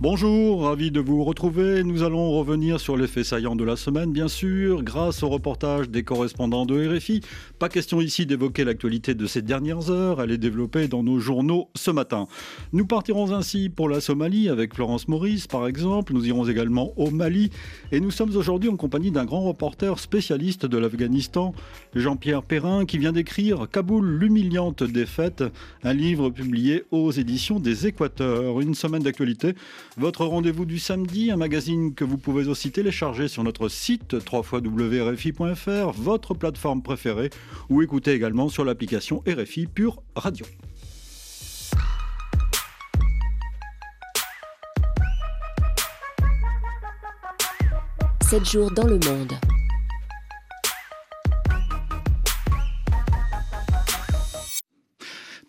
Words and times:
Bonjour, 0.00 0.62
ravi 0.62 0.92
de 0.92 1.00
vous 1.00 1.24
retrouver. 1.24 1.82
Nous 1.82 2.04
allons 2.04 2.30
revenir 2.30 2.78
sur 2.78 2.96
les 2.96 3.08
faits 3.08 3.24
saillants 3.24 3.56
de 3.56 3.64
la 3.64 3.74
semaine, 3.74 4.12
bien 4.12 4.28
sûr, 4.28 4.84
grâce 4.84 5.24
au 5.24 5.28
reportage 5.28 5.90
des 5.90 6.04
correspondants 6.04 6.66
de 6.66 6.96
RFI. 6.96 7.20
Pas 7.58 7.68
question 7.68 8.00
ici 8.00 8.24
d'évoquer 8.24 8.62
l'actualité 8.62 9.16
de 9.16 9.26
ces 9.26 9.42
dernières 9.42 9.90
heures, 9.90 10.22
elle 10.22 10.30
est 10.30 10.38
développée 10.38 10.86
dans 10.86 11.02
nos 11.02 11.18
journaux 11.18 11.68
ce 11.74 11.90
matin. 11.90 12.28
Nous 12.72 12.86
partirons 12.86 13.32
ainsi 13.32 13.70
pour 13.70 13.88
la 13.88 14.00
Somalie 14.00 14.48
avec 14.48 14.72
Florence 14.72 15.08
Maurice, 15.08 15.48
par 15.48 15.66
exemple. 15.66 16.12
Nous 16.12 16.28
irons 16.28 16.46
également 16.46 16.92
au 16.96 17.10
Mali 17.10 17.50
et 17.90 17.98
nous 17.98 18.12
sommes 18.12 18.36
aujourd'hui 18.36 18.70
en 18.70 18.76
compagnie 18.76 19.10
d'un 19.10 19.24
grand 19.24 19.42
reporter 19.42 19.98
spécialiste 19.98 20.64
de 20.64 20.78
l'Afghanistan, 20.78 21.52
Jean-Pierre 21.96 22.44
Perrin, 22.44 22.84
qui 22.86 22.98
vient 22.98 23.10
d'écrire 23.10 23.66
Kaboul, 23.68 24.06
l'humiliante 24.06 24.84
défaite, 24.84 25.42
un 25.82 25.92
livre 25.92 26.30
publié 26.30 26.84
aux 26.92 27.10
éditions 27.10 27.58
des 27.58 27.88
Équateurs. 27.88 28.60
Une 28.60 28.74
semaine 28.74 29.02
d'actualité 29.02 29.56
votre 29.98 30.24
rendez-vous 30.24 30.64
du 30.64 30.78
samedi, 30.78 31.30
un 31.30 31.36
magazine 31.36 31.94
que 31.94 32.04
vous 32.04 32.18
pouvez 32.18 32.46
aussi 32.46 32.70
télécharger 32.70 33.26
sur 33.28 33.42
notre 33.42 33.68
site 33.68 34.14
www.rfi.fr, 34.32 35.92
votre 35.96 36.34
plateforme 36.34 36.82
préférée, 36.82 37.30
ou 37.68 37.82
écouter 37.82 38.12
également 38.12 38.48
sur 38.48 38.64
l'application 38.64 39.22
RFI 39.26 39.66
Pure 39.66 40.02
Radio. 40.14 40.46
«7 48.30 48.44
jours 48.44 48.70
dans 48.70 48.86
le 48.86 48.98
monde. 48.98 49.32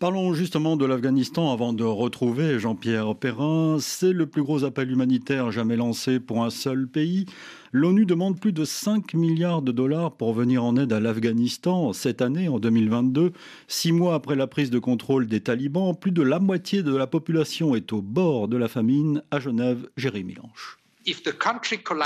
Parlons 0.00 0.32
justement 0.32 0.78
de 0.78 0.86
l'Afghanistan 0.86 1.52
avant 1.52 1.74
de 1.74 1.84
retrouver 1.84 2.58
Jean-Pierre 2.58 3.14
Perrin. 3.14 3.76
C'est 3.80 4.14
le 4.14 4.24
plus 4.24 4.42
gros 4.42 4.64
appel 4.64 4.90
humanitaire 4.90 5.52
jamais 5.52 5.76
lancé 5.76 6.20
pour 6.20 6.42
un 6.42 6.48
seul 6.48 6.88
pays. 6.88 7.26
L'ONU 7.72 8.06
demande 8.06 8.40
plus 8.40 8.54
de 8.54 8.64
5 8.64 9.12
milliards 9.12 9.60
de 9.60 9.72
dollars 9.72 10.12
pour 10.12 10.32
venir 10.32 10.64
en 10.64 10.74
aide 10.78 10.94
à 10.94 11.00
l'Afghanistan 11.00 11.92
cette 11.92 12.22
année, 12.22 12.48
en 12.48 12.58
2022. 12.58 13.32
Six 13.68 13.92
mois 13.92 14.14
après 14.14 14.36
la 14.36 14.46
prise 14.46 14.70
de 14.70 14.78
contrôle 14.78 15.26
des 15.26 15.42
talibans, 15.42 15.94
plus 15.94 16.12
de 16.12 16.22
la 16.22 16.38
moitié 16.38 16.82
de 16.82 16.96
la 16.96 17.06
population 17.06 17.74
est 17.74 17.92
au 17.92 18.00
bord 18.00 18.48
de 18.48 18.56
la 18.56 18.68
famine. 18.68 19.22
À 19.30 19.38
Genève, 19.38 19.86
Jérémy 19.98 20.32
Lanche. 20.32 20.79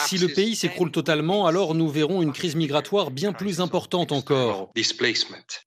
Si 0.06 0.19
le 0.19 0.28
pays 0.28 0.56
s'écroule 0.56 0.91
totalement, 0.91 1.47
alors 1.47 1.74
nous 1.74 1.88
verrons 1.88 2.22
une 2.22 2.33
crise 2.33 2.56
migratoire 2.56 3.11
bien 3.11 3.33
plus 3.33 3.61
importante 3.61 4.12
encore. 4.12 4.70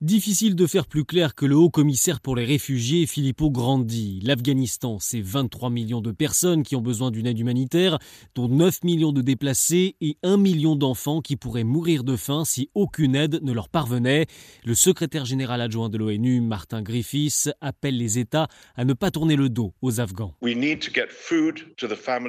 Difficile 0.02 0.56
de 0.56 0.68
faire 0.68 0.88
plus 0.88 1.06
clair 1.06 1.36
que 1.36 1.46
le 1.46 1.56
haut 1.56 1.70
commissaire 1.70 2.20
pour 2.20 2.36
les 2.36 2.46
réfugiés, 2.46 3.06
Filippo 3.06 3.50
Grandi. 3.50 4.20
L'Afghanistan, 4.24 4.98
c'est 5.00 5.22
23 5.22 5.70
millions 5.70 6.02
de 6.02 6.12
personnes 6.12 6.64
qui 6.64 6.76
ont 6.76 6.82
besoin 6.82 7.12
d'une 7.12 7.28
aide 7.28 7.40
humanitaire, 7.40 8.00
dont 8.36 8.48
9 8.48 8.84
millions 8.84 9.12
de 9.12 9.22
déplacés 9.22 9.96
et 10.02 10.18
1 10.24 10.38
million 10.38 10.76
d'enfants 10.76 11.22
qui 11.22 11.36
pourraient 11.36 11.64
mourir 11.64 12.04
de 12.04 12.16
faim 12.16 12.44
si 12.46 12.70
aucune 12.74 13.16
aide 13.16 13.40
ne 13.44 13.52
leur 13.52 13.70
parvenait. 13.70 14.26
Le 14.66 14.76
secrétaire 14.76 15.26
général 15.26 15.62
adjoint 15.62 15.90
de 15.90 15.98
l'ONU, 15.98 16.42
Martin 16.42 16.82
Griffiths, 16.82 17.50
appelle 17.62 17.98
les 17.98 18.20
États 18.20 18.48
à 18.76 18.86
ne 18.86 18.94
pas 18.94 19.12
tourner 19.12 19.36
le 19.36 19.50
dos 19.50 19.74
aux 19.82 20.00
Afghans. 20.00 20.34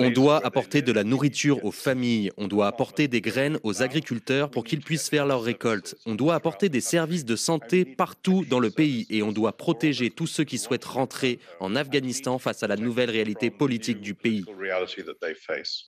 On 0.00 0.10
doit 0.10 0.44
apporter 0.44 0.82
de 0.82 0.92
la 0.98 1.04
nourriture 1.04 1.64
aux 1.64 1.70
familles, 1.70 2.32
on 2.38 2.48
doit 2.48 2.66
apporter 2.66 3.06
des 3.06 3.20
graines 3.20 3.60
aux 3.62 3.82
agriculteurs 3.82 4.50
pour 4.50 4.64
qu'ils 4.64 4.80
puissent 4.80 5.08
faire 5.08 5.26
leurs 5.26 5.42
récoltes, 5.42 5.94
on 6.06 6.16
doit 6.16 6.34
apporter 6.34 6.68
des 6.68 6.80
services 6.80 7.24
de 7.24 7.36
santé 7.36 7.84
partout 7.84 8.44
dans 8.50 8.58
le 8.58 8.70
pays 8.70 9.06
et 9.08 9.22
on 9.22 9.30
doit 9.30 9.56
protéger 9.56 10.10
tous 10.10 10.26
ceux 10.26 10.42
qui 10.42 10.58
souhaitent 10.58 10.84
rentrer 10.84 11.38
en 11.60 11.76
Afghanistan 11.76 12.40
face 12.40 12.64
à 12.64 12.66
la 12.66 12.74
nouvelle 12.74 13.10
réalité 13.10 13.48
politique 13.48 14.00
du 14.00 14.14
pays. 14.14 14.44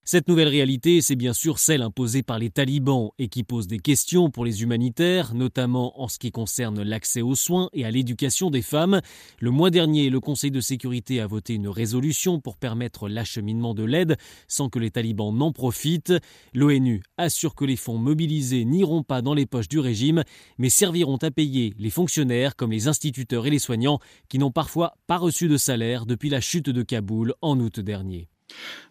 Cette 0.04 0.28
nouvelle 0.28 0.46
réalité, 0.46 1.02
c'est 1.02 1.16
bien 1.16 1.32
sûr 1.32 1.58
celle 1.58 1.82
imposée 1.82 2.22
par 2.22 2.38
les 2.38 2.50
talibans 2.50 3.10
et 3.18 3.26
qui 3.26 3.42
pose 3.42 3.66
des 3.66 3.80
questions 3.80 4.30
pour 4.30 4.44
les 4.44 4.62
humanitaires, 4.62 5.34
notamment 5.34 6.00
en 6.00 6.06
ce 6.06 6.20
qui 6.20 6.30
concerne 6.30 6.84
l'accès 6.84 7.20
aux 7.20 7.34
soins 7.34 7.68
et 7.72 7.84
à 7.84 7.90
l'éducation 7.90 8.48
des 8.48 8.62
femmes. 8.62 9.00
Le 9.40 9.50
mois 9.50 9.70
dernier, 9.70 10.08
le 10.08 10.20
Conseil 10.20 10.52
de 10.52 10.60
sécurité 10.60 11.20
a 11.20 11.26
voté 11.26 11.54
une 11.54 11.66
résolution 11.66 12.38
pour 12.38 12.56
permettre 12.56 13.08
l'acheminement 13.08 13.74
de 13.74 13.82
l'aide 13.82 14.16
sans 14.46 14.68
que 14.68 14.78
les 14.78 14.89
talibans 14.90 15.32
n'en 15.32 15.52
profitent. 15.52 16.12
L'ONU 16.54 17.02
assure 17.16 17.54
que 17.54 17.64
les 17.64 17.76
fonds 17.76 17.98
mobilisés 17.98 18.64
n'iront 18.64 19.02
pas 19.02 19.22
dans 19.22 19.34
les 19.34 19.46
poches 19.46 19.68
du 19.68 19.78
régime, 19.78 20.24
mais 20.58 20.70
serviront 20.70 21.16
à 21.18 21.30
payer 21.30 21.74
les 21.78 21.90
fonctionnaires 21.90 22.56
comme 22.56 22.72
les 22.72 22.88
instituteurs 22.88 23.46
et 23.46 23.50
les 23.50 23.58
soignants 23.58 24.00
qui 24.28 24.38
n'ont 24.38 24.50
parfois 24.50 24.96
pas 25.06 25.18
reçu 25.18 25.48
de 25.48 25.56
salaire 25.56 26.06
depuis 26.06 26.28
la 26.28 26.40
chute 26.40 26.70
de 26.70 26.82
Kaboul 26.82 27.34
en 27.40 27.58
août 27.60 27.80
dernier. 27.80 28.28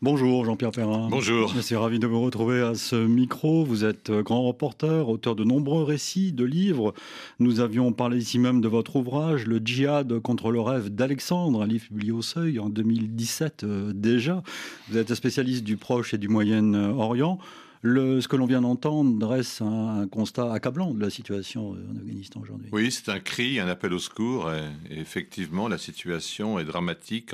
Bonjour 0.02 0.46
Jean-Pierre 0.46 0.72
Perrin. 0.72 1.08
Bonjour. 1.09 1.53
Je 1.53 1.59
suis 1.59 1.75
ravi 1.75 2.00
de 2.00 2.08
vous 2.08 2.22
retrouver 2.22 2.62
à 2.62 2.75
ce 2.75 2.96
micro. 2.96 3.66
Vous 3.66 3.84
êtes 3.84 4.12
grand 4.12 4.44
reporter, 4.44 5.09
auteur 5.09 5.36
de 5.36 5.44
nombreux 5.44 5.84
récits, 5.84 6.31
de 6.31 6.46
livres. 6.46 6.94
Nous 7.40 7.59
avions 7.59 7.92
parlé 7.92 8.18
ici 8.18 8.40
même 8.40 8.62
de 8.62 8.68
votre 8.68 8.96
ouvrage, 8.96 9.46
Le 9.46 9.59
djihad 9.59 10.19
contre 10.19 10.52
le 10.52 10.62
rêve 10.62 10.90
d'Alexandre, 10.90 11.62
un 11.62 11.68
livre 11.68 11.88
publié 11.88 12.12
au 12.12 12.22
Seuil 12.22 12.59
en 12.59 12.69
2017 12.69 13.64
euh, 13.64 13.92
déjà. 13.94 14.44
Vous 14.90 14.98
êtes 14.98 15.14
spécialiste 15.14 15.64
du 15.64 15.78
Proche 15.78 16.14
et 16.14 16.18
du 16.18 16.30
Moyen-Orient. 16.30 17.40
ce 17.84 18.28
que 18.28 18.36
l'on 18.36 18.46
vient 18.46 18.62
d'entendre 18.62 19.18
dresse 19.19 19.62
un, 19.62 20.08
constat 20.08 20.53
accablant 20.53 20.94
de 20.94 21.02
la 21.02 21.09
situation 21.09 21.72
en 21.72 21.98
Afghanistan 21.98 22.40
aujourd'hui. 22.42 22.69
Oui, 22.72 22.92
c'est 22.92 23.09
un 23.09 23.19
cri, 23.19 23.59
un 23.59 23.68
appel 23.68 23.94
au 23.94 24.00
secours. 24.00 24.52
et 24.52 25.00
effectivement, 25.00 25.68
la 25.68 25.78
situation 25.78 26.59
est 26.59 26.66
dramatique 26.66 27.34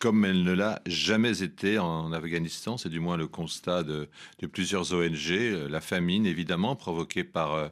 comme 0.00 0.24
elle 0.24 0.42
ne 0.42 0.52
l'a 0.52 0.80
jamais 0.86 1.42
été 1.42 1.78
en 1.78 2.10
Afghanistan. 2.12 2.78
C'est 2.78 2.88
du 2.88 3.00
moins 3.00 3.18
le 3.18 3.28
constat 3.28 3.82
de, 3.82 4.08
plusieurs 4.50 4.94
ONG. 4.94 5.30
Euh, 5.30 5.68
la 5.68 5.82
famine, 5.82 6.24
évidemment, 6.26 6.74
provoquée 6.74 7.22
par 7.22 7.52
euh, 7.52 7.68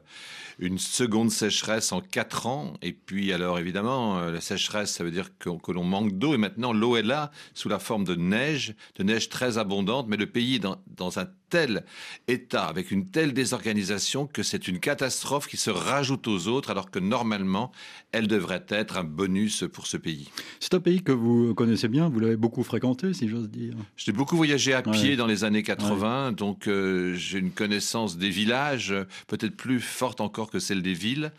une 0.59 0.77
seconde 0.77 1.31
sécheresse 1.31 1.91
en 1.91 2.01
quatre 2.01 2.45
ans. 2.45 2.73
Et 2.83 2.93
puis, 2.93 3.33
alors, 3.33 3.57
évidemment, 3.57 4.19
euh, 4.19 4.31
la 4.31 4.41
sécheresse, 4.41 4.93
ça 4.93 5.03
veut 5.03 5.11
dire 5.11 5.37
que, 5.39 5.49
l'on 5.71 5.83
manque 5.83 6.11
d'eau. 6.11 6.35
Et 6.35 6.37
maintenant, 6.37 6.71
l'eau 6.71 6.95
est 6.95 7.03
là, 7.03 7.31
sous 7.55 7.67
la 7.67 7.79
forme 7.79 8.03
de 8.03 8.15
neige, 8.15 8.75
de 8.95 9.03
neige 9.03 9.29
très 9.29 9.57
abondante. 9.57 10.07
Mais 10.07 10.17
le 10.17 10.27
pays 10.27 10.55
est 10.55 10.59
dans, 10.59 10.79
dans 10.85 11.17
un 11.17 11.27
tel 11.49 11.83
état, 12.27 12.65
avec 12.65 12.91
une 12.91 13.09
telle 13.09 13.33
désorganisation, 13.33 14.27
que 14.27 14.43
c'est 14.43 14.67
une 14.67 14.79
catastrophe 14.79 15.47
qui 15.47 15.57
se 15.57 15.69
rajoute 15.69 16.27
aux 16.27 16.47
autres, 16.47 16.69
alors 16.69 16.91
que 16.91 16.99
normalement, 16.99 17.71
elle 18.11 18.27
devrait 18.27 18.65
être 18.69 18.97
un 18.97 19.03
bonus 19.03 19.65
pour 19.71 19.87
ce 19.87 19.97
pays. 19.97 20.29
C'est 20.59 20.73
un 20.73 20.79
pays 20.79 21.03
que 21.03 21.11
vous 21.11 21.53
connaissez 21.53 21.87
bien, 21.87 22.09
vous 22.09 22.19
l'avez 22.19 22.37
beaucoup 22.37 22.63
fréquenté, 22.63 23.13
si 23.13 23.27
j'ose 23.27 23.49
dire. 23.49 23.75
J'ai 23.97 24.11
beaucoup 24.11 24.35
voyagé 24.35 24.73
à 24.73 24.81
pied 24.81 25.15
dans 25.15 25.27
les 25.27 25.43
années 25.43 25.63
80, 25.63 26.33
donc 26.33 26.67
euh, 26.67 27.15
j'ai 27.15 27.39
une 27.39 27.51
connaissance 27.51 28.17
des 28.17 28.29
villages, 28.29 28.93
peut-être 29.27 29.55
plus 29.55 29.79
forte 29.79 30.21
encore 30.21 30.49
que 30.49 30.59
celle 30.59 30.81
des 30.81 30.93
villes, 30.93 31.31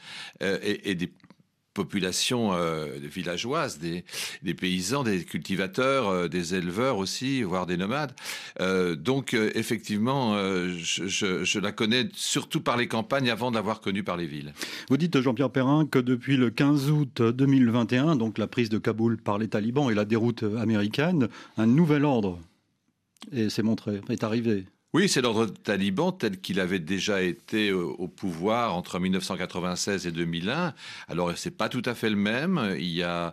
euh, 0.42 0.58
et, 0.62 0.90
et 0.90 0.94
des 0.94 1.10
population 1.74 2.52
euh, 2.52 2.86
villageoise, 3.00 3.78
des, 3.78 4.04
paysans, 4.54 5.04
des 5.04 5.24
cultivateurs, 5.24 6.08
euh, 6.08 6.28
des 6.28 6.54
éleveurs 6.54 6.98
aussi, 6.98 7.42
voire 7.42 7.66
des 7.66 7.76
nomades. 7.76 8.12
Euh, 8.60 8.96
donc 8.96 9.34
effectivement, 9.34 10.34
je, 10.34 11.58
la 11.58 11.72
connais 11.72 12.08
surtout 12.14 12.60
par 12.60 12.76
les 12.76 12.88
campagnes 12.88 13.30
avant 13.30 13.50
de 13.50 13.56
l'avoir 13.56 13.80
connue 13.80 14.02
par 14.02 14.16
les 14.16 14.26
villes. 14.26 14.52
Vous 14.88 14.96
dites, 14.96 15.20
Jean-Pierre 15.20 15.50
Perrin, 15.50 15.86
que 15.86 15.98
depuis 15.98 16.36
le 16.36 16.50
15 16.50 16.90
août 16.90 17.22
2021, 17.22 18.16
donc 18.16 18.38
la 18.38 18.46
prise 18.46 18.68
de 18.68 18.78
Kaboul 18.78 19.18
par 19.18 19.38
les 19.38 19.48
talibans 19.48 19.90
et 19.90 19.94
la 19.94 20.04
déroute 20.04 20.42
américaine, 20.42 21.28
un 21.56 21.66
nouvel 21.66 22.04
ordre 22.04 22.40
est 23.32 23.62
montré, 23.62 24.00
est 24.08 24.24
arrivé. 24.24 24.64
Oui, 24.92 25.08
c'est 25.08 25.20
l'ordre 25.20 25.46
taliban 25.46 26.10
tel 26.10 26.40
qu'il 26.40 26.58
avait 26.58 26.80
déjà 26.80 27.22
été 27.22 27.72
au 27.72 28.08
pouvoir 28.08 28.74
entre 28.74 28.98
1996 28.98 30.08
et 30.08 30.10
2001. 30.10 30.74
Alors, 31.06 31.30
c'est 31.36 31.52
pas 31.52 31.68
tout 31.68 31.82
à 31.84 31.94
fait 31.94 32.10
le 32.10 32.16
même. 32.16 32.74
Il 32.76 32.90
y 32.90 33.04
a, 33.04 33.32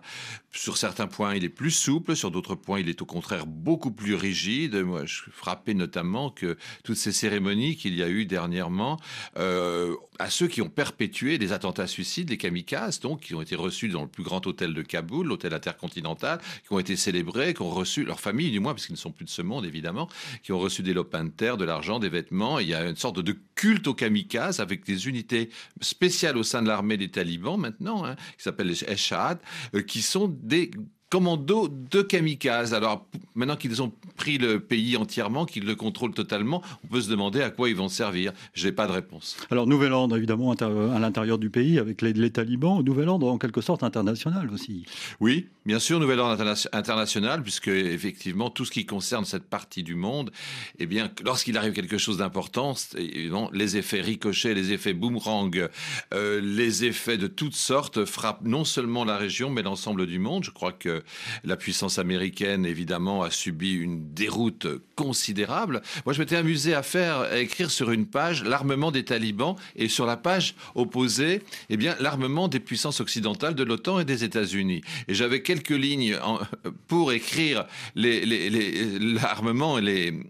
sur 0.52 0.78
certains 0.78 1.08
points, 1.08 1.34
il 1.34 1.44
est 1.44 1.50
plus 1.50 1.72
souple, 1.72 2.16
sur 2.16 2.30
d'autres 2.30 2.54
points, 2.54 2.80
il 2.80 2.90
est 2.90 3.02
au 3.02 3.06
contraire 3.06 3.48
beaucoup 3.48 3.90
plus 3.90 4.14
rigide. 4.14 4.76
Moi, 4.76 5.06
je 5.06 5.24
suis 5.24 5.32
frappé 5.32 5.74
notamment 5.74 6.30
que 6.30 6.58
toutes 6.84 6.98
ces 6.98 7.12
cérémonies 7.12 7.76
qu'il 7.76 7.96
y 7.96 8.04
a 8.04 8.10
eu 8.10 8.26
dernièrement, 8.26 9.00
euh, 9.38 9.96
à 10.20 10.30
ceux 10.30 10.48
qui 10.48 10.62
ont 10.62 10.70
perpétué 10.70 11.40
des 11.40 11.54
attentats 11.54 11.88
suicides, 11.88 12.30
les 12.30 12.38
kamikazes, 12.38 13.00
donc, 13.00 13.22
qui 13.22 13.34
ont 13.34 13.42
été 13.42 13.56
reçus 13.56 13.90
dans 13.90 14.04
le 14.04 14.08
plus 14.08 14.24
grand 14.24 14.46
hôtel 14.46 14.76
de 14.76 14.82
Kaboul, 14.84 15.26
l'hôtel 15.26 15.56
intercontinental, 15.56 16.40
qui 16.68 16.74
ont 16.74 16.80
été 16.80 16.96
célébrés, 16.96 17.56
qui 17.56 17.64
ont 17.64 17.72
reçu, 17.72 18.04
leur 18.04 18.20
famille 18.20 18.52
du 18.52 18.60
moins, 18.60 18.74
parce 18.74 18.86
qu'ils 18.86 18.94
ne 18.94 19.00
sont 19.00 19.12
plus 19.12 19.26
de 19.26 19.32
ce 19.32 19.42
monde, 19.42 19.66
évidemment, 19.66 20.08
qui 20.44 20.52
ont 20.52 20.60
reçu 20.60 20.84
des 20.84 20.94
lopins 20.94 21.24
de 21.24 21.30
terre 21.30 21.47
de 21.56 21.64
l'argent, 21.64 22.00
des 22.00 22.10
vêtements. 22.10 22.60
Il 22.60 22.68
y 22.68 22.74
a 22.74 22.84
une 22.84 22.98
sorte 22.98 23.20
de 23.20 23.38
culte 23.56 23.88
aux 23.88 23.94
kamikazes 23.94 24.60
avec 24.60 24.86
des 24.86 25.08
unités 25.08 25.50
spéciales 25.80 26.36
au 26.36 26.44
sein 26.44 26.62
de 26.62 26.68
l'armée 26.68 26.98
des 26.98 27.10
talibans 27.10 27.58
maintenant, 27.58 28.04
hein, 28.04 28.16
qui 28.38 28.44
s'appellent 28.44 28.68
les 28.68 28.84
Eshad, 28.84 29.40
euh, 29.74 29.82
qui 29.82 30.02
sont 30.02 30.28
des 30.28 30.72
commando 31.10 31.68
de 31.70 32.02
kamikazes. 32.02 32.74
Alors 32.74 33.06
maintenant 33.36 33.56
qu'ils 33.56 33.82
ont 33.82 33.92
pris 34.16 34.38
le 34.38 34.60
pays 34.60 34.98
entièrement, 34.98 35.46
qu'ils 35.46 35.66
le 35.66 35.76
contrôlent 35.76 36.14
totalement, 36.14 36.62
on 36.84 36.88
peut 36.88 37.02
se 37.02 37.10
demander 37.10 37.42
à 37.42 37.50
quoi 37.50 37.70
ils 37.70 37.76
vont 37.76 37.90
servir. 37.90 38.34
Je 38.54 38.66
n'ai 38.66 38.72
pas 38.72 38.88
de 38.88 38.92
réponse. 38.92 39.38
Alors 39.52 39.68
Nouvelle-Ordre, 39.68 40.18
évidemment, 40.18 40.52
à 40.52 41.00
l'intérieur 41.00 41.38
du 41.38 41.50
pays, 41.50 41.80
avec 41.80 42.02
les, 42.02 42.14
les 42.14 42.32
talibans. 42.32 42.84
Nouvelle-Ordre, 42.84 43.28
en 43.28 43.38
quelque 43.38 43.62
sorte, 43.62 43.84
international 43.84 44.50
aussi. 44.52 44.86
Oui, 45.20 45.48
bien 45.66 45.80
sûr, 45.80 46.00
Nouvelle-Ordre 46.00 46.56
international, 46.74 47.44
puisque 47.44 47.68
effectivement, 47.68 48.50
tout 48.50 48.66
ce 48.66 48.72
qui 48.72 48.86
concerne 48.86 49.26
cette 49.26 49.46
partie 49.46 49.84
du 49.84 49.96
monde, 49.96 50.32
eh 50.80 50.86
bien, 50.86 51.10
lorsqu'il 51.24 51.58
arrive 51.58 51.74
quelque 51.74 51.98
chose 51.98 52.18
d'important, 52.18 52.74
évidemment, 52.98 53.50
les 53.54 53.78
effets 53.78 54.02
ricochets, 54.02 54.54
les 54.54 54.74
effets 54.74 54.94
boomerang, 54.94 55.70
euh, 56.14 56.42
les 56.42 56.86
effets 56.86 57.18
de 57.18 57.28
toutes 57.28 57.56
sortes 57.56 58.06
frappent 58.06 58.44
non 58.44 58.66
seulement 58.66 59.06
la 59.06 59.18
région, 59.18 59.50
mais 59.50 59.62
l'ensemble 59.62 60.06
du 60.08 60.20
monde. 60.20 60.44
Je 60.44 60.52
crois 60.52 60.72
que 60.72 60.97
la 61.44 61.58
puissance 61.58 62.00
américaine, 62.00 62.66
évidemment, 62.66 63.24
a 63.24 63.32
subi 63.32 63.74
une 63.74 64.14
déroute 64.14 64.68
considérable. 64.96 65.82
Moi, 66.06 66.14
je 66.14 66.20
m'étais 66.20 66.36
amusé 66.36 66.74
à 66.74 66.84
faire, 66.84 67.20
à 67.20 67.38
écrire 67.38 67.72
sur 67.72 67.92
une 67.92 68.06
page 68.06 68.44
l'armement 68.44 68.92
des 68.92 69.06
talibans 69.06 69.56
et 69.76 69.90
sur 69.90 70.06
la 70.06 70.18
page 70.18 70.56
opposée, 70.76 71.42
eh 71.70 71.78
bien, 71.78 71.96
l'armement 72.00 72.48
des 72.48 72.60
puissances 72.60 73.00
occidentales 73.00 73.56
de 73.56 73.64
l'OTAN 73.64 74.00
et 74.00 74.06
des 74.06 74.24
États-Unis. 74.24 74.82
Et 75.08 75.14
j'avais 75.14 75.42
quelques 75.42 75.70
lignes 75.70 76.18
pour 76.88 77.12
écrire 77.12 77.66
l'armement 77.96 79.78
et 79.80 79.82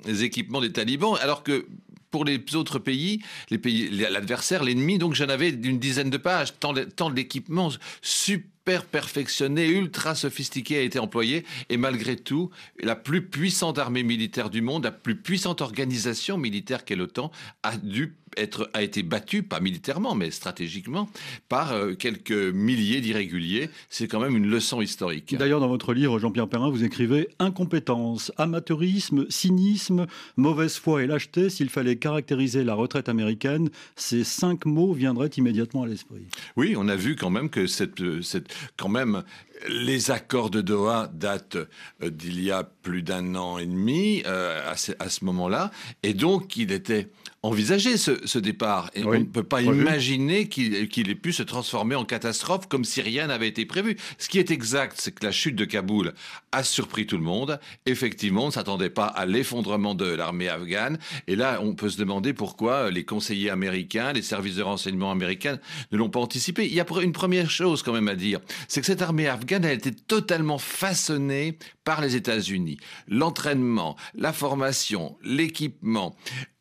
les 0.06 0.24
équipements 0.24 0.62
des 0.62 0.72
talibans, 0.72 1.16
alors 1.22 1.44
que 1.44 1.66
pour 2.12 2.26
les 2.26 2.42
autres 2.56 2.80
pays, 2.80 3.22
les 3.50 3.58
pays, 3.58 3.90
l'adversaire, 3.90 4.64
l'ennemi, 4.64 4.98
donc 4.98 5.14
j'en 5.14 5.30
avais 5.30 5.50
une 5.50 5.80
dizaine 5.80 6.10
de 6.10 6.18
pages, 6.18 6.58
tant, 6.60 6.74
tant 6.96 7.10
l'équipement 7.10 7.70
super 8.02 8.48
perfectionné, 8.68 9.68
ultra 9.70 10.14
sophistiqué 10.14 10.78
a 10.78 10.82
été 10.82 11.00
employé. 11.00 11.46
Et 11.70 11.78
malgré 11.78 12.18
tout, 12.18 12.50
la 12.82 12.96
plus 12.96 13.26
puissante 13.26 13.80
armée 13.80 14.04
militaire 14.04 14.50
du 14.50 14.62
monde, 14.62 14.84
la 14.84 14.92
plus 14.92 15.16
puissante 15.16 15.62
organisation 15.62 16.38
militaire 16.38 16.84
qu'est 16.84 16.98
l'OTAN, 16.98 17.32
a 17.64 17.78
dû 17.78 18.16
être, 18.36 18.70
a 18.74 18.84
été 18.84 19.04
battue, 19.04 19.44
pas 19.44 19.60
militairement, 19.60 20.16
mais 20.16 20.32
stratégiquement, 20.32 21.10
par 21.50 21.72
euh, 21.72 21.94
quelques 21.94 22.32
milliers 22.32 23.02
d'irréguliers. 23.02 23.70
C'est 23.90 24.08
quand 24.08 24.20
même 24.20 24.36
une 24.36 24.48
leçon 24.48 24.82
historique. 24.82 25.36
D'ailleurs, 25.36 25.60
dans 25.60 25.68
votre 25.68 25.94
livre, 25.94 26.20
Jean-Pierre 26.20 26.48
Perrin, 26.48 26.70
vous 26.70 26.84
écrivez 26.84 27.30
Incompétence, 27.40 28.32
amateurisme, 28.38 29.26
cynisme, 29.30 30.08
mauvaise 30.36 30.76
foi 30.76 31.04
et 31.04 31.08
lâcheté. 31.08 31.50
S'il 31.50 31.70
fallait 31.70 31.96
caractériser 31.96 32.64
la 32.64 32.74
retraite 32.74 33.10
américaine, 33.10 33.70
ces 33.96 34.24
cinq 34.24 34.66
mots 34.66 34.94
viendraient 34.94 35.32
immédiatement 35.38 35.84
à 35.84 35.88
l'esprit. 35.88 36.28
Oui, 36.56 36.76
on 36.78 36.88
a 36.90 36.96
vu 36.96 37.16
quand 37.16 37.30
même 37.30 37.50
que 37.50 37.66
cette, 37.66 38.22
cette 38.22 38.54
quand 38.78 38.90
même, 38.90 39.24
les 39.68 40.12
accords 40.12 40.50
de 40.50 40.62
Doha 40.62 41.10
datent 41.14 41.56
euh, 41.56 42.10
d'il 42.10 42.44
y 42.44 42.52
a 42.52 42.64
plus 42.64 43.02
d'un 43.02 43.36
an 43.36 43.58
et 43.58 43.66
demi 43.66 44.24
euh, 44.26 44.72
à 44.72 44.76
ce, 44.76 45.26
moment-là, 45.26 45.72
et 46.04 46.14
donc 46.14 46.58
il 46.58 46.72
était 46.72 47.10
envisagé 47.44 47.98
ce, 47.98 48.38
départ. 48.38 48.90
Et 48.94 49.04
on 49.04 49.14
ne 49.14 49.24
peut 49.24 49.44
pas 49.44 49.62
imaginer 49.62 50.48
qu'il 50.48 51.10
ait 51.10 51.16
pu 51.16 51.34
se 51.34 51.44
transformer 51.44 51.96
en 51.96 52.06
catastrophe 52.06 52.68
comme 52.68 52.84
si 52.84 53.02
rien 53.02 53.28
n'avait 53.28 53.48
été 53.48 53.66
prévu. 53.66 53.98
Ce 54.18 54.28
qui 54.28 54.40
est 54.40 54.52
exact, 54.52 54.98
c'est 55.00 55.12
que 55.12 55.26
la 55.26 55.32
chute 55.32 55.56
de 55.56 55.66
Kaboul 55.66 56.14
a 56.52 56.64
surpris 56.64 57.06
tout 57.06 57.18
le 57.18 57.24
monde. 57.24 57.60
Effectivement, 57.86 58.44
on 58.44 58.48
ne 58.48 58.52
s'attendait 58.52 58.90
pas 58.90 59.06
à 59.06 59.26
l'effondrement 59.26 59.96
de 59.96 60.06
l'armée 60.06 60.50
afghane. 60.50 60.98
Et 61.28 61.36
là, 61.36 61.60
on 61.62 61.74
peut 61.74 61.90
se 61.90 61.98
demander 61.98 62.34
pourquoi 62.34 62.92
les 62.92 63.06
conseillers 63.06 63.50
américains, 63.50 64.14
les 64.14 64.22
services 64.22 64.56
de 64.56 64.64
renseignement 64.64 65.12
américains 65.12 65.60
ne 65.92 65.98
l'ont 65.98 66.10
pas 66.10 66.20
anticipé. 66.20 66.66
Il 66.66 66.74
y 66.74 66.80
a 66.80 66.86
une 67.02 67.14
première 67.14 67.50
chose 67.50 67.84
quand 67.84 67.94
même 67.94 68.08
à 68.08 68.16
dire, 68.16 68.40
c'est 68.68 68.82
que 68.82 68.88
cette 68.88 69.02
armée 69.02 69.28
afghane 69.28 69.66
a 69.66 69.72
été 69.72 69.92
totalement 69.92 70.58
façonnée 70.58 71.58
par 71.84 72.02
les 72.02 72.16
États-Unis. 72.16 72.78
L'entraînement, 73.08 73.96
la 74.16 74.34
formation, 74.34 75.18
l'équipement, 75.24 76.16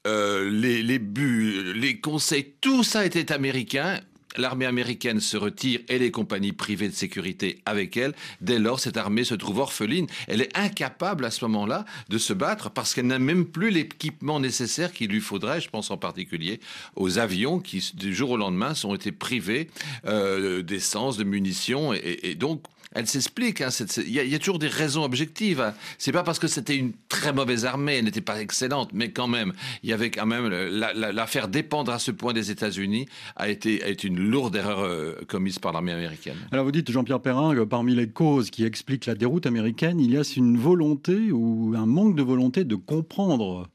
euh, 0.07 0.51
les, 0.51 0.99
buts, 0.99 1.73
les 1.75 2.01
conseils, 2.01 2.55
tout 2.61 2.83
ça 2.83 3.05
était 3.05 3.33
américain 3.33 4.01
l'armée 4.39 4.67
américaine 4.67 5.21
se 5.21 5.37
retire 5.37 5.81
et 5.89 5.99
les 5.99 6.11
compagnies 6.11 6.53
privées 6.53 6.89
de 6.89 6.95
sécurité 6.95 7.63
avec 7.65 7.97
elle. 7.97 8.13
Dès 8.41 8.59
lors, 8.59 8.81
cette 8.81 8.97
armée 8.97 9.25
se 9.25 9.35
trouve 9.35 9.59
orpheline. 9.59 10.07
Elle 10.29 10.43
est 10.43 10.57
incapable 10.57 11.25
à 11.25 11.31
ce 11.31 11.45
moment-là 11.47 11.85
de 12.09 12.19
se 12.19 12.33
battre 12.33 12.71
parce 12.71 12.95
qu'elle 12.95 13.07
n'a 13.07 13.19
même 13.19 13.47
plus 13.47 13.71
l'équipement 13.71 14.41
nécessaire 14.41 14.93
qu'il 14.93 15.11
lui 15.11 15.21
faudrait. 15.21 15.61
Je 15.61 15.71
pense 15.71 15.91
en 15.91 15.97
particulier 15.97 16.61
aux 16.95 17.19
avions 17.19 17.61
qui, 17.61 17.93
du 17.95 18.15
jour 18.15 18.31
au 18.31 18.37
lendemain, 18.37 18.75
sont 18.75 18.95
été 18.95 19.13
privés 19.13 19.69
euh, 20.07 20.63
d'essence, 20.63 21.17
de 21.17 21.25
munitions. 21.25 21.93
et 21.95 22.35
donc, 22.35 22.63
elle 22.97 23.07
s'explique. 23.07 23.61
Hein, 23.61 23.69
il 23.99 24.11
y, 24.11 24.35
a 24.35 24.39
toujours 24.39 24.59
des 24.59 24.69
raisons 24.69 25.05
objectives. 25.05 25.61
Hein. 25.61 25.75
C'est 25.99 26.13
pas 26.13 26.23
parce 26.23 26.39
que 26.39 26.49
c'était 26.49 26.77
une 26.77 26.93
très 27.09 27.33
mauvaise 27.33 27.67
armée, 27.67 27.97
elle 27.97 28.05
n'était 28.05 28.23
pas 28.23 28.41
excellente, 28.41 28.91
mais 28.95 29.11
quand 29.11 29.29
même, 29.29 29.53
il 29.83 29.91
y 29.91 29.93
avait 29.93 30.11
quand 30.11 30.27
même 30.27 30.49
l'affaire 30.49 31.49
dépendre 31.49 31.93
à 31.93 31.99
ce 31.99 32.11
point 32.11 32.33
des 32.33 32.51
États-Unis 32.51 33.07
a 33.37 33.49
été, 33.49 33.83
une 34.05 34.19
lourde 34.19 34.57
erreur 34.57 34.81
euh, 34.81 35.15
commise 35.29 35.59
par 35.59 35.73
l'armée 35.73 35.93
américaine. 35.93 36.37
Alors 36.53 36.65
vous 36.65 36.73
dites, 36.73 36.91
Jean-Pierre 36.91 37.21
Perrin, 37.21 37.55
que 37.55 37.65
parmi 37.65 37.95
les 37.95 38.09
causes 38.09 38.51
qui 38.51 38.65
expliquent 38.65 39.07
la 39.07 39.15
déroute 39.15 39.47
américaine, 39.47 40.01
il 40.01 40.13
y 40.13 40.17
a 40.17 40.23
une 40.37 40.57
volonté 40.57 41.33
ou 41.33 41.75
un 41.77 41.87
manque 41.87 42.17
de 42.17 42.23
volonté 42.23 42.65
de 42.65 42.77
comprendre 42.77 43.69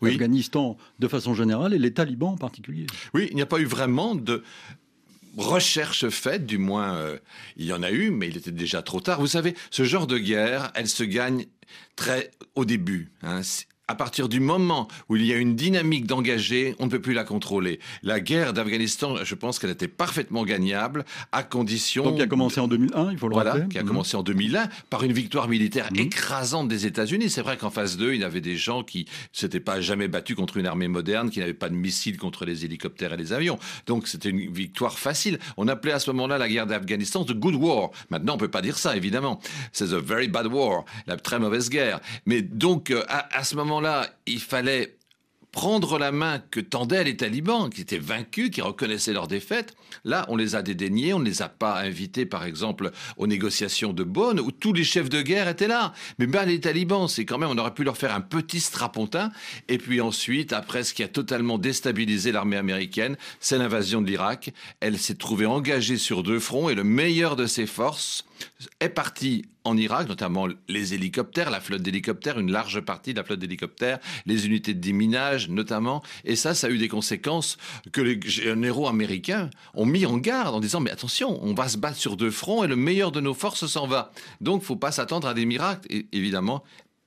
l'Afghanistan 0.00 0.76
de 0.98 1.08
façon 1.08 1.34
générale 1.34 1.74
et 1.74 1.78
les 1.78 1.92
talibans 1.92 2.30
en 2.30 2.36
particulier. 2.36 2.86
Oui, 3.12 3.28
il 3.30 3.36
n'y 3.36 3.42
a 3.42 3.46
pas 3.46 3.58
eu 3.58 3.64
vraiment 3.64 4.14
de 4.14 4.42
recherche 5.36 6.08
faite, 6.08 6.46
du 6.46 6.58
moins 6.58 6.96
euh, 6.96 7.18
il 7.56 7.66
y 7.66 7.72
en 7.72 7.82
a 7.82 7.90
eu, 7.90 8.10
mais 8.10 8.28
il 8.28 8.36
était 8.36 8.50
déjà 8.50 8.82
trop 8.82 9.00
tard. 9.00 9.20
Vous 9.20 9.26
savez, 9.26 9.54
ce 9.70 9.84
genre 9.84 10.06
de 10.06 10.18
guerre, 10.18 10.70
elle 10.74 10.88
se 10.88 11.04
gagne 11.04 11.46
très 11.96 12.30
au 12.54 12.64
début. 12.64 13.12
Hein 13.22 13.40
à 13.86 13.94
partir 13.94 14.28
du 14.28 14.40
moment 14.40 14.88
où 15.08 15.16
il 15.16 15.26
y 15.26 15.32
a 15.32 15.36
une 15.36 15.56
dynamique 15.56 16.06
d'engagé, 16.06 16.74
on 16.78 16.86
ne 16.86 16.90
peut 16.90 17.00
plus 17.00 17.12
la 17.12 17.24
contrôler. 17.24 17.80
La 18.02 18.20
guerre 18.20 18.54
d'Afghanistan, 18.54 19.16
je 19.22 19.34
pense 19.34 19.58
qu'elle 19.58 19.70
était 19.70 19.88
parfaitement 19.88 20.44
gagnable 20.44 21.04
à 21.32 21.42
condition. 21.42 22.04
Donc 22.04 22.16
qui 22.16 22.22
a 22.22 22.26
commencé 22.26 22.60
en 22.60 22.68
2001, 22.68 23.12
il 23.12 23.18
faut 23.18 23.28
le 23.28 23.34
voilà, 23.34 23.60
Qui 23.60 23.78
a 23.78 23.82
mhm. 23.82 23.88
commencé 23.88 24.16
en 24.16 24.22
2001 24.22 24.68
par 24.88 25.02
une 25.02 25.12
victoire 25.12 25.48
militaire 25.48 25.88
mhm. 25.92 26.00
écrasante 26.00 26.68
des 26.68 26.86
États-Unis. 26.86 27.28
C'est 27.28 27.42
vrai 27.42 27.58
qu'en 27.58 27.70
phase 27.70 27.98
2, 27.98 28.14
il 28.14 28.20
y 28.20 28.24
avait 28.24 28.40
des 28.40 28.56
gens 28.56 28.82
qui 28.82 29.06
s'étaient 29.32 29.60
pas 29.60 29.80
jamais 29.82 30.08
battus 30.08 30.36
contre 30.36 30.56
une 30.56 30.66
armée 30.66 30.88
moderne, 30.88 31.28
qui 31.28 31.40
n'avaient 31.40 31.52
pas 31.52 31.68
de 31.68 31.74
missiles 31.74 32.16
contre 32.16 32.46
les 32.46 32.64
hélicoptères 32.64 33.12
et 33.12 33.16
les 33.18 33.34
avions. 33.34 33.58
Donc 33.86 34.08
c'était 34.08 34.30
une 34.30 34.50
victoire 34.50 34.98
facile. 34.98 35.38
On 35.58 35.68
appelait 35.68 35.92
à 35.92 35.98
ce 35.98 36.10
moment-là 36.12 36.38
la 36.38 36.48
guerre 36.48 36.66
d'Afghanistan 36.66 37.24
the 37.24 37.32
good 37.32 37.54
war. 37.54 37.90
Maintenant, 38.08 38.34
on 38.34 38.38
peut 38.38 38.48
pas 38.48 38.62
dire 38.62 38.78
ça, 38.78 38.96
évidemment. 38.96 39.40
C'est 39.72 39.88
the 39.88 40.02
very 40.02 40.28
bad 40.28 40.46
war, 40.46 40.84
la 41.06 41.16
très 41.18 41.38
mauvaise 41.38 41.68
guerre. 41.68 42.00
Mais 42.24 42.40
donc 42.40 42.90
euh, 42.90 43.02
à 43.08 43.44
ce 43.44 43.56
moment 43.56 43.73
là 43.80 44.08
il 44.26 44.40
fallait 44.40 44.96
prendre 45.54 46.00
la 46.00 46.10
main 46.10 46.42
que 46.50 46.58
tendaient 46.58 47.04
les 47.04 47.16
talibans, 47.16 47.70
qui 47.70 47.82
étaient 47.82 47.96
vaincus, 47.96 48.50
qui 48.50 48.60
reconnaissaient 48.60 49.12
leur 49.12 49.28
défaite. 49.28 49.76
Là, 50.04 50.26
on 50.28 50.34
les 50.34 50.56
a 50.56 50.62
dédaignés, 50.62 51.14
on 51.14 51.20
ne 51.20 51.24
les 51.24 51.42
a 51.42 51.48
pas 51.48 51.78
invités, 51.78 52.26
par 52.26 52.44
exemple, 52.44 52.90
aux 53.18 53.28
négociations 53.28 53.92
de 53.92 54.02
Bonn, 54.02 54.40
où 54.40 54.50
tous 54.50 54.72
les 54.72 54.82
chefs 54.82 55.08
de 55.08 55.22
guerre 55.22 55.46
étaient 55.46 55.68
là. 55.68 55.92
Mais 56.18 56.26
ben, 56.26 56.44
les 56.44 56.58
talibans, 56.58 57.06
c'est 57.06 57.24
quand 57.24 57.38
même, 57.38 57.50
on 57.50 57.58
aurait 57.58 57.72
pu 57.72 57.84
leur 57.84 57.96
faire 57.96 58.12
un 58.12 58.20
petit 58.20 58.58
strapontin. 58.58 59.30
Et 59.68 59.78
puis 59.78 60.00
ensuite, 60.00 60.52
après, 60.52 60.82
ce 60.82 60.92
qui 60.92 61.04
a 61.04 61.08
totalement 61.08 61.56
déstabilisé 61.56 62.32
l'armée 62.32 62.56
américaine, 62.56 63.16
c'est 63.38 63.56
l'invasion 63.56 64.02
de 64.02 64.08
l'Irak. 64.08 64.52
Elle 64.80 64.98
s'est 64.98 65.14
trouvée 65.14 65.46
engagée 65.46 65.98
sur 65.98 66.24
deux 66.24 66.40
fronts, 66.40 66.68
et 66.68 66.74
le 66.74 66.84
meilleur 66.84 67.36
de 67.36 67.46
ses 67.46 67.66
forces 67.66 68.24
est 68.80 68.88
parti 68.88 69.44
en 69.64 69.76
Irak, 69.76 70.08
notamment 70.08 70.46
les 70.68 70.94
hélicoptères, 70.94 71.50
la 71.50 71.60
flotte 71.60 71.82
d'hélicoptères, 71.82 72.38
une 72.38 72.52
large 72.52 72.80
partie 72.80 73.12
de 73.12 73.18
la 73.18 73.24
flotte 73.24 73.40
d'hélicoptères, 73.40 73.98
les 74.26 74.46
unités 74.46 74.74
de 74.74 74.80
déminage 74.80 75.48
notamment. 75.48 76.02
Et 76.24 76.36
ça, 76.36 76.54
ça 76.54 76.66
a 76.66 76.70
eu 76.70 76.78
des 76.78 76.88
conséquences 76.88 77.56
que 77.92 78.00
les 78.00 78.20
généraux 78.22 78.88
américains 78.88 79.50
ont 79.74 79.86
mis 79.86 80.06
en 80.06 80.18
garde 80.18 80.54
en 80.54 80.60
disant 80.60 80.80
mais 80.80 80.90
attention, 80.90 81.42
on 81.42 81.54
va 81.54 81.68
se 81.68 81.78
battre 81.78 81.96
sur 81.96 82.16
deux 82.16 82.30
fronts 82.30 82.64
et 82.64 82.68
le 82.68 82.76
meilleur 82.76 83.10
de 83.10 83.20
nos 83.20 83.34
forces 83.34 83.66
s'en 83.66 83.86
va. 83.86 84.12
Donc, 84.40 84.62
il 84.62 84.66
faut 84.66 84.76
pas 84.76 84.92
s'attendre 84.92 85.26
à 85.26 85.34
des 85.34 85.46
miracles. 85.46 85.86
Et 85.90 86.06
évidemment, 86.12 86.62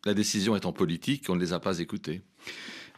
la 0.05 0.13
décision 0.13 0.55
étant 0.55 0.71
politique, 0.71 1.25
on 1.29 1.35
ne 1.35 1.41
les 1.41 1.53
a 1.53 1.59
pas 1.59 1.79
écoutés. 1.79 2.21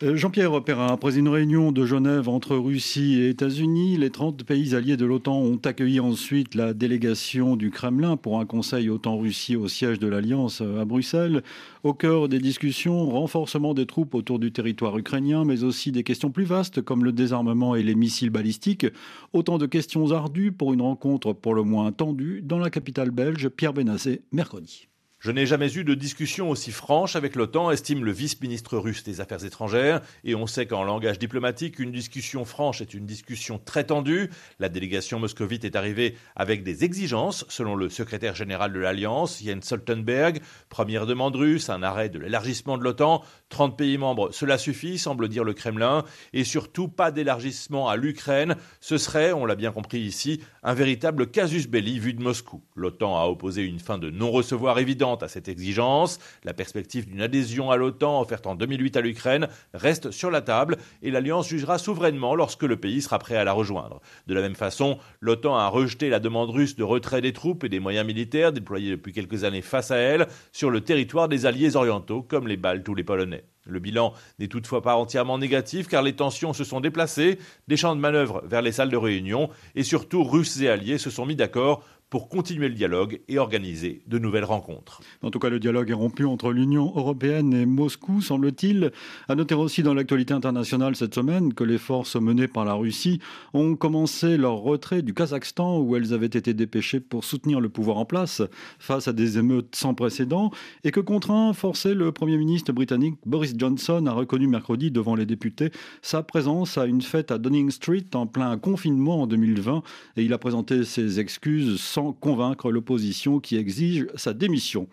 Euh, 0.02 0.16
Jean-Pierre 0.16 0.64
Perrin, 0.64 0.88
après 0.88 1.18
une 1.18 1.28
réunion 1.28 1.74
de 1.74 1.86
Genève 1.86 2.30
entre 2.30 2.56
Russie 2.56 3.20
et 3.20 3.28
États-Unis, 3.28 3.98
les 3.98 4.10
30 4.10 4.46
pays 4.46 4.74
alliés 4.74 4.96
de 4.96 5.06
l'OTAN 5.06 5.38
ont 5.38 5.60
accueilli 5.66 6.00
ensuite 6.00 6.56
la 6.56 6.74
délégation 6.74 7.58
du 7.58 7.70
Kremlin 7.70 8.16
pour 8.16 8.40
un 8.40 8.46
conseil 8.46 8.90
OTAN-Russie 8.90 9.58
au 9.58 9.68
siège 9.68 10.00
de 10.00 10.08
l'Alliance 10.08 10.62
à 10.62 10.86
Bruxelles. 10.86 11.44
Au 11.84 11.94
cœur 11.94 12.30
des 12.30 12.40
discussions, 12.40 13.10
renforcement 13.10 13.74
des 13.74 13.86
troupes 13.86 14.16
autour 14.16 14.40
du 14.40 14.54
territoire 14.54 14.98
ukrainien, 14.98 15.44
mais 15.44 15.66
aussi 15.66 15.92
des 15.92 16.04
questions 16.04 16.32
plus 16.32 16.46
vastes 16.46 16.82
comme 16.82 17.04
le 17.04 17.12
désarmement 17.12 17.76
et 17.76 17.84
les 17.84 17.96
missiles 17.96 18.30
balistiques. 18.30 18.88
Autant 19.34 19.58
de 19.58 19.66
questions 19.66 20.12
ardues 20.14 20.54
pour 20.54 20.72
une 20.74 20.82
rencontre 20.82 21.34
pour 21.34 21.54
le 21.54 21.64
moins 21.64 21.92
tendue 21.92 22.42
dans 22.42 22.60
la 22.60 22.70
capitale 22.70 23.12
belge, 23.12 23.50
Pierre 23.50 23.74
Benassé, 23.74 24.22
mercredi. 24.32 24.89
Je 25.20 25.32
n'ai 25.32 25.46
jamais 25.46 25.76
eu 25.76 25.84
de 25.84 25.96
discussion 25.96 26.50
aussi 26.50 26.72
franche 26.72 27.18
avec 27.18 27.36
l'OTAN, 27.36 27.72
estime 27.72 28.06
le 28.06 28.12
vice-ministre 28.14 28.78
russe 28.78 29.04
des 29.04 29.20
Affaires 29.20 29.44
étrangères. 29.44 30.00
Et 30.24 30.34
on 30.34 30.48
sait 30.48 30.66
qu'en 30.66 30.86
langage 30.86 31.20
diplomatique, 31.20 31.78
une 31.80 31.92
discussion 31.92 32.46
franche 32.46 32.80
est 32.80 32.94
une 32.94 33.06
discussion 33.06 33.60
très 33.60 33.84
tendue. 33.84 34.30
La 34.60 34.70
délégation 34.70 35.20
moscovite 35.20 35.66
est 35.66 35.76
arrivée 35.76 36.16
avec 36.38 36.64
des 36.64 36.86
exigences, 36.86 37.44
selon 37.50 37.76
le 37.76 37.90
secrétaire 37.90 38.34
général 38.34 38.72
de 38.72 38.80
l'Alliance, 38.80 39.44
Jens 39.44 39.66
Stoltenberg. 39.66 40.40
Première 40.70 41.06
demande 41.06 41.36
russe, 41.36 41.70
un 41.70 41.84
arrêt 41.84 42.08
de 42.08 42.20
l'élargissement 42.20 42.78
de 42.78 42.86
l'OTAN. 42.86 43.22
30 43.50 43.78
pays 43.78 43.98
membres, 43.98 44.30
cela 44.32 44.58
suffit, 44.58 44.98
semble 44.98 45.28
dire 45.28 45.44
le 45.44 45.54
Kremlin. 45.54 46.04
Et 46.34 46.44
surtout, 46.44 46.88
pas 46.88 47.12
d'élargissement 47.12 47.90
à 47.90 47.96
l'Ukraine. 47.96 48.56
Ce 48.80 48.98
serait, 48.98 49.34
on 49.34 49.46
l'a 49.46 49.56
bien 49.56 49.72
compris 49.72 50.00
ici, 50.00 50.42
un 50.64 50.74
véritable 50.74 51.28
casus 51.28 51.68
belli 51.68 52.00
vu 52.00 52.14
de 52.14 52.22
Moscou. 52.22 52.62
L'OTAN 52.76 53.18
a 53.18 53.26
opposé 53.26 53.64
une 53.64 53.80
fin 53.80 53.98
de 53.98 54.10
non-recevoir 54.10 54.80
évidente 54.80 55.24
à 55.24 55.28
cette 55.28 55.48
exigence. 55.48 56.20
La 56.44 56.54
perspective 56.54 57.08
d'une 57.08 57.22
adhésion 57.22 57.72
à 57.72 57.78
l'OTAN 57.78 58.22
offerte 58.22 58.48
en 58.48 58.56
2008 58.56 58.98
à 58.98 59.02
l'Ukraine 59.02 59.48
reste 59.74 60.12
sur 60.12 60.32
la 60.32 60.42
table 60.42 60.78
et 61.02 61.12
l'Alliance 61.12 61.48
jugera 61.48 61.78
souverainement 61.78 62.36
lorsque 62.36 62.64
le 62.64 62.78
pays 62.78 63.02
sera 63.02 63.20
prêt 63.20 63.36
à 63.36 63.44
la 63.44 63.54
rejoindre. 63.54 64.02
De 64.28 64.34
la 64.34 64.42
même 64.42 64.56
façon, 64.56 65.00
l'OTAN 65.22 65.56
a 65.56 65.68
rejeté 65.68 66.10
la 66.10 66.20
demande 66.20 66.50
russe 66.50 66.76
de 66.76 66.84
retrait 66.84 67.22
des 67.22 67.34
troupes 67.34 67.64
et 67.64 67.70
des 67.70 67.80
moyens 67.80 68.06
militaires 68.06 68.54
déployés 68.54 68.92
depuis 68.92 69.14
quelques 69.14 69.44
années 69.44 69.62
face 69.62 69.92
à 69.92 69.98
elle 69.98 70.28
sur 70.52 70.70
le 70.70 70.82
territoire 70.82 71.28
des 71.28 71.46
alliés 71.46 71.76
orientaux 71.76 72.22
comme 72.22 72.48
les 72.48 72.58
Baltes 72.58 72.88
ou 72.88 72.96
les 72.96 73.04
Polonais. 73.04 73.39
Le 73.70 73.80
bilan 73.80 74.14
n'est 74.40 74.48
toutefois 74.48 74.82
pas 74.82 74.96
entièrement 74.96 75.38
négatif 75.38 75.88
car 75.88 76.02
les 76.02 76.16
tensions 76.16 76.54
se 76.54 76.64
sont 76.64 76.82
déplacées. 76.82 77.40
Des 77.68 77.78
champs 77.78 77.96
de 77.96 78.02
manœuvre 78.02 78.44
vers 78.46 78.62
les 78.62 78.72
salles 78.72 78.90
de 78.90 78.98
réunion 78.98 79.50
et 79.76 79.84
surtout 79.84 80.24
Russes 80.24 80.60
et 80.62 80.70
alliés 80.70 80.98
se 80.98 81.10
sont 81.10 81.26
mis 81.26 81.36
d'accord 81.36 81.84
pour 82.10 82.28
continuer 82.28 82.70
le 82.70 82.76
dialogue 82.76 83.22
et 83.28 83.38
organiser 83.38 84.02
de 84.08 84.18
nouvelles 84.18 84.44
rencontres. 84.44 85.02
En 85.22 85.30
tout 85.30 85.40
cas, 85.40 85.50
le 85.50 85.60
dialogue 85.60 85.92
est 85.92 85.94
rompu 85.94 86.26
entre 86.26 86.52
l'Union 86.52 86.92
européenne 86.96 87.54
et 87.54 87.66
Moscou, 87.66 88.22
semble-t-il. 88.22 88.92
À 89.28 89.36
noter 89.36 89.54
aussi 89.54 89.84
dans 89.84 89.94
l'actualité 89.94 90.34
internationale 90.34 90.96
cette 90.96 91.14
semaine 91.14 91.54
que 91.54 91.64
les 91.64 91.78
forces 91.78 92.16
menées 92.16 92.48
par 92.48 92.66
la 92.66 92.74
Russie 92.74 93.20
ont 93.54 93.76
commencé 93.76 94.38
leur 94.38 94.56
retrait 94.56 95.04
du 95.04 95.14
Kazakhstan 95.14 95.80
où 95.80 95.96
elles 95.96 96.14
avaient 96.14 96.26
été 96.26 96.54
dépêchées 96.54 97.00
pour 97.00 97.24
soutenir 97.24 97.62
le 97.62 97.70
pouvoir 97.70 97.98
en 97.98 98.06
place 98.06 98.42
face 98.80 99.08
à 99.08 99.14
des 99.14 99.38
émeutes 99.38 99.76
sans 99.76 99.94
précédent 99.94 100.52
et 100.84 100.92
que 100.92 101.00
contraint, 101.00 101.54
forcé, 101.54 101.94
le 101.94 102.12
Premier 102.12 102.38
ministre 102.38 102.72
britannique 102.74 103.16
Boris 103.26 103.54
Johnson 103.56 104.06
a 104.08 104.14
reconnu 104.14 104.48
mercredi 104.48 104.90
devant 104.90 105.16
les 105.16 105.26
députés 105.26 105.72
sa 106.02 106.24
présence 106.24 106.78
à 106.78 106.86
une 106.86 107.02
fête 107.02 107.32
à 107.32 107.38
Downing 107.38 107.70
Street 107.70 108.06
en 108.16 108.26
plein 108.26 108.58
confinement 108.58 109.22
en 109.22 109.28
2020 109.28 109.84
et 110.18 110.24
il 110.24 110.34
a 110.34 110.38
présenté 110.38 110.84
ses 110.84 111.20
excuses 111.20 111.80
sans 111.80 111.99
convaincre 112.20 112.72
l'opposition 112.72 113.40
qui 113.40 113.58
exige 113.58 114.08
sa 114.16 114.34
démission. 114.34 114.88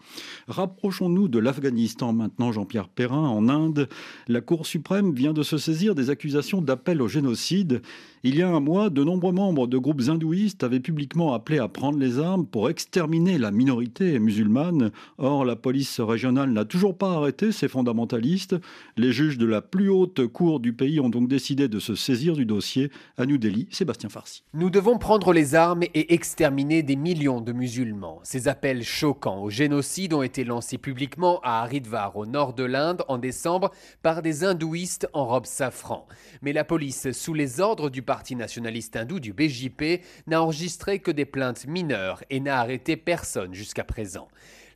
Rapprochons-nous 0.48 1.28
de 1.28 1.38
l'Afghanistan 1.38 2.12
maintenant, 2.12 2.52
Jean-Pierre 2.52 2.88
Perrin. 2.88 3.28
En 3.28 3.48
Inde, 3.48 3.88
la 4.28 4.40
Cour 4.40 4.66
suprême 4.66 5.12
vient 5.12 5.32
de 5.32 5.42
se 5.42 5.58
saisir 5.58 5.94
des 5.94 6.10
accusations 6.10 6.62
d'appel 6.62 7.02
au 7.02 7.08
génocide. 7.08 7.82
Il 8.28 8.34
y 8.34 8.42
a 8.42 8.48
un 8.48 8.58
mois, 8.58 8.90
de 8.90 9.04
nombreux 9.04 9.30
membres 9.30 9.68
de 9.68 9.78
groupes 9.78 10.02
hindouistes 10.08 10.64
avaient 10.64 10.80
publiquement 10.80 11.32
appelé 11.32 11.60
à 11.60 11.68
prendre 11.68 11.96
les 11.96 12.18
armes 12.18 12.44
pour 12.44 12.68
exterminer 12.68 13.38
la 13.38 13.52
minorité 13.52 14.18
musulmane. 14.18 14.90
Or, 15.16 15.44
la 15.44 15.54
police 15.54 16.00
régionale 16.00 16.50
n'a 16.50 16.64
toujours 16.64 16.98
pas 16.98 17.12
arrêté 17.12 17.52
ces 17.52 17.68
fondamentalistes. 17.68 18.56
Les 18.96 19.12
juges 19.12 19.38
de 19.38 19.46
la 19.46 19.62
plus 19.62 19.90
haute 19.90 20.26
cour 20.26 20.58
du 20.58 20.72
pays 20.72 20.98
ont 20.98 21.08
donc 21.08 21.28
décidé 21.28 21.68
de 21.68 21.78
se 21.78 21.94
saisir 21.94 22.34
du 22.34 22.44
dossier. 22.44 22.90
À 23.16 23.26
New 23.26 23.38
Delhi, 23.38 23.68
Sébastien 23.70 24.08
Farsi. 24.08 24.42
Nous 24.54 24.70
devons 24.70 24.98
prendre 24.98 25.32
les 25.32 25.54
armes 25.54 25.84
et 25.84 26.12
exterminer 26.12 26.82
des 26.82 26.96
millions 26.96 27.40
de 27.40 27.52
musulmans. 27.52 28.18
Ces 28.24 28.48
appels 28.48 28.82
choquants 28.82 29.40
au 29.40 29.50
génocide 29.50 30.12
ont 30.14 30.24
été 30.24 30.42
lancés 30.42 30.78
publiquement 30.78 31.38
à 31.44 31.62
Haridwar, 31.62 32.16
au 32.16 32.26
nord 32.26 32.54
de 32.54 32.64
l'Inde, 32.64 33.04
en 33.06 33.18
décembre, 33.18 33.70
par 34.02 34.20
des 34.20 34.42
hindouistes 34.42 35.08
en 35.12 35.26
robe 35.26 35.46
safran. 35.46 36.08
Mais 36.42 36.52
la 36.52 36.64
police, 36.64 37.12
sous 37.12 37.32
les 37.32 37.60
ordres 37.60 37.88
du 37.88 38.02
parti 38.02 38.15
nationaliste 38.34 38.96
hindou 38.96 39.20
du 39.20 39.32
BJP, 39.32 40.02
n'a 40.26 40.42
enregistré 40.42 40.98
que 40.98 41.10
des 41.10 41.24
plaintes 41.24 41.66
mineures 41.66 42.22
et 42.30 42.40
n'a 42.40 42.60
arrêté 42.60 42.96
personne 42.96 43.54
jusqu'à 43.54 43.84
présent. 43.84 44.28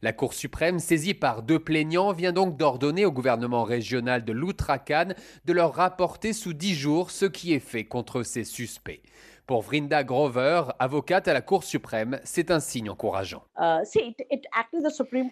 La 0.03 0.15
Cour 0.15 0.33
suprême, 0.33 0.79
saisie 0.79 1.13
par 1.13 1.43
deux 1.43 1.59
plaignants, 1.59 2.13
vient 2.13 2.33
donc 2.33 2.57
d'ordonner 2.57 3.05
au 3.05 3.13
gouvernement 3.13 3.65
régional 3.65 4.25
de 4.25 4.33
l'Uttarakhand 4.33 5.15
de 5.45 5.53
leur 5.53 5.75
rapporter 5.75 6.33
sous 6.33 6.55
dix 6.55 6.75
jours 6.75 7.11
ce 7.11 7.27
qui 7.27 7.53
est 7.53 7.61
fait 7.61 7.85
contre 7.85 8.23
ces 8.23 8.45
suspects. 8.45 9.03
Pour 9.51 9.63
Vrinda 9.63 10.05
Grover, 10.05 10.63
avocate 10.79 11.27
à 11.27 11.33
la 11.33 11.41
Cour 11.41 11.65
suprême, 11.65 12.21
c'est 12.23 12.53
un 12.53 12.61
signe 12.61 12.89
encourageant. 12.89 13.43
Uh, 13.59 13.83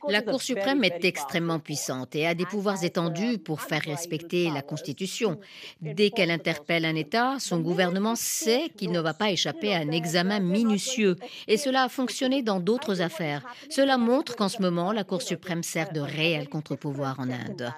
la 0.09 0.23
Cour 0.23 0.43
suprême 0.43 0.83
est 0.83 1.05
extrêmement 1.05 1.61
puissante 1.61 2.17
et 2.17 2.27
a 2.27 2.35
des 2.35 2.45
pouvoirs 2.45 2.83
étendus 2.83 3.39
pour 3.39 3.61
faire 3.61 3.83
respecter 3.83 4.51
la 4.51 4.61
Constitution. 4.61 5.39
Dès 5.83 6.11
qu'elle 6.11 6.33
interpelle 6.33 6.85
un 6.85 6.97
État, 6.97 7.37
son 7.39 7.61
gouvernement 7.61 8.17
sait 8.17 8.71
qu'il 8.77 8.91
ne 8.91 8.99
va 8.99 9.15
pas 9.15 9.31
échapper 9.31 9.73
à 9.73 9.79
un 9.79 9.93
examen 9.93 10.41
minutieux. 10.41 11.15
Et 11.47 11.57
cela 11.57 11.85
a 11.85 11.89
fonctionné 11.89 12.43
dans 12.43 12.59
d'autres 12.59 13.01
affaires. 13.01 13.47
Cela 13.71 13.99
montre 13.99 14.35
qu'en 14.35 14.49
ce 14.49 14.61
moment, 14.61 14.91
la 14.91 15.05
Cour 15.05 15.23
suprême 15.23 15.63
sert 15.63 15.93
de 15.93 16.01
réel 16.01 16.49
contre-pouvoir 16.49 17.21
en 17.21 17.31
Inde. 17.31 17.73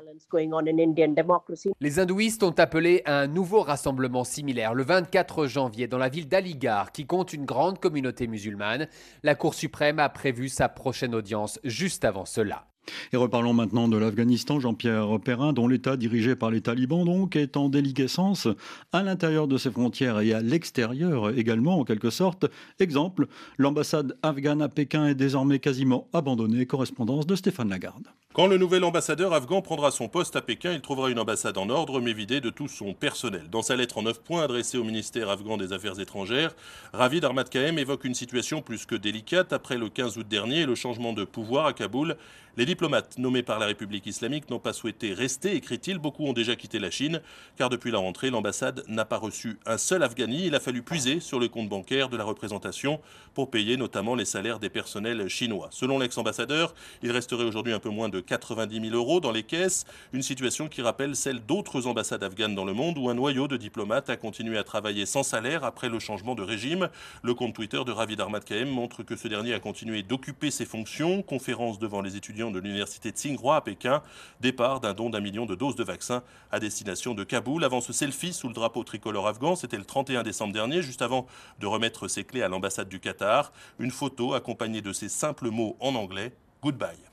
Les 1.81 1.99
hindouistes 1.99 2.43
ont 2.43 2.55
appelé 2.57 3.03
à 3.05 3.19
un 3.19 3.27
nouveau 3.27 3.61
rassemblement 3.61 4.25
similaire 4.25 4.75
le 4.75 4.85
24 4.85 5.47
janvier 5.47 5.87
dans 5.87 5.99
la 5.99 6.09
ville 6.09 6.29
d'Aligar, 6.31 6.93
qui 6.93 7.07
compte 7.07 7.35
une 7.35 7.45
grande 7.45 7.79
communauté 7.79 8.27
musulmane. 8.27 8.89
La 9.23 9.35
Cour 9.35 9.53
suprême 9.53 9.99
a 9.99 10.09
prévu 10.09 10.49
sa 10.49 10.71
prochaine 10.71 11.15
audience 11.15 11.61
juste 11.65 12.07
avant 12.07 12.25
cela. 12.25 12.67
Et 13.13 13.17
reparlons 13.17 13.53
maintenant 13.53 13.89
de 13.89 13.97
l'Afghanistan, 13.97 14.61
Jean-Pierre 14.61 15.19
Perrin, 15.25 15.53
dont 15.53 15.69
l'État 15.69 15.97
dirigé 15.97 16.37
par 16.37 16.51
les 16.51 16.61
talibans 16.61 17.05
donc 17.05 17.37
est 17.37 17.57
en 17.57 17.69
déliquescence 17.69 18.49
à 18.93 19.03
l'intérieur 19.03 19.49
de 19.49 19.59
ses 19.59 19.71
frontières 19.71 20.21
et 20.21 20.33
à 20.33 20.41
l'extérieur 20.41 21.37
également 21.37 21.79
en 21.79 21.85
quelque 21.85 22.11
sorte. 22.11 22.47
Exemple, 22.79 23.27
l'ambassade 23.59 24.17
afghane 24.23 24.63
à 24.63 24.69
Pékin 24.69 25.07
est 25.07 25.15
désormais 25.15 25.59
quasiment 25.59 26.09
abandonnée. 26.13 26.67
Correspondance 26.67 27.27
de 27.27 27.37
Stéphane 27.37 27.69
Lagarde. 27.69 28.09
Quand 28.33 28.47
le 28.47 28.59
nouvel 28.59 28.85
ambassadeur 28.85 29.33
afghan 29.33 29.61
prendra 29.61 29.91
son 29.91 30.09
poste 30.09 30.37
à 30.37 30.41
Pékin, 30.41 30.73
il 30.73 30.81
trouvera 30.81 31.11
une 31.11 31.19
ambassade 31.19 31.59
en 31.59 31.69
ordre 31.69 32.01
mais 32.01 32.13
vidée 32.13 32.41
de 32.41 32.49
tout 32.49 32.69
son 32.69 32.95
personnel. 32.95 33.49
Dans 33.51 33.63
sa 33.63 33.75
lettre 33.75 33.99
en 33.99 34.03
neuf 34.03 34.21
points 34.21 34.45
adressée 34.45 34.79
au 34.79 34.85
ministère 34.85 35.29
afghan 35.29 35.57
des 35.57 35.73
Affaires 35.73 35.99
étrangères, 35.99 36.55
Ravid 36.93 37.27
Kahem 37.51 37.77
évoque 37.79 38.05
une 38.05 38.15
situation 38.15 38.63
plus 38.63 38.87
que 38.87 38.95
délicate 38.95 39.53
après 39.53 39.77
le 39.77 39.89
15 39.89 40.17
août 40.17 40.29
dernier 40.29 40.61
et 40.61 40.67
le 40.67 40.77
changement 40.77 41.13
de 41.13 41.25
pouvoir 41.25 41.67
à 41.67 41.73
Kaboul. 41.73 42.17
Les 42.61 42.67
diplomates 42.67 43.17
nommés 43.17 43.43
par 43.43 43.59
la 43.59 43.65
République 43.65 44.05
islamique 44.05 44.51
n'ont 44.51 44.59
pas 44.59 44.75
souhaité 44.75 45.15
rester, 45.15 45.57
écrit-il. 45.57 45.97
Beaucoup 45.97 46.27
ont 46.27 46.35
déjà 46.35 46.57
quitté 46.57 46.79
la 46.79 46.91
Chine, 46.91 47.23
car 47.57 47.71
depuis 47.71 47.91
la 47.91 47.97
rentrée, 47.97 48.29
l'ambassade 48.29 48.85
n'a 48.87 49.07
pas 49.07 49.17
reçu 49.17 49.59
un 49.65 49.79
seul 49.79 50.03
Afghani. 50.03 50.45
Il 50.45 50.55
a 50.55 50.61
fallu 50.61 50.83
puiser 50.83 51.21
sur 51.21 51.41
le 51.41 51.49
compte 51.49 51.71
bancaire 51.71 52.11
de 52.11 52.19
la 52.19 52.25
représentation 52.25 53.01
pour 53.33 53.51
payer 53.51 53.79
notamment 53.79 54.15
les 54.15 54.27
salaires 54.27 54.59
des 54.59 54.69
personnels 54.69 55.27
chinois. 55.29 55.69
Selon 55.71 55.99
l'ex-ambassadeur, 55.99 56.75
il 57.03 57.11
resterait 57.11 57.45
aujourd'hui 57.45 57.73
un 57.73 57.79
peu 57.79 57.89
moins 57.89 58.11
de 58.11 58.21
90 58.21 58.91
000 58.91 58.95
euros 58.95 59.21
dans 59.21 59.33
les 59.33 59.43
caisses, 59.43 59.87
une 60.13 60.21
situation 60.21 60.69
qui 60.69 60.83
rappelle 60.83 61.17
celle 61.17 61.41
d'autres 61.41 61.87
ambassades 61.87 62.25
afghanes 62.25 62.55
dans 62.55 62.67
le 62.67 62.75
monde 62.75 62.99
où 62.99 63.09
un 63.09 63.15
noyau 63.15 63.49
de 63.49 63.57
diplomates 63.57 64.11
a 64.11 64.19
continué 64.19 64.59
à 64.59 64.65
travailler 64.65 65.07
sans 65.07 65.23
salaire 65.23 65.65
après 65.65 65.89
le 65.89 65.99
changement 65.99 66.35
de 66.35 66.43
régime. 66.43 66.91
Le 67.23 67.33
compte 67.33 67.55
Twitter 67.55 67.81
de 67.87 67.91
Ravid 67.91 68.21
Ahmad 68.21 68.45
Kahem 68.45 68.69
montre 68.69 69.03
que 69.03 69.17
ce 69.17 69.29
dernier 69.29 69.55
a 69.55 69.61
continué 69.61 70.03
d'occuper 70.03 70.51
ses 70.51 70.67
fonctions, 70.67 71.23
conférences 71.23 71.79
devant 71.79 72.03
les 72.03 72.17
étudiants 72.17 72.50
de 72.51 72.59
l'université 72.59 73.11
Tsinghua 73.11 73.57
à 73.57 73.61
Pékin, 73.61 74.03
départ 74.41 74.81
d'un 74.81 74.95
don 74.95 75.11
d'un 75.11 75.21
million 75.21 75.47
de 75.47 75.55
doses 75.55 75.77
de 75.77 75.85
vaccins 75.85 76.23
à 76.51 76.61
destination 76.61 77.15
de 77.15 77.25
Kaboul. 77.25 77.65
Avant 77.65 77.81
ce 77.81 77.93
selfie 77.93 78.33
sous 78.33 78.49
le 78.49 78.55
drapeau 78.55 78.85
tricolore 78.85 79.29
afghan, 79.29 79.57
c'était 79.57 79.77
le 79.77 79.85
31 79.85 80.23
décembre 80.23 80.53
dernier, 80.53 80.83
juste 80.83 81.03
avant 81.03 81.27
de 81.59 81.67
remettre 81.67 82.09
ses 82.09 82.25
clés 82.25 82.43
à 82.43 82.49
l'ambassade 82.49 82.89
du 82.89 83.01
Qatar. 83.01 83.53
Une 83.79 83.91
photo 83.91 84.35
accompagnée 84.35 84.83
de 84.83 84.93
ces 84.93 85.09
simples 85.09 85.51
mots 85.51 85.77
en 85.81 85.95
anglais 85.95 86.33
Goodbye. 86.63 87.11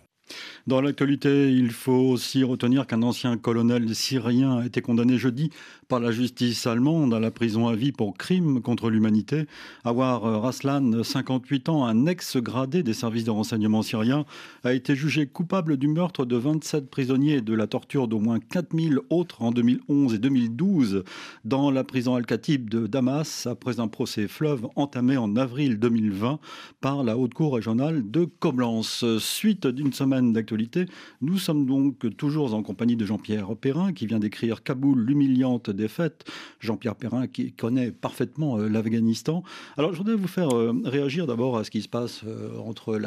Dans 0.66 0.82
l'actualité, 0.82 1.52
il 1.52 1.72
faut 1.72 1.94
aussi 1.94 2.44
retenir 2.44 2.88
qu'un 2.88 3.02
ancien 3.02 3.38
colonel 3.38 3.96
syrien 3.96 4.60
a 4.60 4.66
été 4.66 4.82
condamné 4.82 5.18
jeudi 5.18 5.50
par 5.88 6.00
la 6.02 6.12
justice 6.12 6.68
allemande 6.68 7.14
à 7.14 7.20
la 7.20 7.32
prison 7.32 7.68
à 7.68 7.76
vie 7.76 7.92
pour 7.92 8.18
crime 8.18 8.62
contre 8.62 8.90
l'humanité. 8.90 9.46
Awar 9.86 10.42
Raslan, 10.42 11.04
58 11.04 11.70
ans, 11.70 11.86
un 11.86 12.08
ex-gradé 12.08 12.84
des 12.84 12.94
services 12.94 13.24
de 13.24 13.32
renseignement 13.32 13.82
syriens, 13.82 14.26
a 14.64 14.74
été 14.74 14.96
jugé 14.96 15.28
coupable 15.28 15.78
du 15.78 15.88
meurtre 15.88 16.26
de 16.26 16.36
27 16.36 16.90
prisonniers 16.90 17.36
et 17.36 17.42
de 17.42 17.54
la 17.54 17.68
torture 17.68 18.08
d'au 18.08 18.20
moins 18.20 18.40
4000 18.40 19.00
autres 19.10 19.42
en 19.42 19.52
2011 19.52 20.14
et 20.14 20.18
2012 20.18 21.04
dans 21.46 21.72
la 21.72 21.84
prison 21.86 22.16
Al-Khatib 22.16 22.70
de 22.70 22.86
Damas 22.88 23.48
après 23.50 23.80
un 23.80 23.88
procès 23.88 24.28
fleuve 24.28 24.68
entamé 24.76 25.16
en 25.16 25.38
avril 25.38 25.80
2020 25.80 26.40
par 26.82 27.04
la 27.04 27.18
Haute 27.18 27.34
Cour 27.34 27.56
régionale 27.56 28.10
de 28.12 28.26
Coblence. 28.26 29.06
Suite 29.20 29.68
d'une 29.68 29.94
semaine 29.94 30.34
d'actualité. 30.34 30.86
Nous 31.22 31.38
sommes 31.38 31.66
donc 31.66 32.16
toujours 32.18 32.54
en 32.54 32.62
compagnie 32.62 32.98
de 32.98 33.06
Jean-Pierre 33.06 33.56
Perrin 33.56 33.94
qui 33.94 34.06
vient 34.06 34.20
d'écrire 34.20 34.64
Kaboul, 34.64 35.00
l'humiliante 35.00 35.70
défaite. 35.78 36.26
Jean-Pierre 36.60 36.96
Perrin 36.96 37.28
qui 37.28 37.54
connaît 37.54 37.92
parfaitement 37.92 38.58
euh, 38.58 38.68
l'Afghanistan. 38.68 39.44
Alors 39.78 39.94
je 39.94 39.98
voudrais 39.98 40.16
vous 40.16 40.28
faire 40.28 40.50
euh, 40.50 40.74
réagir 40.84 41.28
d'abord 41.28 41.58
à 41.58 41.64
ce 41.64 41.72
qui 41.72 41.82
se 41.82 41.88
passe 41.88 42.22
euh, 42.26 42.58
entre 42.60 43.00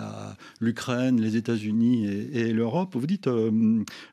l'Ukraine, 0.60 1.20
les 1.20 1.36
États-Unis 1.36 2.06
et, 2.06 2.52
l'Europe. 2.52 2.94
Vous 2.94 3.06
dites, 3.06 3.28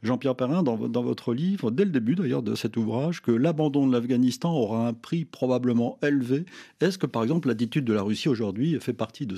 Jean-Pierre 0.04 0.36
Perrin, 0.36 0.64
dans, 0.64 0.76
votre 0.76 1.34
livre, 1.34 1.72
dès 1.72 1.86
le 1.86 1.92
début 1.92 2.16
d'ailleurs 2.16 2.44
de 2.44 2.56
cet 2.56 2.78
ouvrage, 2.78 3.22
que 3.22 3.32
l'abandon 3.32 3.88
de 3.88 3.94
l'Afghanistan 3.94 4.54
aura 4.54 4.88
un 4.88 4.94
prix 4.94 5.26
probablement 5.26 5.98
élevé. 6.04 6.46
Est-ce 6.82 6.98
que 6.98 7.06
par 7.06 7.24
exemple 7.24 7.48
l'attitude 7.48 7.86
de 7.86 7.94
la 7.94 8.02
Russie 8.02 8.30
aujourd'hui 8.30 8.78
fait 8.80 8.94
partie 8.94 9.26
de 9.26 9.38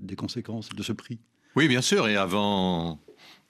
des 0.00 0.16
conséquences 0.16 0.70
de 0.70 0.82
ce 0.82 0.92
prix? 0.92 1.18
Oui, 1.56 1.68
bien 1.68 1.80
sûr. 1.80 2.08
Et 2.08 2.16
avant 2.16 3.00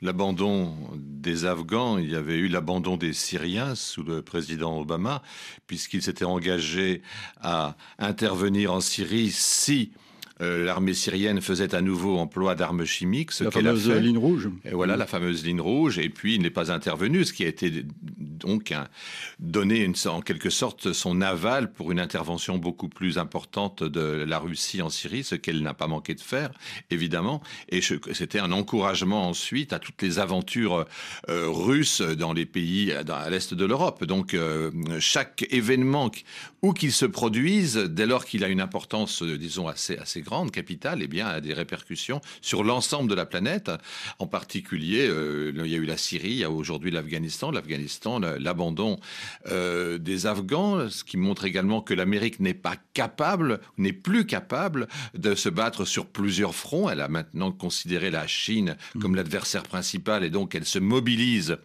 l'abandon 0.01 0.75
des 0.95 1.45
Afghans, 1.45 1.99
il 1.99 2.11
y 2.11 2.15
avait 2.15 2.37
eu 2.37 2.49
l'abandon 2.49 2.97
des 2.97 3.13
Syriens 3.13 3.75
sous 3.75 4.03
le 4.03 4.23
président 4.23 4.79
Obama, 4.79 5.23
puisqu'il 5.67 6.03
s'était 6.03 6.25
engagé 6.25 7.03
à 7.41 7.77
intervenir 7.99 8.73
en 8.73 8.81
Syrie 8.81 9.31
si 9.31 9.93
euh, 10.43 10.65
l'armée 10.65 10.93
syrienne 10.93 11.41
faisait 11.41 11.75
à 11.75 11.81
nouveau 11.81 12.19
emploi 12.19 12.55
d'armes 12.55 12.85
chimiques, 12.85 13.33
ce 13.33 13.45
qu'elle 13.45 13.67
a 13.67 13.75
fait. 13.75 13.89
La 13.89 13.95
fameuse 13.95 14.03
ligne 14.03 14.19
rouge. 14.19 14.51
Et 14.65 14.73
voilà, 14.73 14.97
la 14.97 15.07
fameuse 15.07 15.45
ligne 15.45 15.61
rouge. 15.61 15.99
Et 15.99 16.11
puis, 16.11 16.35
il 16.35 16.43
n'est 16.43 16.51
pas 16.51 16.71
intervenu, 16.71 17.25
ce 17.25 17.33
qui 17.33 17.45
a 17.45 17.49
été 17.49 17.85
donc 18.11 18.75
donné 19.39 19.83
une, 19.83 19.95
en 20.07 20.21
quelque 20.21 20.51
sorte 20.51 20.93
son 20.93 21.23
aval 21.23 21.73
pour 21.73 21.91
une 21.91 22.01
intervention 22.01 22.59
beaucoup 22.59 22.89
plus 22.89 23.19
importante 23.19 23.83
de 23.83 24.25
la 24.27 24.39
Russie 24.39 24.83
en 24.83 24.91
Syrie, 24.91 25.25
ce 25.25 25.35
qu'elle 25.35 25.63
n'a 25.63 25.75
pas 25.75 25.87
manqué 25.87 26.15
de 26.15 26.21
faire, 26.21 26.51
évidemment. 26.91 27.43
Et 27.71 27.81
c'était 27.81 28.39
un 28.39 28.53
encouragement 28.53 29.29
ensuite 29.29 29.73
à 29.73 29.79
toutes 29.79 30.03
les 30.03 30.19
aventures 30.19 30.85
euh, 31.31 31.49
russes 31.49 32.03
dans 32.03 32.33
les 32.35 32.47
pays 32.47 32.93
à 32.93 33.31
l'est 33.31 33.55
de 33.55 33.65
l'Europe. 33.65 34.05
Donc, 34.05 34.35
euh, 34.35 34.71
chaque 35.01 35.47
événement, 35.51 36.11
où 36.63 36.73
qu'il 36.73 36.93
se 36.93 37.07
produise, 37.07 37.77
dès 37.77 38.07
lors 38.07 38.25
qu'il 38.25 38.45
a 38.45 38.49
une 38.49 38.61
importance, 38.61 39.23
disons, 39.23 39.69
assez, 39.69 39.97
assez 39.97 40.21
grande 40.27 40.51
capitale, 40.51 41.01
eh 41.03 41.07
bien, 41.07 41.27
a 41.27 41.41
des 41.41 41.55
répercussions 41.55 42.21
sur 42.43 42.65
l'ensemble 42.65 43.09
de 43.09 43.15
la 43.15 43.25
planète. 43.27 43.71
En 44.19 44.27
particulier, 44.27 45.07
euh, 45.09 45.53
il 45.55 45.71
y 45.71 45.75
a 45.75 45.79
eu 45.79 45.87
la 45.87 45.97
Syrie, 45.97 46.31
il 46.31 46.39
y 46.39 46.45
a 46.45 46.51
aujourd'hui 46.51 46.91
l'Afghanistan. 46.91 47.51
L'Afghanistan, 47.51 48.19
l'abandon 48.19 48.99
euh, 49.49 49.99
des 49.99 50.27
Afghans, 50.27 50.91
ce 50.91 51.05
qui 51.05 51.17
montre 51.17 51.45
également 51.45 51.81
que 51.81 51.95
l'Amérique 51.95 52.41
n'est 52.41 52.55
pas 52.55 52.77
capable, 52.93 53.61
n'est 53.79 53.93
plus 53.93 54.27
capable 54.27 54.89
de 55.15 55.35
se 55.35 55.49
battre 55.49 55.85
sur 55.85 56.07
plusieurs 56.07 56.55
fronts. 56.55 56.91
Elle 56.91 57.01
a 57.01 57.09
maintenant 57.09 57.53
considéré 57.53 58.11
la 58.11 58.27
Chine 58.27 58.77
comme 59.01 59.13
mm. 59.13 59.17
l'adversaire 59.17 59.63
principal 59.63 60.25
et 60.25 60.31
donc 60.31 60.55
elle 60.55 60.67
se 60.67 60.79
mobilise 60.79 61.57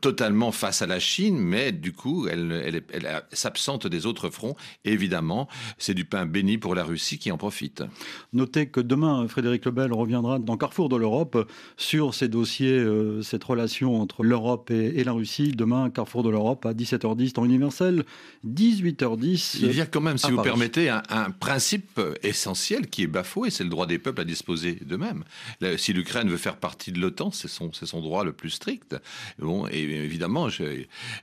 totalement 0.00 0.52
face 0.52 0.82
à 0.82 0.86
la 0.86 0.98
Chine, 0.98 1.38
mais 1.38 1.72
du 1.72 1.92
coup, 1.92 2.26
elle, 2.28 2.82
elle 2.92 3.22
s'absente 3.32 3.86
des 3.86 4.06
autres 4.06 4.30
fronts. 4.30 4.56
évidemment, 4.84 5.48
c'est 5.78 5.94
du 5.94 6.04
pain 6.04 6.26
béni 6.26 6.58
pour 6.58 6.74
la 6.74 6.84
Russie 6.84 7.18
qui 7.18 7.30
en 7.30 7.38
profite. 7.38 7.82
Notez 8.32 8.66
que 8.66 8.80
demain, 8.80 9.26
Frédéric 9.28 9.64
Lebel 9.64 9.92
reviendra 9.92 10.38
dans 10.38 10.56
Carrefour 10.56 10.88
de 10.88 10.96
l'Europe 10.96 11.50
sur 11.76 12.14
ces 12.14 12.28
dossiers, 12.28 12.78
euh, 12.78 13.22
cette 13.22 13.44
relation 13.44 14.00
entre 14.00 14.22
l'Europe 14.22 14.70
et, 14.70 15.02
la 15.04 15.12
Russie. 15.12 15.52
Demain, 15.52 15.90
Carrefour 15.90 16.22
de 16.22 16.30
l'Europe 16.30 16.66
à 16.66 16.72
17h10 16.72 17.32
temps 17.32 17.44
universel, 17.44 18.04
18h10. 18.46 19.58
Il 19.62 19.74
y 19.74 19.80
a 19.80 19.86
quand 19.86 20.00
même, 20.00 20.18
si 20.18 20.30
vous 20.30 20.42
permettez, 20.42 20.88
un, 20.88 21.30
principe 21.38 22.00
essentiel 22.22 22.88
qui 22.88 23.02
est 23.02 23.06
bafoué, 23.06 23.50
c'est 23.50 23.64
le 23.64 23.70
droit 23.70 23.86
des 23.86 23.98
peuples 23.98 24.20
à 24.20 24.24
disposer 24.24 24.78
d'eux-mêmes. 24.84 25.24
Si 25.76 25.92
l'Ukraine 25.92 26.28
veut 26.28 26.36
faire 26.36 26.56
partie 26.56 26.92
de 26.92 27.00
l'OTAN, 27.00 27.30
c'est 27.30 27.48
son, 27.48 27.72
son 27.72 28.00
droit 28.00 28.24
le 28.24 28.32
plus 28.32 28.50
strict. 28.50 28.96
Bon, 29.38 29.66
et 29.68 29.82
évidemment, 29.82 30.48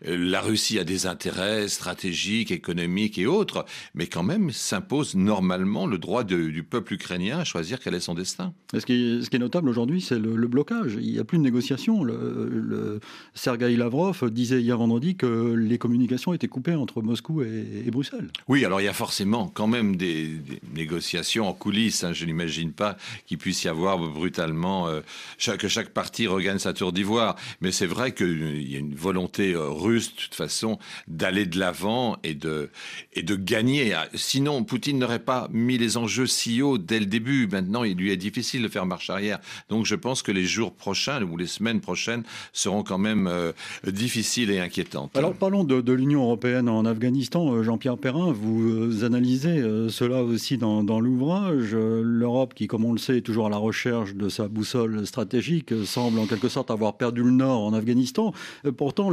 la 0.01 0.41
Russie 0.41 0.79
a 0.79 0.83
des 0.83 1.05
intérêts 1.05 1.67
stratégiques, 1.67 2.51
économiques 2.51 3.17
et 3.17 3.25
autres, 3.25 3.65
mais 3.93 4.07
quand 4.07 4.23
même 4.23 4.51
s'impose 4.51 5.15
normalement 5.15 5.85
le 5.85 5.97
droit 5.97 6.23
du 6.23 6.63
peuple 6.69 6.93
ukrainien 6.93 7.39
à 7.39 7.43
choisir 7.43 7.79
quel 7.79 7.93
est 7.93 7.99
son 7.99 8.13
destin. 8.13 8.53
ce, 8.73 8.85
qui 8.85 9.21
est, 9.31 9.39
notable 9.39 9.69
aujourd'hui, 9.69 10.01
c'est 10.01 10.19
le, 10.19 10.47
blocage. 10.47 10.97
Il 10.99 11.11
n'y 11.11 11.19
a 11.19 11.23
plus 11.23 11.37
de 11.37 11.43
négociations. 11.43 12.03
Le, 12.03 12.49
le 12.49 12.99
Sergei 13.33 13.75
Lavrov 13.75 14.29
disait 14.31 14.61
hier 14.61 14.77
vendredi 14.77 15.15
que 15.15 15.53
les 15.53 15.77
communications 15.77 16.33
étaient 16.33 16.47
coupées 16.47 16.75
entre 16.75 17.01
Moscou 17.01 17.41
et, 17.41 17.89
Bruxelles. 17.91 18.29
Oui, 18.47 18.65
alors 18.65 18.81
il 18.81 18.85
y 18.85 18.89
a 18.89 18.93
forcément 18.93 19.47
quand 19.47 19.67
même 19.67 19.95
des, 19.95 20.31
négociations 20.73 21.47
en 21.47 21.53
coulisses. 21.53 22.03
Hein. 22.03 22.13
Je 22.13 22.25
n'imagine 22.25 22.71
pas 22.71 22.97
qu'il 23.25 23.37
puisse 23.37 23.63
y 23.63 23.67
avoir 23.67 23.97
brutalement 23.97 24.87
euh, 24.87 25.01
chaque, 25.37 25.59
que 25.59 25.67
chaque 25.67 25.89
partie 25.89 26.27
regagne 26.27 26.59
sa 26.59 26.73
tour 26.73 26.91
d'ivoire. 26.91 27.35
Mais 27.61 27.71
c'est 27.71 27.85
vrai 27.85 28.13
qu'il 28.13 28.69
y 28.69 28.75
a 28.75 28.79
une 28.79 28.95
volonté 28.95 29.53
euh, 29.53 29.69
russe, 29.69 30.13
de 30.15 30.21
toute 30.21 30.35
façon, 30.35 30.79
d'aller 31.07 31.45
de 31.45 31.59
l'avant 31.59 32.17
et 32.23 32.33
de, 32.33 32.69
et 33.13 33.23
de 33.23 33.35
gagner. 33.35 33.95
Sinon, 34.13 34.63
Poutine 34.63 34.99
n'aurait 34.99 35.19
pas 35.19 35.47
mis 35.51 35.77
les 35.77 35.97
enjeux 35.97 36.27
si 36.27 36.56
dès 36.77 36.99
le 36.99 37.05
début. 37.05 37.47
Maintenant, 37.51 37.83
il 37.83 37.95
lui 37.95 38.11
est 38.11 38.17
difficile 38.17 38.63
de 38.63 38.67
faire 38.67 38.85
marche 38.85 39.09
arrière. 39.09 39.39
Donc, 39.69 39.85
je 39.85 39.95
pense 39.95 40.21
que 40.21 40.31
les 40.31 40.45
jours 40.45 40.73
prochains 40.73 41.21
ou 41.23 41.37
les 41.37 41.47
semaines 41.47 41.81
prochaines 41.81 42.23
seront 42.53 42.83
quand 42.83 42.97
même 42.97 43.27
euh, 43.27 43.51
difficiles 43.85 44.49
et 44.51 44.59
inquiétantes. 44.59 45.15
Alors, 45.15 45.33
parlons 45.33 45.63
de, 45.63 45.93
l'Union 45.93 46.23
européenne 46.23 46.69
en 46.69 46.85
Afghanistan. 46.85 47.53
Euh, 47.53 47.63
Jean-Pierre 47.63 47.97
Perrin, 47.97 48.31
vous 48.31 48.69
euh, 48.69 49.05
analysez 49.05 49.61
cela 49.89 50.23
aussi 50.23 50.57
dans, 50.57 50.99
l'ouvrage. 50.99 51.75
L'Europe, 51.75 52.53
qui, 52.53 52.67
comme 52.67 52.85
on 52.85 52.93
le 52.93 52.97
sait, 52.97 53.17
est 53.17 53.21
toujours 53.21 53.47
à 53.47 53.49
la 53.49 53.57
recherche 53.57 54.15
de 54.15 54.29
sa 54.29 54.47
boussole 54.47 55.05
stratégique, 55.05 55.73
semble 55.85 56.19
en 56.19 56.25
quelque 56.25 56.49
sorte 56.49 56.71
avoir 56.71 56.97
perdu 56.97 57.23
le 57.23 57.31
nord 57.31 57.63
en 57.63 57.73
Afghanistan. 57.73 58.33
Pourtant, 58.77 59.11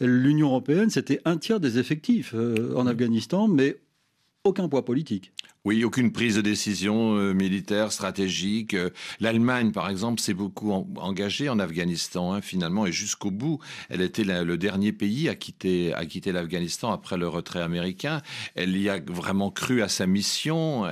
l'Union 0.00 0.48
européenne, 0.48 0.90
c'était 0.90 1.20
un 1.24 1.36
tiers 1.36 1.60
des 1.60 1.78
effectifs 1.78 2.34
en 2.74 2.86
Afghanistan, 2.86 3.48
mais 3.48 3.76
aucun 4.48 4.68
poids 4.68 4.84
politique. 4.84 5.32
Oui, 5.64 5.84
aucune 5.84 6.12
prise 6.12 6.36
de 6.36 6.40
décision 6.40 7.16
euh, 7.16 7.34
militaire, 7.34 7.92
stratégique. 7.92 8.74
Euh, 8.74 8.90
L'Allemagne, 9.20 9.72
par 9.72 9.90
exemple, 9.90 10.20
s'est 10.20 10.32
beaucoup 10.32 10.72
engagée 10.96 11.48
en 11.48 11.58
Afghanistan, 11.58 12.32
hein, 12.32 12.40
finalement, 12.40 12.86
et 12.86 12.92
jusqu'au 12.92 13.30
bout. 13.30 13.58
Elle 13.90 14.00
était 14.00 14.24
le 14.24 14.56
dernier 14.56 14.92
pays 14.92 15.28
à 15.28 15.34
quitter, 15.34 15.92
l'Afghanistan 16.32 16.90
après 16.92 17.18
le 17.18 17.28
retrait 17.28 17.60
américain. 17.60 18.22
Elle 18.54 18.78
y 18.78 18.88
a 18.88 18.98
vraiment 18.98 19.50
cru 19.50 19.82
à 19.82 19.88
sa 19.88 20.06
mission. 20.06 20.86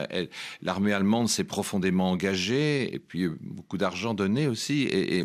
L'armée 0.60 0.92
allemande 0.92 1.28
s'est 1.28 1.44
profondément 1.44 2.10
engagée, 2.10 2.94
et 2.94 2.98
puis 2.98 3.22
euh, 3.22 3.38
beaucoup 3.40 3.78
d'argent 3.78 4.14
donné 4.14 4.46
aussi. 4.46 4.82
Et, 4.82 5.24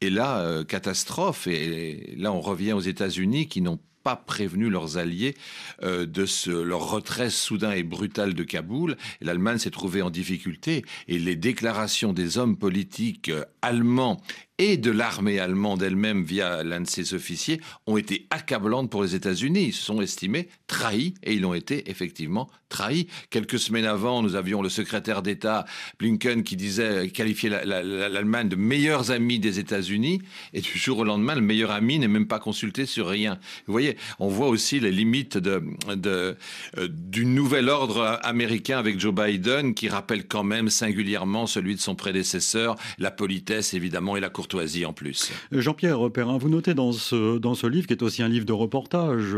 et 0.00 0.10
là, 0.10 0.64
catastrophe. 0.64 1.46
Et 1.46 2.14
là, 2.16 2.32
on 2.32 2.40
revient 2.40 2.72
aux 2.72 2.80
États-Unis 2.80 3.48
qui 3.48 3.60
n'ont 3.60 3.78
pas 4.08 4.16
prévenu 4.16 4.70
leurs 4.70 4.96
alliés 4.96 5.34
euh, 5.82 6.06
de 6.06 6.24
leur 6.62 6.90
retrait 6.90 7.28
soudain 7.28 7.72
et 7.72 7.82
brutal 7.82 8.32
de 8.32 8.42
Kaboul. 8.42 8.96
L'Allemagne 9.20 9.58
s'est 9.58 9.70
trouvée 9.70 10.00
en 10.00 10.08
difficulté 10.08 10.82
et 11.08 11.18
les 11.18 11.36
déclarations 11.36 12.14
des 12.14 12.38
hommes 12.38 12.56
politiques 12.56 13.28
euh, 13.28 13.44
allemands 13.60 14.18
et 14.58 14.76
de 14.76 14.90
l'armée 14.90 15.38
allemande 15.38 15.82
elle-même 15.82 16.24
via 16.24 16.64
l'un 16.64 16.80
de 16.80 16.88
ses 16.88 17.14
officiers 17.14 17.60
ont 17.86 17.96
été 17.96 18.26
accablantes 18.30 18.90
pour 18.90 19.02
les 19.04 19.14
États-Unis. 19.14 19.66
Ils 19.68 19.72
se 19.72 19.84
sont 19.84 20.02
estimés 20.02 20.48
trahis 20.66 21.14
et 21.22 21.32
ils 21.34 21.46
ont 21.46 21.54
été 21.54 21.88
effectivement 21.90 22.50
trahis. 22.68 23.06
Quelques 23.30 23.58
semaines 23.58 23.84
avant, 23.84 24.20
nous 24.20 24.34
avions 24.34 24.60
le 24.60 24.68
secrétaire 24.68 25.22
d'État 25.22 25.64
Blinken 25.98 26.42
qui 26.42 26.56
disait 26.56 27.08
qualifier 27.10 27.48
l'Allemagne 27.48 28.48
de 28.48 28.56
meilleurs 28.56 29.12
amis 29.12 29.38
des 29.38 29.60
États-Unis 29.60 30.20
et 30.52 30.60
du 30.60 30.76
jour 30.76 30.98
au 30.98 31.04
lendemain, 31.04 31.36
le 31.36 31.40
meilleur 31.40 31.70
ami 31.70 31.98
n'est 31.98 32.08
même 32.08 32.26
pas 32.26 32.40
consulté 32.40 32.84
sur 32.84 33.08
rien. 33.08 33.38
Vous 33.66 33.72
voyez, 33.72 33.96
on 34.18 34.28
voit 34.28 34.48
aussi 34.48 34.80
les 34.80 34.90
limites 34.90 35.38
de, 35.38 35.62
de, 35.94 36.36
euh, 36.76 36.88
du 36.90 37.24
nouvel 37.24 37.68
ordre 37.68 38.18
américain 38.22 38.78
avec 38.78 38.98
Joe 38.98 39.14
Biden 39.14 39.72
qui 39.72 39.88
rappelle 39.88 40.26
quand 40.26 40.44
même 40.44 40.68
singulièrement 40.68 41.46
celui 41.46 41.76
de 41.76 41.80
son 41.80 41.94
prédécesseur, 41.94 42.74
la 42.98 43.12
politesse 43.12 43.72
évidemment 43.72 44.16
et 44.16 44.20
la 44.20 44.28
courtoisie 44.28 44.47
en 44.54 44.92
plus. 44.92 45.32
Jean-Pierre 45.52 46.10
Perrin, 46.10 46.38
vous 46.38 46.48
notez 46.48 46.74
dans 46.74 46.92
ce, 46.92 47.38
dans 47.38 47.54
ce 47.54 47.66
livre, 47.66 47.86
qui 47.86 47.92
est 47.92 48.02
aussi 48.02 48.22
un 48.22 48.28
livre 48.28 48.46
de 48.46 48.52
reportage 48.52 49.36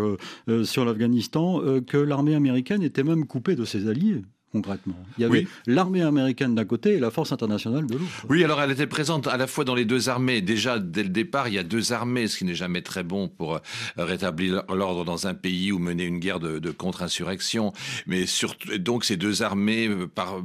euh, 0.48 0.64
sur 0.64 0.84
l'Afghanistan, 0.84 1.60
euh, 1.62 1.80
que 1.80 1.96
l'armée 1.96 2.34
américaine 2.34 2.82
était 2.82 3.04
même 3.04 3.26
coupée 3.26 3.56
de 3.56 3.64
ses 3.64 3.88
alliés 3.88 4.22
concrètement. 4.52 4.96
Il 5.16 5.22
y 5.22 5.24
avait 5.24 5.46
l'armée 5.66 6.02
américaine 6.02 6.54
d'un 6.54 6.64
côté 6.64 6.94
et 6.94 6.98
la 6.98 7.10
force 7.10 7.30
internationale 7.30 7.86
de 7.86 7.92
l'autre. 7.92 8.26
Oui, 8.28 8.42
alors 8.42 8.60
elle 8.60 8.72
était 8.72 8.86
présente 8.86 9.28
à 9.28 9.36
la 9.36 9.46
fois 9.46 9.64
dans 9.64 9.76
les 9.76 9.84
deux 9.84 10.08
armées. 10.08 10.40
Déjà, 10.40 10.78
dès 10.78 11.04
le 11.04 11.08
départ, 11.08 11.46
il 11.48 11.54
y 11.54 11.58
a 11.58 11.62
deux 11.62 11.92
armées, 11.92 12.26
ce 12.26 12.36
qui 12.36 12.44
n'est 12.44 12.54
jamais 12.54 12.82
très 12.82 13.04
bon 13.04 13.28
pour 13.28 13.54
euh, 13.54 13.60
rétablir 13.96 14.64
l'ordre 14.68 15.04
dans 15.04 15.26
un 15.26 15.34
pays 15.34 15.70
ou 15.72 15.78
mener 15.78 16.04
une 16.04 16.18
guerre 16.18 16.40
de, 16.40 16.70
contre-insurrection. 16.70 17.72
Mais 18.06 18.26
surtout, 18.26 18.76
donc 18.78 19.04
ces 19.04 19.16
deux 19.16 19.42
armées 19.42 19.88
par, 20.14 20.42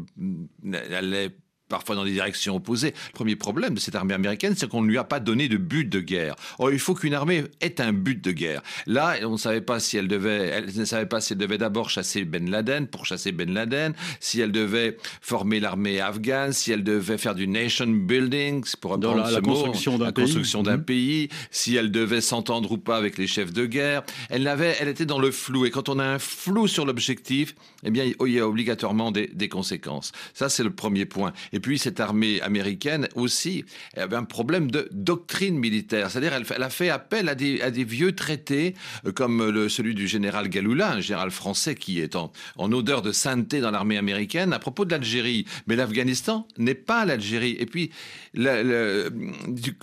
allaient 0.91 1.36
parfois 1.69 1.95
dans 1.95 2.06
des 2.06 2.12
directions 2.12 2.56
opposées. 2.56 2.93
Le 3.08 3.13
premier 3.13 3.36
problème 3.36 3.75
de 3.75 3.80
cette 3.80 3.95
armée 3.95 4.13
américaine, 4.13 4.54
c'est 4.56 4.69
qu'on 4.69 4.82
ne 4.82 4.88
lui 4.88 4.97
a 4.97 5.04
pas 5.04 5.19
donné 5.19 5.47
de 5.47 5.58
but 5.58 5.86
de 5.86 5.99
guerre. 5.99 6.36
Or, 6.60 6.71
il 6.71 6.80
faut 6.80 6.93
qu'une 6.93 7.13
armée 7.13 7.43
ait 7.62 7.82
un 7.82 7.93
but 7.93 8.23
de 8.23 8.32
guerre. 8.32 8.62
Là, 8.86 9.15
on 9.23 9.34
ne 9.34 9.38
savait 9.38 9.62
pas 9.62 9.80
si 9.80 9.97
elle 9.97 10.08
devait, 10.08 10.47
elle 10.47 10.75
ne 10.75 10.86
savait 10.86 11.06
pas 11.06 11.21
si 11.21 11.34
elle 11.34 11.39
devait 11.39 11.58
d'abord 11.58 11.89
chasser 11.89 12.25
Ben 12.25 12.49
Laden, 12.49 12.88
pour 12.88 13.06
chasser 13.06 13.32
Ben 13.32 13.51
Laden, 13.54 13.93
si 14.19 14.41
elle 14.41 14.51
devait 14.51 14.97
former 15.21 15.60
l'armée 15.60 15.99
afghane, 15.99 16.54
si 16.54 16.71
elle 16.71 16.84
devait 16.84 17.17
faire 17.17 17.36
du 17.36 17.47
nation 17.47 17.88
building, 17.88 18.63
pour 18.80 18.91
reprendre 18.91 19.30
la, 19.30 19.41
construction 19.41 19.97
d'un 19.97 20.12
pays. 20.12 20.23
construction 20.23 20.63
d'un 20.63 20.78
mmh. 20.78 20.86
pays, 20.86 21.30
si 21.51 21.75
elle 21.75 21.91
devait 21.91 22.21
s'entendre 22.21 22.71
ou 22.71 22.78
pas 22.78 22.97
avec 22.97 23.17
les 23.17 23.28
chefs 23.28 23.54
de 23.54 23.65
guerre. 23.65 24.04
Elle 24.30 24.43
n'avait, 24.43 24.75
elle 24.80 24.88
était 24.88 25.06
dans 25.06 25.19
le 25.19 25.32
flou. 25.32 25.65
Et 25.65 25.71
quand 25.71 25.89
on 25.89 25.99
a 25.99 26.06
un 26.06 26.19
flou 26.19 26.67
sur 26.67 26.86
l'objectif, 26.86 27.56
eh 27.86 27.91
bien, 27.91 28.04
il 28.04 28.32
y 28.32 28.39
a 28.39 28.48
obligatoirement 28.48 29.12
des, 29.12 29.50
conséquences. 29.50 30.12
Ça, 30.34 30.50
c'est 30.50 30.63
le 30.63 30.71
premier 30.71 31.06
point. 31.06 31.32
Et 31.54 31.60
puis, 31.60 31.78
cette 31.78 32.00
armée 32.00 32.41
américaine 32.41 33.08
aussi 33.15 33.63
avait 33.95 34.15
un 34.15 34.24
problème 34.24 34.71
de 34.71 34.89
doctrine 34.91 35.58
militaire. 35.58 36.10
C'est-à-dire, 36.10 36.34
elle, 36.34 36.63
a 36.63 36.69
fait 36.69 36.89
appel 36.89 37.30
à 37.30 37.36
des, 37.36 37.84
vieux 37.84 38.13
traités, 38.13 38.74
euh, 39.06 39.12
comme 39.12 39.69
celui 39.69 39.93
du 39.93 40.08
général 40.08 40.50
Galula, 40.50 40.93
un 40.93 41.00
général 41.00 41.32
français 41.32 41.76
qui 41.76 42.00
est 42.00 42.15
en, 42.15 42.32
en 42.58 42.71
odeur 42.71 43.02
de 43.02 43.12
sainteté 43.12 43.62
dans 43.62 43.71
l'armée 43.71 43.98
américaine, 43.98 44.52
à 44.52 44.60
propos 44.60 44.86
de 44.86 44.91
l'Algérie. 44.91 45.45
Mais 45.67 45.76
l'Afghanistan 45.76 46.48
n'est 46.58 46.74
pas 46.74 47.06
l'Algérie. 47.06 47.56
Et 47.60 47.65
puis, 47.65 47.91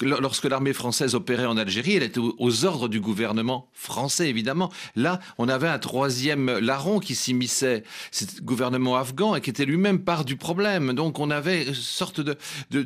lorsque 0.00 0.44
l'armée 0.44 0.72
française 0.72 1.14
opérait 1.14 1.46
en 1.46 1.56
Algérie, 1.56 1.96
elle 1.96 2.02
était 2.02 2.20
aux, 2.20 2.64
ordres 2.64 2.88
du 2.88 3.00
gouvernement 3.00 3.68
français, 3.72 4.28
évidemment. 4.28 4.70
Là, 4.96 5.20
on 5.38 5.48
avait 5.48 5.68
un 5.68 5.78
troisième 5.78 6.58
larron 6.58 7.00
qui 7.00 7.14
s'immisçait, 7.14 7.84
c'est 8.10 8.36
le 8.36 8.42
gouvernement 8.42 8.96
afghan, 8.96 9.34
et 9.34 9.40
qui 9.40 9.50
était 9.50 9.64
lui-même 9.64 10.00
part 10.00 10.24
du 10.24 10.36
problème. 10.36 10.92
Donc, 10.92 11.18
on 11.18 11.30
avait 11.30 11.72
sorte 11.74 12.20
de, 12.20 12.36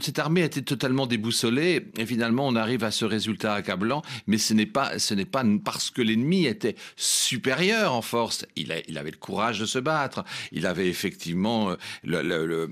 cette 0.00 0.18
armée 0.18 0.42
était 0.42 0.62
totalement 0.62 1.06
déboussolée 1.06 1.86
et 1.96 2.06
finalement 2.06 2.46
on 2.46 2.56
arrive 2.56 2.84
à 2.84 2.90
ce 2.90 3.04
résultat 3.04 3.54
accablant. 3.54 4.02
Mais 4.26 4.38
ce 4.38 4.54
n'est 4.54 4.66
pas 4.66 4.98
ce 4.98 5.14
n'est 5.14 5.24
pas 5.24 5.44
parce 5.64 5.90
que 5.90 6.02
l'ennemi 6.02 6.46
était 6.46 6.76
supérieur 6.96 7.94
en 7.94 8.02
force. 8.02 8.46
Il, 8.56 8.72
avait 8.72 9.10
le 9.10 9.16
courage 9.16 9.60
de 9.60 9.66
se 9.66 9.78
battre. 9.78 10.24
Il 10.52 10.66
avait 10.66 10.88
effectivement 10.88 11.70
euh, 12.06 12.66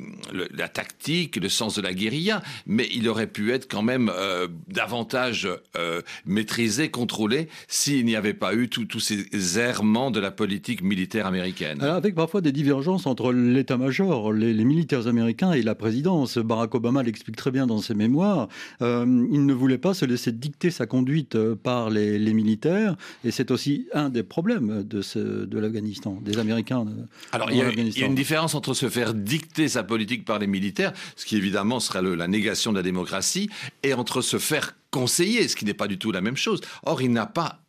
la 0.53 0.68
tactique, 0.68 1.37
le 1.37 1.49
sens 1.49 1.77
de 1.77 1.83
la 1.83 1.94
guérilla, 1.94 2.42
mais 2.66 2.88
il 2.92 3.09
aurait 3.09 3.27
pu 3.27 3.53
être 3.53 3.70
quand 3.70 3.83
même 3.83 4.11
euh, 4.14 4.49
davantage 4.68 5.49
euh, 5.77 6.03
maîtrisé, 6.27 6.90
contrôlé 6.90 7.49
s'il 7.68 8.05
n'y 8.05 8.16
avait 8.16 8.35
pas 8.35 8.55
eu 8.55 8.68
tous 8.68 9.01
ces 9.01 9.59
errements 9.59 10.11
de 10.11 10.20
la 10.20 10.31
politique 10.31 10.83
militaire 10.83 11.27
américaine. 11.27 11.81
avec 11.83 12.14
parfois 12.25 12.41
des 12.41 12.53
divergences 12.53 13.07
entre 13.07 13.35
l'état-major, 13.35 14.33
les, 14.33 14.55
les 14.55 14.65
militaires 14.65 15.09
américains 15.09 15.53
et 15.53 15.61
la 15.61 15.75
présidence. 15.75 16.39
Barack 16.39 16.75
Obama 16.75 17.03
l'explique 17.03 17.37
très 17.37 17.51
bien 17.51 17.67
dans 17.67 17.83
ses 17.83 17.93
mémoires, 17.93 18.49
euh, 18.81 19.05
il 19.31 19.45
ne 19.45 19.53
voulait 19.53 19.77
pas 19.77 19.93
se 19.93 20.07
laisser 20.07 20.33
dicter 20.33 20.71
sa 20.71 20.87
conduite 20.87 21.35
euh, 21.35 21.55
par 21.55 21.91
les, 21.91 22.33
militaires, 22.33 22.97
et 23.27 23.31
c'est 23.31 23.51
aussi 23.51 23.89
un 23.93 24.09
des 24.09 24.23
problèmes 24.23 24.85
de, 24.85 25.03
ce, 25.03 25.19
de 25.19 25.59
l'Afghanistan, 25.59 26.19
des 26.23 26.39
Américains. 26.39 26.87
Euh, 26.89 27.05
Alors 27.33 27.51
il 27.51 27.59
y, 27.59 27.61
a, 27.61 28.07
une 28.07 28.15
différence 28.15 28.55
entre 28.55 28.73
se 28.73 28.89
faire 28.89 29.13
dicter 29.13 29.69
sa 29.69 29.83
politique 29.83 30.25
par 30.25 30.39
les 30.39 30.47
militaires, 30.47 30.95
ce 31.17 31.27
qui 31.27 31.37
évidemment 31.37 31.79
serait 31.79 32.01
la 32.01 32.27
négation 32.27 32.73
de 32.73 32.79
la 32.79 32.83
démocratie, 32.83 33.51
et 33.83 33.93
entre 33.93 34.23
se 34.23 34.39
faire 34.39 34.75
conseiller, 34.91 35.47
ce 35.47 35.57
qui 35.57 35.67
n'est 35.67 35.75
pas 35.75 35.89
du 35.89 35.99
tout 35.99 36.11
la 36.11 36.23
même 36.23 36.39
chose. 36.39 36.63
Or, 36.85 37.03
il 37.03 37.13
n'a 37.13 37.27
pas 37.27 37.63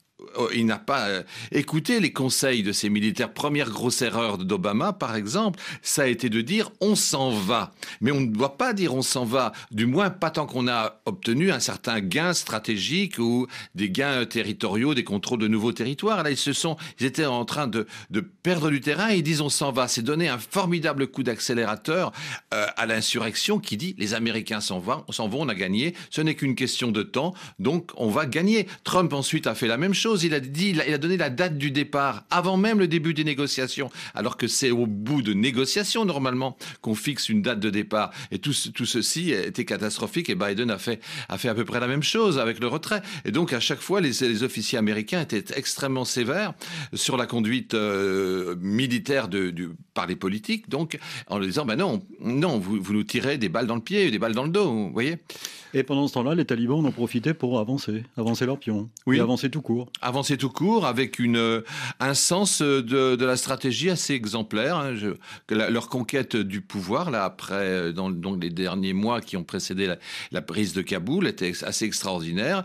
il 0.54 0.65
n'a 0.65 0.78
pas 0.78 1.08
euh, 1.08 1.24
écouté 1.52 2.00
les 2.00 2.12
conseils 2.12 2.63
de 2.63 2.71
ses 2.71 2.89
militaires. 2.89 3.34
Première 3.34 3.69
grosse 3.69 4.02
erreur 4.02 4.38
d'Obama, 4.38 4.93
par 4.93 5.15
exemple, 5.15 5.60
ça 5.82 6.04
a 6.04 6.08
été 6.08 6.30
de 6.30 6.41
dire 6.41 6.71
on 6.82 6.95
s'en 6.95 7.32
va. 7.32 7.74
Mais 8.02 8.12
on 8.12 8.21
ne 8.21 8.28
doit 8.28 8.58
pas 8.58 8.74
dire 8.74 8.93
on 8.93 9.02
s'en 9.02 9.26
va, 9.26 9.52
du 9.71 9.86
moins 9.86 10.10
pas 10.10 10.30
tant 10.30 10.45
qu'on 10.45 10.67
a 10.67 11.02
obtenu 11.06 11.52
un 11.52 11.60
certain 11.60 12.00
gain 12.00 12.34
stratégique 12.34 13.19
ou 13.19 13.48
des 13.76 13.89
gains 13.89 14.26
territoriaux, 14.26 14.93
des 14.93 15.04
contrôles 15.04 15.39
de 15.39 15.48
nouveaux 15.48 15.71
territoires. 15.71 16.24
Là, 16.24 16.32
ils 16.32 16.38
se 16.38 16.54
sont, 16.54 16.78
ils 17.00 17.06
étaient 17.06 17.26
en 17.26 17.45
train 17.45 17.67
de, 17.67 17.88
de 18.10 18.19
perdre 18.19 18.69
du 18.69 18.82
terrain 18.82 19.12
et 19.12 19.17
ils 19.17 19.24
disent 19.24 19.41
on 19.41 19.50
s'en 19.50 19.71
va. 19.71 19.88
C'est 19.88 20.02
donner 20.02 20.28
un 20.28 20.38
formidable 20.38 21.08
coup 21.08 21.24
d'accélérateur 21.24 22.12
euh, 22.54 22.67
à 22.76 22.86
l'insurrection 22.86 23.60
qui 23.60 23.78
dit 23.78 23.95
les 23.98 24.13
Américains 24.13 24.62
s'en 24.62 24.80
vont, 24.80 25.04
s'en 25.10 25.28
vont, 25.28 25.41
on 25.41 25.50
a 25.50 25.56
gagné. 25.56 25.95
Ce 26.10 26.21
n'est 26.21 26.36
qu'une 26.36 26.56
question 26.56 26.91
de 26.91 27.04
temps, 27.04 27.34
donc 27.60 27.91
on 27.98 28.10
va 28.10 28.26
gagner. 28.26 28.67
Trump 28.84 29.13
ensuite 29.13 29.48
a 29.48 29.56
fait 29.56 29.67
la 29.67 29.78
même 29.78 29.93
chose 29.93 30.25
il 30.26 30.34
a 30.34 30.40
dit, 30.40 30.70
il 30.70 30.82
a 30.82 30.98
donné 30.98 31.18
la 31.18 31.30
date 31.30 31.58
du 31.58 31.72
départ 31.72 32.26
avant 32.30 32.58
même 32.58 32.80
le 32.80 32.88
début 32.88 33.14
des 33.14 33.24
négociations, 33.24 33.90
alors 34.14 34.38
que 34.38 34.48
c'est 34.48 34.72
au 34.72 34.86
bout 34.86 35.22
de 35.22 35.34
négociations 35.34 36.06
normalement 36.06 36.58
qu'on 36.82 36.96
fixe 36.96 37.30
une 37.30 37.42
date 37.42 37.60
de 37.60 37.70
départ. 37.70 38.12
Et 38.32 38.40
tout, 38.40 38.54
tout 38.74 38.86
ceci 38.86 39.32
était 39.32 39.66
catastrophique 39.66 40.30
et 40.30 40.36
Biden 40.36 40.72
a 40.72 40.78
fait, 40.78 41.00
à 41.30 41.38
peu 41.38 41.66
près 41.66 41.80
la 41.80 41.88
même 41.88 42.04
chose 42.04 42.40
avec 42.40 42.60
le 42.60 42.68
retrait. 42.68 43.02
Et 43.26 43.32
donc 43.32 43.54
à 43.54 43.60
chaque 43.60 43.82
fois, 43.82 44.02
les, 44.02 44.44
officiers 44.44 44.78
américains 44.78 45.22
étaient 45.22 45.46
extrêmement 45.56 46.06
sévères 46.06 46.54
sur 46.94 47.16
la 47.18 47.26
conduite 47.26 47.74
euh, 47.74 48.56
militaire 48.60 49.28
du, 49.28 49.70
par 49.94 50.08
les 50.08 50.16
politiques, 50.16 50.70
donc 50.70 51.00
en 51.28 51.38
leur 51.38 51.48
disant, 51.48 51.66
ben 51.66 51.78
non, 51.78 52.06
non, 52.20 52.60
vous, 52.60 52.82
vous 52.82 52.94
nous 52.94 53.04
tirez 53.04 53.38
des 53.38 53.50
balles 53.50 53.68
dans 53.68 53.76
le 53.76 53.82
pied, 53.82 54.12
des 54.12 54.20
balles 54.20 54.34
dans 54.34 54.44
le 54.44 54.50
dos, 54.50 54.72
vous 54.72 54.92
voyez. 54.92 55.20
Et 55.78 55.84
pendant 55.84 56.08
ce 56.08 56.14
temps-là, 56.14 56.36
les 56.36 56.46
talibans 56.46 56.80
en 56.80 56.86
ont 56.86 56.92
profité 56.92 57.34
pour 57.34 57.60
avancer, 57.60 58.04
avancer 58.16 58.46
leur 58.46 58.58
pion, 58.58 58.90
oui. 59.06 59.20
avancer 59.20 59.50
tout 59.50 59.62
court 59.62 59.92
avancer 60.02 60.38
tout 60.38 60.50
court 60.50 60.86
avec 60.86 61.20
une, 61.20 61.36
euh, 61.36 61.62
un 62.00 62.14
sens 62.14 62.62
de, 62.62 62.82
de 63.18 63.26
la 63.26 63.36
stratégie 63.36 63.90
assez 63.90 64.14
exemplaire. 64.14 64.78
Hein. 64.78 64.96
Je, 64.96 65.10
la, 65.54 65.70
leur 65.70 65.90
conquête 65.90 66.38
du 66.38 66.62
pouvoir, 66.62 67.12
là, 67.12 67.26
après, 67.26 67.56
euh, 67.56 67.92
dans, 67.92 68.10
dans, 68.10 68.38
les 68.38 68.50
derniers 68.50 68.94
mois 68.94 69.20
qui 69.20 69.36
ont 69.36 69.44
précédé 69.44 69.86
la, 69.86 69.98
la, 70.32 70.42
prise 70.42 70.72
de 70.72 70.82
Kaboul, 70.82 71.28
était 71.28 71.52
assez 71.66 71.84
extraordinaire. 71.84 72.64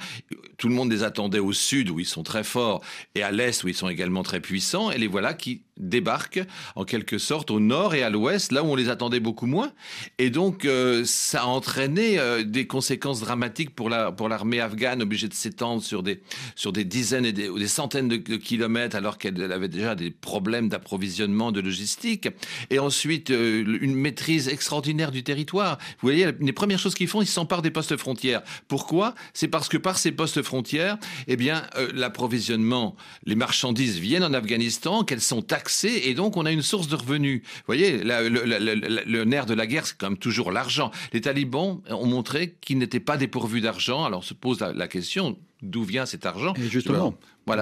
Tout 0.56 0.68
le 0.68 0.74
monde 0.74 0.92
les 0.92 1.02
attendait 1.02 1.40
au 1.40 1.52
sud, 1.52 1.90
où 1.90 1.98
ils 1.98 2.06
sont 2.06 2.22
très 2.22 2.44
forts, 2.44 2.80
et 3.16 3.24
à 3.24 3.32
l'est, 3.32 3.64
où 3.64 3.68
ils 3.68 3.74
sont 3.74 3.88
également 3.88 4.22
très 4.22 4.38
puissants. 4.38 4.92
Et 4.92 4.98
les 4.98 5.08
voilà 5.08 5.34
qui 5.34 5.62
débarquent 5.80 6.44
en 6.76 6.84
quelque 6.84 7.18
sorte 7.18 7.50
au 7.50 7.58
nord 7.58 7.94
et 7.94 8.02
à 8.02 8.10
l'ouest, 8.10 8.52
là 8.52 8.62
où 8.62 8.66
on 8.66 8.76
les 8.76 8.88
attendait 8.88 9.20
beaucoup 9.20 9.46
moins. 9.46 9.72
Et 10.18 10.30
donc, 10.30 10.64
euh, 10.64 11.02
ça 11.04 11.42
a 11.42 11.46
entraîné 11.46 12.18
euh, 12.18 12.44
des 12.44 12.66
conséquences 12.66 12.99
dramatiques 13.00 13.74
pour 13.74 13.88
la 13.88 14.12
pour 14.12 14.28
l'armée 14.28 14.60
afghane, 14.60 15.02
obligée 15.02 15.28
de 15.28 15.34
s'étendre 15.34 15.82
sur 15.82 16.02
des 16.02 16.20
sur 16.54 16.72
des 16.72 16.84
dizaines 16.84 17.24
et 17.24 17.32
des, 17.32 17.48
ou 17.48 17.58
des 17.58 17.68
centaines 17.68 18.08
de, 18.08 18.16
kilomètres, 18.16 18.96
alors 18.96 19.18
qu'elle 19.18 19.50
avait 19.52 19.68
déjà 19.68 19.94
des 19.94 20.10
problèmes 20.10 20.68
d'approvisionnement, 20.68 21.52
de 21.52 21.60
logistique. 21.60 22.28
Et 22.70 22.78
ensuite, 22.78 23.30
euh, 23.30 23.78
une 23.80 23.94
maîtrise 23.94 24.48
extraordinaire 24.48 25.10
du 25.10 25.22
territoire. 25.22 25.78
Vous 26.00 26.08
voyez, 26.08 26.28
les 26.40 26.52
premières 26.52 26.78
choses 26.78 26.94
qu'ils 26.94 27.08
font, 27.08 27.22
ils 27.22 27.26
s'emparent 27.26 27.62
des 27.62 27.70
postes 27.70 27.96
frontières. 27.96 28.42
Pourquoi? 28.68 29.14
C'est 29.34 29.48
parce 29.48 29.68
que 29.68 29.76
par 29.76 29.98
ces 29.98 30.12
postes 30.12 30.42
frontières, 30.42 30.98
eh 31.26 31.36
bien, 31.36 31.62
l'approvisionnement, 31.94 32.96
les 33.24 33.34
marchandises 33.34 33.98
viennent 33.98 34.24
en 34.24 34.34
Afghanistan, 34.34 35.04
qu'elles 35.04 35.20
sont 35.20 35.42
taxées 35.42 36.02
et 36.04 36.14
donc 36.14 36.36
on 36.36 36.46
a 36.46 36.52
une 36.52 36.62
source 36.62 36.88
de 36.88 36.96
revenus. 36.96 37.42
Vous 37.42 37.62
voyez, 37.66 38.02
le, 38.02 39.24
nerf 39.24 39.46
de 39.46 39.54
la 39.54 39.66
guerre, 39.66 39.86
c'est 39.86 39.96
quand 39.96 40.10
même 40.10 40.18
toujours 40.18 40.52
l'argent. 40.52 40.90
Les 41.12 41.20
talibans 41.20 41.80
ont 41.88 42.06
montré 42.06 42.54
qu'ils 42.60 42.78
pas 42.98 43.16
dépourvus 43.16 43.60
d'argent. 43.60 44.04
Alors 44.04 44.24
se 44.24 44.34
pose 44.34 44.60
la, 44.60 44.88
question 44.88 45.38
d'où 45.62 45.84
vient 45.84 46.06
cet 46.06 46.26
argent? 46.26 46.54
Et 46.54 46.68
justement, 46.68 47.14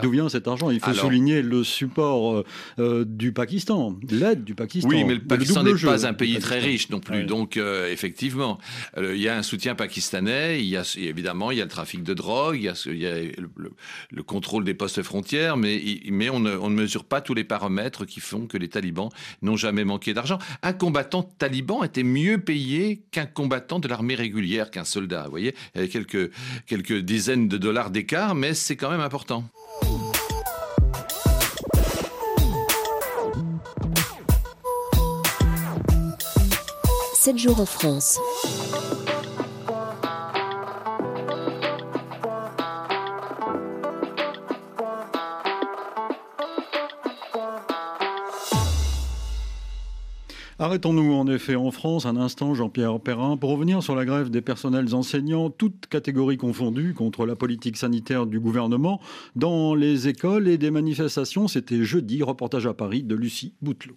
D'où 0.03 0.11
vient 0.11 0.29
cet 0.29 0.49
argent? 0.49 0.71
Il 0.71 0.81
faut 0.81 0.93
souligner 0.93 1.43
le 1.43 1.65
support 1.65 2.35
euh, 2.35 2.45
euh, 2.79 3.05
du 3.07 3.33
Pakistan, 3.33 3.97
l'aide 4.11 4.45
du 4.45 4.55
Pakistan. 4.55 4.89
Oui, 4.89 5.05
mais 5.05 5.15
le 5.15 5.21
Pakistan 5.21 5.63
n'est 5.63 5.75
pas 5.75 6.07
un 6.07 6.15
pays 6.15 6.39
très 6.39 6.59
riche 6.59 6.91
non 6.91 7.01
plus. 7.01 7.25
Donc, 7.25 7.57
euh, 7.57 7.91
effectivement, 7.91 8.59
il 8.97 9.17
y 9.17 9.29
a 9.29 9.37
un 9.37 9.43
soutien 9.43 9.75
pakistanais. 9.75 10.61
Il 10.61 10.69
y 10.69 10.77
a 10.77 10.83
évidemment, 10.97 11.51
il 11.51 11.59
y 11.59 11.61
a 11.61 11.65
le 11.65 11.71
trafic 11.71 12.03
de 12.03 12.15
drogue, 12.15 12.57
il 12.57 12.99
y 12.99 13.07
a, 13.07 13.15
le, 14.11 14.23
contrôle 14.23 14.65
des 14.65 14.75
postes 14.75 15.03
frontières, 15.03 15.57
mais, 15.57 15.83
mais 16.11 16.29
on, 16.29 16.41
ne, 16.41 16.57
on, 16.57 16.71
ne, 16.71 16.75
mesure 16.75 17.05
pas 17.05 17.21
tous 17.21 17.35
les 17.35 17.45
paramètres 17.45 18.05
qui 18.05 18.21
font 18.21 18.47
que 18.47 18.59
les 18.59 18.69
talibans 18.69 19.09
n'ont 19.43 19.57
jamais 19.57 19.85
manqué 19.85 20.13
d'argent. 20.13 20.39
Un 20.63 20.73
combattant 20.73 21.23
taliban 21.23 21.83
était 21.83 22.03
mieux 22.03 22.39
payé 22.39 23.03
qu'un 23.11 23.27
combattant 23.27 23.79
de 23.79 23.89
l'armée 23.89 24.15
régulière, 24.15 24.71
qu'un 24.71 24.85
soldat. 24.85 25.25
Vous 25.25 25.31
voyez, 25.31 25.55
il 25.75 25.79
y 25.79 25.81
avait 25.81 25.89
quelques, 25.89 26.31
quelques 26.67 26.99
dizaines 26.99 27.49
de 27.49 27.57
dollars 27.57 27.91
d'écart, 27.91 28.35
mais 28.35 28.55
c'est 28.55 28.77
quand 28.77 28.91
même 28.91 29.01
important. 29.01 29.45
7 37.29 37.37
jours 37.37 37.61
en 37.61 37.67
France. 37.67 38.19
Arrêtons-nous 50.61 51.15
en 51.15 51.29
effet 51.29 51.55
en 51.55 51.71
France 51.71 52.05
un 52.05 52.17
instant, 52.17 52.53
Jean-Pierre 52.53 52.99
Perrin, 52.99 53.37
pour 53.37 53.51
revenir 53.51 53.81
sur 53.81 53.95
la 53.95 54.05
grève 54.05 54.29
des 54.29 54.43
personnels 54.43 54.93
enseignants, 54.93 55.51
toutes 55.51 55.87
catégories 55.87 56.37
confondues, 56.37 56.95
contre 56.95 57.27
la 57.27 57.37
politique 57.37 57.77
sanitaire 57.77 58.27
du 58.27 58.41
gouvernement 58.41 59.01
dans 59.37 59.77
les 59.77 60.09
écoles 60.09 60.49
et 60.49 60.59
des 60.59 60.73
manifestations. 60.73 61.47
C'était 61.47 61.85
jeudi, 61.85 62.25
reportage 62.25 62.67
à 62.67 62.75
Paris 62.75 63.05
de 63.05 63.15
Lucie 63.15 63.55
Boutelot. 63.63 63.95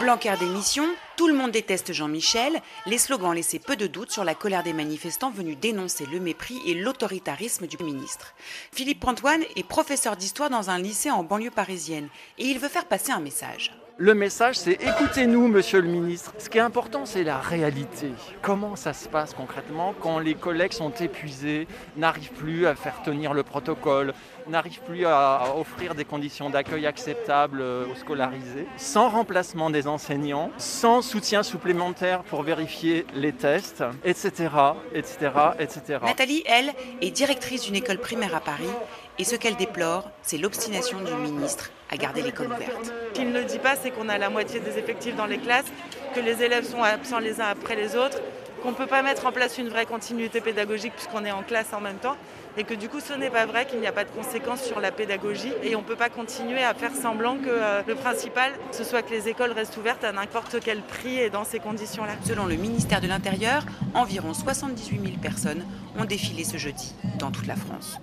Blanquer 0.00 0.34
démission, 0.38 0.84
tout 1.16 1.28
le 1.28 1.34
monde 1.34 1.52
déteste 1.52 1.94
Jean-Michel, 1.94 2.60
les 2.84 2.98
slogans 2.98 3.32
laissaient 3.32 3.60
peu 3.60 3.76
de 3.76 3.86
doute 3.86 4.10
sur 4.10 4.22
la 4.22 4.34
colère 4.34 4.64
des 4.64 4.74
manifestants 4.74 5.30
venus 5.30 5.56
dénoncer 5.58 6.04
le 6.12 6.20
mépris 6.20 6.58
et 6.66 6.74
l'autoritarisme 6.74 7.66
du 7.66 7.82
ministre. 7.82 8.34
Philippe 8.70 9.06
Antoine 9.06 9.44
est 9.56 9.66
professeur 9.66 10.18
d'histoire 10.18 10.50
dans 10.50 10.68
un 10.68 10.78
lycée 10.78 11.10
en 11.10 11.22
banlieue 11.22 11.50
parisienne 11.50 12.08
et 12.36 12.44
il 12.44 12.58
veut 12.58 12.68
faire 12.68 12.84
passer 12.84 13.12
un 13.12 13.20
message. 13.20 13.72
Le 13.96 14.12
message, 14.12 14.56
c'est 14.56 14.72
écoutez-nous, 14.72 15.46
monsieur 15.46 15.80
le 15.80 15.86
ministre. 15.86 16.34
Ce 16.38 16.48
qui 16.48 16.58
est 16.58 16.62
important, 16.62 17.06
c'est 17.06 17.22
la 17.22 17.38
réalité. 17.38 18.08
Comment 18.42 18.74
ça 18.74 18.92
se 18.92 19.08
passe 19.08 19.34
concrètement 19.34 19.94
quand 20.00 20.18
les 20.18 20.34
collègues 20.34 20.72
sont 20.72 20.90
épuisés, 20.90 21.68
n'arrivent 21.96 22.32
plus 22.32 22.66
à 22.66 22.74
faire 22.74 23.02
tenir 23.04 23.34
le 23.34 23.44
protocole, 23.44 24.12
n'arrivent 24.48 24.82
plus 24.82 25.06
à 25.06 25.54
offrir 25.56 25.94
des 25.94 26.04
conditions 26.04 26.50
d'accueil 26.50 26.86
acceptables 26.86 27.62
aux 27.62 27.94
scolarisés, 27.94 28.66
sans 28.76 29.10
remplacement 29.10 29.70
des 29.70 29.86
enseignants, 29.86 30.50
sans 30.58 31.00
soutien 31.00 31.44
supplémentaire 31.44 32.24
pour 32.24 32.42
vérifier 32.42 33.06
les 33.14 33.32
tests, 33.32 33.84
etc., 34.04 34.50
etc., 34.92 35.30
etc. 35.60 35.98
Nathalie, 36.02 36.42
elle, 36.46 36.72
est 37.00 37.12
directrice 37.12 37.62
d'une 37.62 37.76
école 37.76 37.98
primaire 37.98 38.34
à 38.34 38.40
Paris 38.40 38.64
et 39.20 39.24
ce 39.24 39.36
qu'elle 39.36 39.54
déplore, 39.54 40.10
c'est 40.22 40.38
l'obstination 40.38 40.98
du 41.00 41.14
ministre 41.14 41.70
à 41.94 41.96
garder 41.96 42.22
l'école 42.22 42.46
ouverte. 42.46 42.92
Ce 43.12 43.12
qu'il 43.14 43.30
ne 43.30 43.42
dit 43.42 43.60
pas, 43.60 43.76
c'est 43.76 43.90
qu'on 43.90 44.08
a 44.08 44.18
la 44.18 44.28
moitié 44.28 44.60
des 44.60 44.78
effectifs 44.78 45.14
dans 45.14 45.26
les 45.26 45.38
classes, 45.38 45.72
que 46.14 46.20
les 46.20 46.42
élèves 46.42 46.64
sont 46.64 46.82
absents 46.82 47.20
les 47.20 47.40
uns 47.40 47.46
après 47.46 47.76
les 47.76 47.94
autres, 47.94 48.20
qu'on 48.62 48.70
ne 48.70 48.76
peut 48.76 48.86
pas 48.86 49.02
mettre 49.02 49.26
en 49.26 49.32
place 49.32 49.58
une 49.58 49.68
vraie 49.68 49.86
continuité 49.86 50.40
pédagogique 50.40 50.94
puisqu'on 50.94 51.24
est 51.24 51.30
en 51.30 51.42
classe 51.42 51.72
en 51.72 51.80
même 51.80 51.98
temps, 51.98 52.16
et 52.56 52.64
que 52.64 52.74
du 52.74 52.88
coup 52.88 52.98
ce 52.98 53.12
n'est 53.12 53.30
pas 53.30 53.46
vrai, 53.46 53.66
qu'il 53.66 53.78
n'y 53.78 53.86
a 53.86 53.92
pas 53.92 54.04
de 54.04 54.10
conséquences 54.10 54.62
sur 54.62 54.80
la 54.80 54.90
pédagogie, 54.90 55.52
et 55.62 55.76
on 55.76 55.82
ne 55.82 55.84
peut 55.84 55.96
pas 55.96 56.08
continuer 56.08 56.64
à 56.64 56.74
faire 56.74 56.94
semblant 56.94 57.36
que 57.36 57.48
euh, 57.48 57.82
le 57.86 57.94
principal, 57.94 58.50
ce 58.72 58.82
soit 58.82 59.02
que 59.02 59.10
les 59.10 59.28
écoles 59.28 59.52
restent 59.52 59.76
ouvertes 59.76 60.02
à 60.02 60.12
n'importe 60.12 60.56
quel 60.64 60.80
prix 60.80 61.20
et 61.20 61.30
dans 61.30 61.44
ces 61.44 61.60
conditions-là. 61.60 62.14
Selon 62.24 62.46
le 62.46 62.56
ministère 62.56 63.00
de 63.00 63.06
l'Intérieur, 63.06 63.64
environ 63.92 64.34
78 64.34 65.00
000 65.00 65.16
personnes 65.22 65.64
ont 65.96 66.06
défilé 66.06 66.42
ce 66.42 66.56
jeudi 66.56 66.94
dans 67.18 67.30
toute 67.30 67.46
la 67.46 67.56
France. 67.56 67.98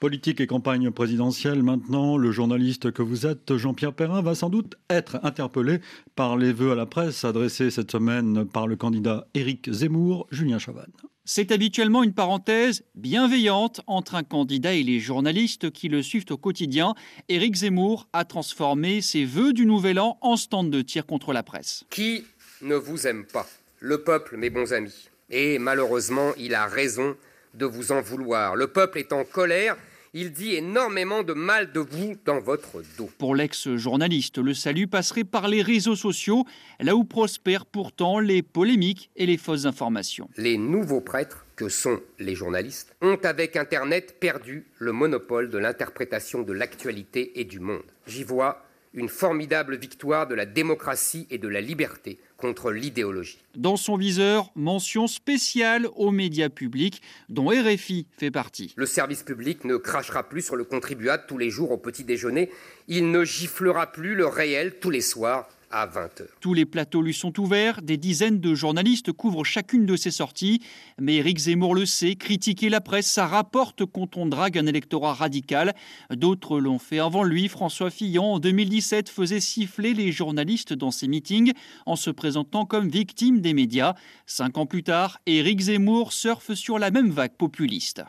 Politique 0.00 0.40
et 0.40 0.46
campagne 0.46 0.90
présidentielle 0.90 1.62
maintenant, 1.62 2.16
le 2.16 2.32
journaliste 2.32 2.90
que 2.90 3.02
vous 3.02 3.26
êtes, 3.26 3.58
Jean-Pierre 3.58 3.92
Perrin, 3.92 4.22
va 4.22 4.34
sans 4.34 4.48
doute 4.48 4.76
être 4.88 5.20
interpellé 5.24 5.80
par 6.16 6.38
les 6.38 6.54
vœux 6.54 6.72
à 6.72 6.74
la 6.74 6.86
presse 6.86 7.22
adressés 7.22 7.70
cette 7.70 7.90
semaine 7.90 8.46
par 8.46 8.66
le 8.66 8.76
candidat 8.76 9.26
Éric 9.34 9.70
Zemmour, 9.70 10.26
Julien 10.30 10.58
Chavannes. 10.58 10.90
C'est 11.26 11.52
habituellement 11.52 12.02
une 12.02 12.14
parenthèse 12.14 12.82
bienveillante 12.94 13.82
entre 13.86 14.14
un 14.14 14.22
candidat 14.22 14.72
et 14.72 14.82
les 14.82 15.00
journalistes 15.00 15.70
qui 15.70 15.90
le 15.90 16.00
suivent 16.00 16.24
au 16.30 16.38
quotidien. 16.38 16.94
Éric 17.28 17.56
Zemmour 17.56 18.08
a 18.14 18.24
transformé 18.24 19.02
ses 19.02 19.26
vœux 19.26 19.52
du 19.52 19.66
Nouvel 19.66 20.00
An 20.00 20.16
en 20.22 20.38
stand 20.38 20.70
de 20.70 20.80
tir 20.80 21.04
contre 21.04 21.34
la 21.34 21.42
presse. 21.42 21.84
Qui 21.90 22.24
ne 22.62 22.74
vous 22.74 23.06
aime 23.06 23.26
pas 23.26 23.46
Le 23.80 24.02
peuple, 24.02 24.38
mes 24.38 24.48
bons 24.48 24.72
amis? 24.72 25.10
Et 25.28 25.58
malheureusement, 25.58 26.30
il 26.38 26.54
a 26.54 26.64
raison 26.64 27.16
de 27.52 27.66
vous 27.66 27.92
en 27.92 28.00
vouloir. 28.00 28.56
Le 28.56 28.68
peuple 28.68 28.98
est 28.98 29.12
en 29.12 29.24
colère 29.24 29.76
il 30.12 30.32
dit 30.32 30.54
énormément 30.54 31.22
de 31.22 31.32
mal 31.32 31.72
de 31.72 31.80
vous 31.80 32.14
dans 32.24 32.40
votre 32.40 32.82
dos. 32.98 33.10
Pour 33.18 33.34
l'ex-journaliste, 33.34 34.38
le 34.38 34.54
salut 34.54 34.88
passerait 34.88 35.24
par 35.24 35.48
les 35.48 35.62
réseaux 35.62 35.96
sociaux, 35.96 36.44
là 36.80 36.96
où 36.96 37.04
prospèrent 37.04 37.66
pourtant 37.66 38.18
les 38.18 38.42
polémiques 38.42 39.10
et 39.16 39.26
les 39.26 39.36
fausses 39.36 39.66
informations. 39.66 40.28
Les 40.36 40.58
nouveaux 40.58 41.00
prêtres, 41.00 41.46
que 41.56 41.68
sont 41.68 42.00
les 42.18 42.34
journalistes, 42.34 42.96
ont 43.02 43.18
avec 43.22 43.56
Internet 43.56 44.16
perdu 44.18 44.66
le 44.78 44.92
monopole 44.92 45.50
de 45.50 45.58
l'interprétation 45.58 46.42
de 46.42 46.52
l'actualité 46.52 47.38
et 47.38 47.44
du 47.44 47.60
monde. 47.60 47.82
J'y 48.06 48.24
vois 48.24 48.64
une 48.92 49.08
formidable 49.08 49.76
victoire 49.76 50.26
de 50.26 50.34
la 50.34 50.46
démocratie 50.46 51.26
et 51.30 51.38
de 51.38 51.48
la 51.48 51.60
liberté 51.60 52.18
contre 52.36 52.72
l'idéologie. 52.72 53.38
Dans 53.54 53.76
son 53.76 53.96
viseur, 53.96 54.50
mention 54.56 55.06
spéciale 55.06 55.86
aux 55.96 56.10
médias 56.10 56.48
publics 56.48 57.02
dont 57.28 57.48
RFI 57.48 58.06
fait 58.16 58.30
partie. 58.30 58.72
Le 58.76 58.86
service 58.86 59.22
public 59.22 59.64
ne 59.64 59.76
crachera 59.76 60.28
plus 60.28 60.42
sur 60.42 60.56
le 60.56 60.64
contribuable 60.64 61.24
tous 61.28 61.38
les 61.38 61.50
jours 61.50 61.70
au 61.70 61.76
petit 61.76 62.04
déjeuner, 62.04 62.50
il 62.88 63.10
ne 63.10 63.24
giflera 63.24 63.92
plus 63.92 64.14
le 64.14 64.26
réel 64.26 64.78
tous 64.80 64.90
les 64.90 65.02
soirs 65.02 65.48
à 65.70 65.86
20h. 65.86 66.26
Tous 66.40 66.54
les 66.54 66.66
plateaux 66.66 67.02
lui 67.02 67.14
sont 67.14 67.38
ouverts, 67.40 67.82
des 67.82 67.96
dizaines 67.96 68.40
de 68.40 68.54
journalistes 68.54 69.12
couvrent 69.12 69.44
chacune 69.44 69.86
de 69.86 69.96
ses 69.96 70.10
sorties, 70.10 70.60
mais 70.98 71.16
Éric 71.16 71.38
Zemmour 71.38 71.74
le 71.74 71.86
sait, 71.86 72.16
critiquer 72.16 72.68
la 72.68 72.80
presse, 72.80 73.06
ça 73.06 73.26
rapporte 73.26 73.84
quand 73.84 74.16
on 74.16 74.26
drague 74.26 74.58
un 74.58 74.66
électorat 74.66 75.14
radical. 75.14 75.74
D'autres 76.10 76.60
l'ont 76.60 76.78
fait 76.78 76.98
avant 76.98 77.22
lui, 77.22 77.48
François 77.48 77.90
Fillon 77.90 78.34
en 78.34 78.38
2017 78.38 79.08
faisait 79.08 79.40
siffler 79.40 79.94
les 79.94 80.12
journalistes 80.12 80.72
dans 80.72 80.90
ses 80.90 81.08
meetings 81.08 81.52
en 81.86 81.96
se 81.96 82.10
présentant 82.10 82.66
comme 82.66 82.88
victime 82.88 83.40
des 83.40 83.54
médias. 83.54 83.94
Cinq 84.26 84.58
ans 84.58 84.66
plus 84.66 84.82
tard, 84.82 85.18
Éric 85.26 85.60
Zemmour 85.60 86.12
surfe 86.12 86.54
sur 86.54 86.78
la 86.78 86.90
même 86.90 87.10
vague 87.10 87.36
populiste. 87.36 88.02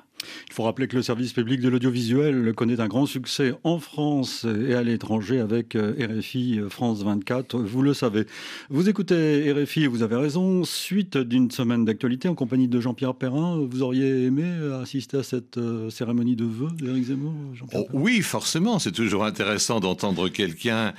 Il 0.47 0.53
faut 0.53 0.63
rappeler 0.63 0.87
que 0.87 0.95
le 0.95 1.01
service 1.01 1.33
public 1.33 1.61
de 1.61 1.69
l'audiovisuel 1.69 2.53
connaît 2.53 2.79
un 2.79 2.87
grand 2.87 3.05
succès 3.05 3.53
en 3.63 3.79
France 3.79 4.45
et 4.67 4.73
à 4.73 4.83
l'étranger 4.83 5.39
avec 5.39 5.75
euh, 5.75 5.93
RFI 5.99 6.59
euh, 6.59 6.69
France 6.69 7.03
24, 7.03 7.59
vous 7.59 7.81
le 7.81 7.93
savez. 7.93 8.25
Vous 8.69 8.89
écoutez 8.89 9.51
RFI 9.51 9.87
vous 9.87 10.03
avez 10.03 10.15
raison, 10.15 10.63
suite 10.63 11.17
d'une 11.17 11.51
semaine 11.51 11.85
d'actualité 11.85 12.27
en 12.27 12.35
compagnie 12.35 12.67
de 12.67 12.79
Jean-Pierre 12.79 13.15
Perrin, 13.15 13.65
vous 13.69 13.81
auriez 13.81 14.25
aimé 14.25 14.43
assister 14.81 15.17
à 15.17 15.23
cette 15.23 15.57
euh, 15.57 15.89
cérémonie 15.89 16.35
de 16.35 16.45
vœux 16.45 16.71
d'Éric 16.77 17.05
Zemmour 17.05 17.33
oh, 17.73 17.87
Oui, 17.93 18.21
forcément, 18.21 18.79
c'est 18.79 18.91
toujours 18.91 19.25
intéressant 19.25 19.79
d'entendre 19.79 20.29
quelqu'un 20.29 20.93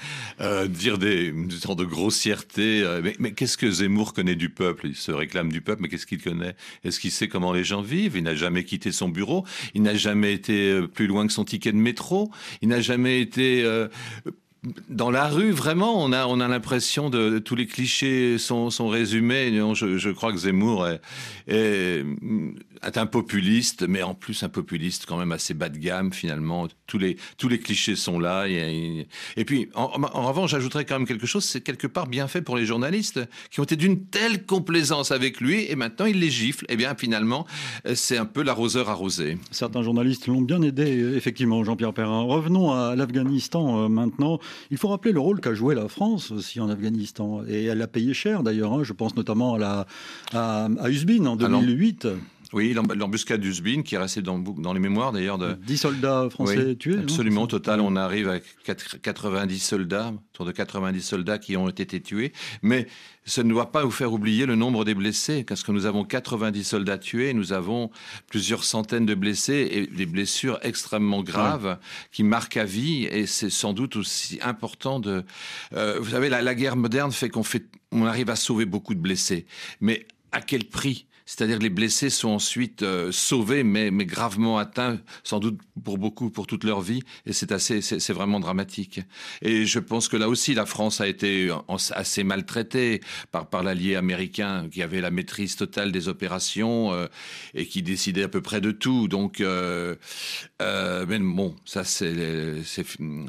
dire 0.69 0.99
des, 0.99 1.33
sortes 1.61 1.79
de 1.79 1.85
grossièreté. 1.85 2.85
mais, 3.03 3.15
mais 3.19 3.33
qu'est-ce 3.33 3.57
que 3.57 3.71
Zemmour 3.71 4.13
connaît 4.13 4.35
du 4.35 4.49
peuple? 4.49 4.89
Il 4.89 4.97
se 4.97 5.13
réclame 5.13 5.51
du 5.51 5.61
peuple, 5.61 5.83
mais 5.83 5.89
qu'est-ce 5.89 6.07
qu'il 6.07 6.23
connaît? 6.23 6.55
Est-ce 6.85 7.01
qu'il 7.01 7.11
sait 7.11 7.29
comment 7.29 7.53
les 7.53 7.65
gens 7.65 7.83
vivent? 7.83 8.17
Il 8.17 8.25
n'a 8.25 8.35
jamais 8.35 8.65
quitté 8.65 8.93
son 8.93 9.09
bureau. 9.13 9.45
Il 9.75 9.83
n'a 9.83 9.95
jamais 9.95 10.33
été 10.33 10.71
euh, 10.71 10.87
plus 10.87 11.07
loin 11.07 11.27
que 11.27 11.33
son 11.33 11.45
ticket 11.45 11.73
de 11.73 11.77
métro. 11.77 12.31
Il 12.61 12.69
n'a 12.69 12.81
jamais 12.81 13.21
été 13.21 13.63
euh, 13.65 13.89
dans 14.89 15.11
la 15.11 15.27
rue, 15.27 15.51
vraiment, 15.51 16.05
on 16.05 16.13
a, 16.13 16.27
on 16.27 16.39
a 16.39 16.47
l'impression 16.47 17.11
de, 17.11 17.41
tous 17.41 17.57
les 17.57 17.67
clichés 17.67 18.39
sont, 18.39 18.71
sont 18.71 18.87
résumés. 18.89 19.53
Je, 19.75 20.11
crois 20.11 20.33
que 20.33 20.39
Zemmour 20.39 20.87
est, 21.49 22.05
un 22.95 23.07
populiste, 23.07 23.89
mais 23.89 24.03
en 24.03 24.15
plus 24.15 24.45
un 24.45 24.49
populiste 24.49 25.07
quand 25.07 25.17
même 25.17 25.33
assez 25.33 25.53
bas 25.55 25.69
de 25.69 25.79
gamme 25.79 26.13
finalement. 26.13 26.69
Tous 26.87 26.99
les, 26.99 27.17
tous 27.39 27.49
les 27.49 27.59
clichés 27.59 27.97
sont 27.97 28.21
là. 28.21 28.47
Et, 28.47 29.45
puis, 29.45 29.69
en, 29.75 29.91
en 30.01 30.29
revanche, 30.29 30.53
j'ajouterais 30.53 30.85
quand 30.85 30.99
même 30.99 31.09
quelque 31.09 31.27
chose, 31.27 31.45
c'est 31.45 31.61
quelque 31.61 31.89
part 31.89 32.07
bien 32.07 32.29
fait 32.29 32.43
pour 32.43 32.57
les 32.57 32.65
journalistes 32.65 33.21
qui 33.51 33.59
ont 33.59 33.65
été 33.65 33.75
d'une 33.75 34.05
telle 34.07 34.47
complaisance 34.47 35.11
avec 35.11 35.41
lui 35.41 35.67
et 35.69 35.75
maintenant 35.75 36.07
il 36.07 36.21
les 36.21 36.31
gifle. 36.31 36.67
Et 36.69 36.75
eh 36.75 36.77
bien 36.77 36.95
finalement, 36.95 37.47
c'est 37.95 38.17
un 38.17 38.27
peu 38.27 38.45
l'arroseur 38.45 38.89
arrosé. 38.91 39.39
Certains 39.51 39.83
journalistes 39.83 40.29
l'ont 40.29 40.41
bien 40.41 40.63
aidé, 40.63 41.17
effectivement, 41.17 41.65
Jean-Pierre 41.65 41.93
Perrin. 41.93 42.23
Revenons 42.23 42.73
à 42.73 42.95
l'Afghanistan 42.95 43.85
euh, 43.85 43.89
maintenant. 43.89 44.39
Il 44.71 44.79
faut 44.79 44.89
rappeler 44.89 45.13
le 45.13 45.21
rôle 45.21 45.41
qu'a 45.41 45.55
joué 45.55 45.75
la 45.75 45.89
France 45.89 46.31
aussi 46.31 46.61
en 46.61 46.69
Afghanistan. 46.69 47.43
Et 47.49 47.65
elle 47.65 47.83
a 47.83 47.87
payé 47.87 48.15
cher 48.15 48.43
d'ailleurs. 48.43 48.73
Hein. 48.73 48.85
Je 48.85 48.93
pense 48.93 49.17
notamment 49.17 49.55
à, 49.55 49.59
la, 49.59 49.87
à, 50.33 50.69
à 50.79 50.91
Usbin 50.91 51.27
en 51.27 51.37
2008. 51.37 52.09
Oui, 52.53 52.75
l'embuscade 52.75 53.41
d'Usbin, 53.41 53.83
qui 53.83 53.95
est 53.95 53.99
restée 53.99 54.21
dans, 54.21 54.39
dans 54.39 54.73
les 54.73 54.81
mémoires 54.81 55.13
d'ailleurs. 55.13 55.39
De... 55.39 55.55
10 55.55 55.79
soldats 55.79 56.29
français 56.31 56.77
tués 56.77 56.99
Absolument, 56.99 57.43
au 57.43 57.47
total, 57.47 57.81
on 57.81 57.97
arrive 57.97 58.29
à 58.29 58.39
90 59.03 59.59
soldats, 59.59 60.13
autour 60.33 60.45
de 60.45 60.53
90 60.53 61.01
soldats 61.01 61.39
qui 61.39 61.57
ont 61.57 61.69
été 61.69 62.01
tués. 62.01 62.33
Mais 62.63 62.87
ça 63.25 63.43
ne 63.43 63.49
doit 63.49 63.73
pas 63.73 63.85
vous 63.85 63.91
faire 63.91 64.13
oublier 64.13 64.45
le 64.45 64.55
nombre 64.55 64.85
des 64.85 64.95
blessés, 64.95 65.45
parce 65.45 65.63
que 65.63 65.73
nous 65.73 65.87
avons 65.87 66.05
90 66.05 66.65
soldats 66.65 66.99
tués, 66.99 67.33
nous 67.33 67.53
avons 67.53 67.91
plusieurs 68.29 68.65
centaines 68.65 69.07
de 69.07 69.15
blessés 69.15 69.69
et 69.71 69.87
des 69.87 70.07
blessures 70.07 70.59
extrêmement 70.63 71.23
graves 71.23 71.79
qui 72.11 72.23
marquent 72.23 72.59
à 72.59 72.65
vie. 72.65 73.05
Et 73.05 73.27
c'est 73.27 73.51
sans 73.51 73.73
doute 73.73 73.97
aussi 73.97 74.39
important 74.43 75.01
de. 75.01 75.25
Euh, 75.75 75.99
vous 76.01 76.11
savez, 76.11 76.29
la, 76.29 76.43
la 76.43 76.55
guerre 76.55 76.77
moderne 76.77 77.13
fait 77.13 77.31
qu'on 77.31 77.43
fait, 77.43 77.65
on 77.93 78.05
arrive 78.05 78.29
à 78.29 78.37
sauver 78.37 78.67
beaucoup 78.67 78.95
de 78.95 79.01
blessés, 79.01 79.47
mais 79.81 80.07
à 80.33 80.41
quel 80.41 80.65
prix? 80.65 81.07
C'est-à-dire 81.27 81.59
que 81.59 81.63
les 81.63 81.71
blessés 81.71 82.11
sont 82.11 82.31
ensuite 82.31 82.83
euh, 82.83 83.13
sauvés, 83.13 83.65
mais, 83.65 83.91
gravement 84.05 84.59
atteints, 84.59 85.01
sans 85.23 85.39
doute 85.39 85.61
pour 85.85 85.99
beaucoup, 85.99 86.31
pour 86.31 86.47
toute 86.47 86.65
leur 86.65 86.81
vie. 86.81 87.03
Et 87.27 87.33
c'est 87.33 87.53
assez, 87.53 87.81
c'est 87.81 88.13
vraiment 88.13 88.41
dramatique. 88.41 89.01
Et 89.41 89.65
je 89.65 89.79
pense 89.79 90.09
que 90.09 90.17
là 90.17 90.29
aussi, 90.29 90.55
la 90.55 90.67
France 90.67 91.01
a 91.01 91.09
été 91.09 91.51
assez 91.95 92.25
maltraitée 92.25 93.01
par, 93.31 93.63
l'allié 93.63 93.97
américain 93.97 94.69
qui 94.71 94.83
avait 94.83 95.01
la 95.01 95.11
maîtrise 95.11 95.57
totale 95.57 95.93
des 95.93 96.09
opérations 96.09 96.93
euh, 96.93 97.07
et 97.55 97.67
qui 97.67 97.83
décidait 97.83 98.25
à 98.25 98.29
peu 98.29 98.41
près 98.41 98.61
de 98.61 98.73
tout. 98.73 99.09
Donc, 99.09 99.41
euh 99.41 99.97
mais 101.07 101.19
bon, 101.19 101.55
ça 101.65 101.85
c'est 101.85 102.13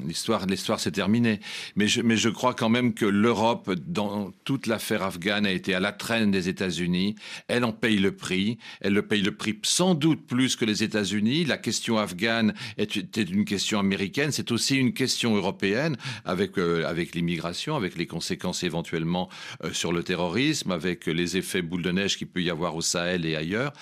l'histoire. 0.06 0.46
L'histoire 0.46 0.80
s'est 0.80 0.92
terminée. 0.92 1.40
Mais 1.76 1.88
je, 1.88 2.02
mais 2.02 2.18
je 2.18 2.30
crois 2.30 2.54
quand 2.54 2.70
même 2.70 2.94
que 2.94 3.06
l'Europe, 3.06 3.72
dans 3.88 4.32
toute 4.44 4.68
l'affaire 4.68 5.04
afghane, 5.04 5.46
a 5.46 5.52
été 5.52 5.74
à 5.74 5.80
la 5.80 5.92
traîne 5.92 6.32
des 6.32 6.50
États-Unis. 6.50 7.16
Elle 7.48 7.64
en 7.64 7.72
paye 7.72 7.98
le 7.98 8.16
prix. 8.16 8.58
Elle 8.82 8.94
le 8.94 9.02
paye 9.02 9.22
le 9.22 9.36
prix 9.36 9.60
sans 9.64 9.96
doute 9.96 10.26
plus 10.26 10.56
que 10.56 10.66
les 10.66 10.84
États-Unis. 10.84 11.46
La 11.46 11.58
question 11.58 11.98
afghane 11.98 12.54
était 12.78 13.24
une 13.24 13.46
question 13.46 13.80
américaine. 13.80 14.32
C'est 14.32 14.52
aussi 14.52 14.76
une 14.76 14.94
question 14.94 15.36
européenne 15.36 15.98
avec, 16.26 16.58
euh, 16.58 16.86
avec 16.86 17.16
l'immigration, 17.16 17.76
avec 17.76 17.96
les 17.96 18.08
conséquences 18.08 18.64
éventuellement 18.64 19.30
euh, 19.64 19.74
sur 19.74 19.94
le 19.94 20.04
terrorisme, 20.04 20.72
avec 20.72 21.06
les 21.08 21.38
effets 21.38 21.62
boule 21.62 21.82
de 21.82 21.92
neige 21.92 22.18
qu'il 22.18 22.28
peut 22.28 22.42
y 22.42 22.50
avoir 22.50 22.76
au 22.76 22.82
Sahel 22.82 23.26
et 23.26 23.36
ailleurs, 23.36 23.74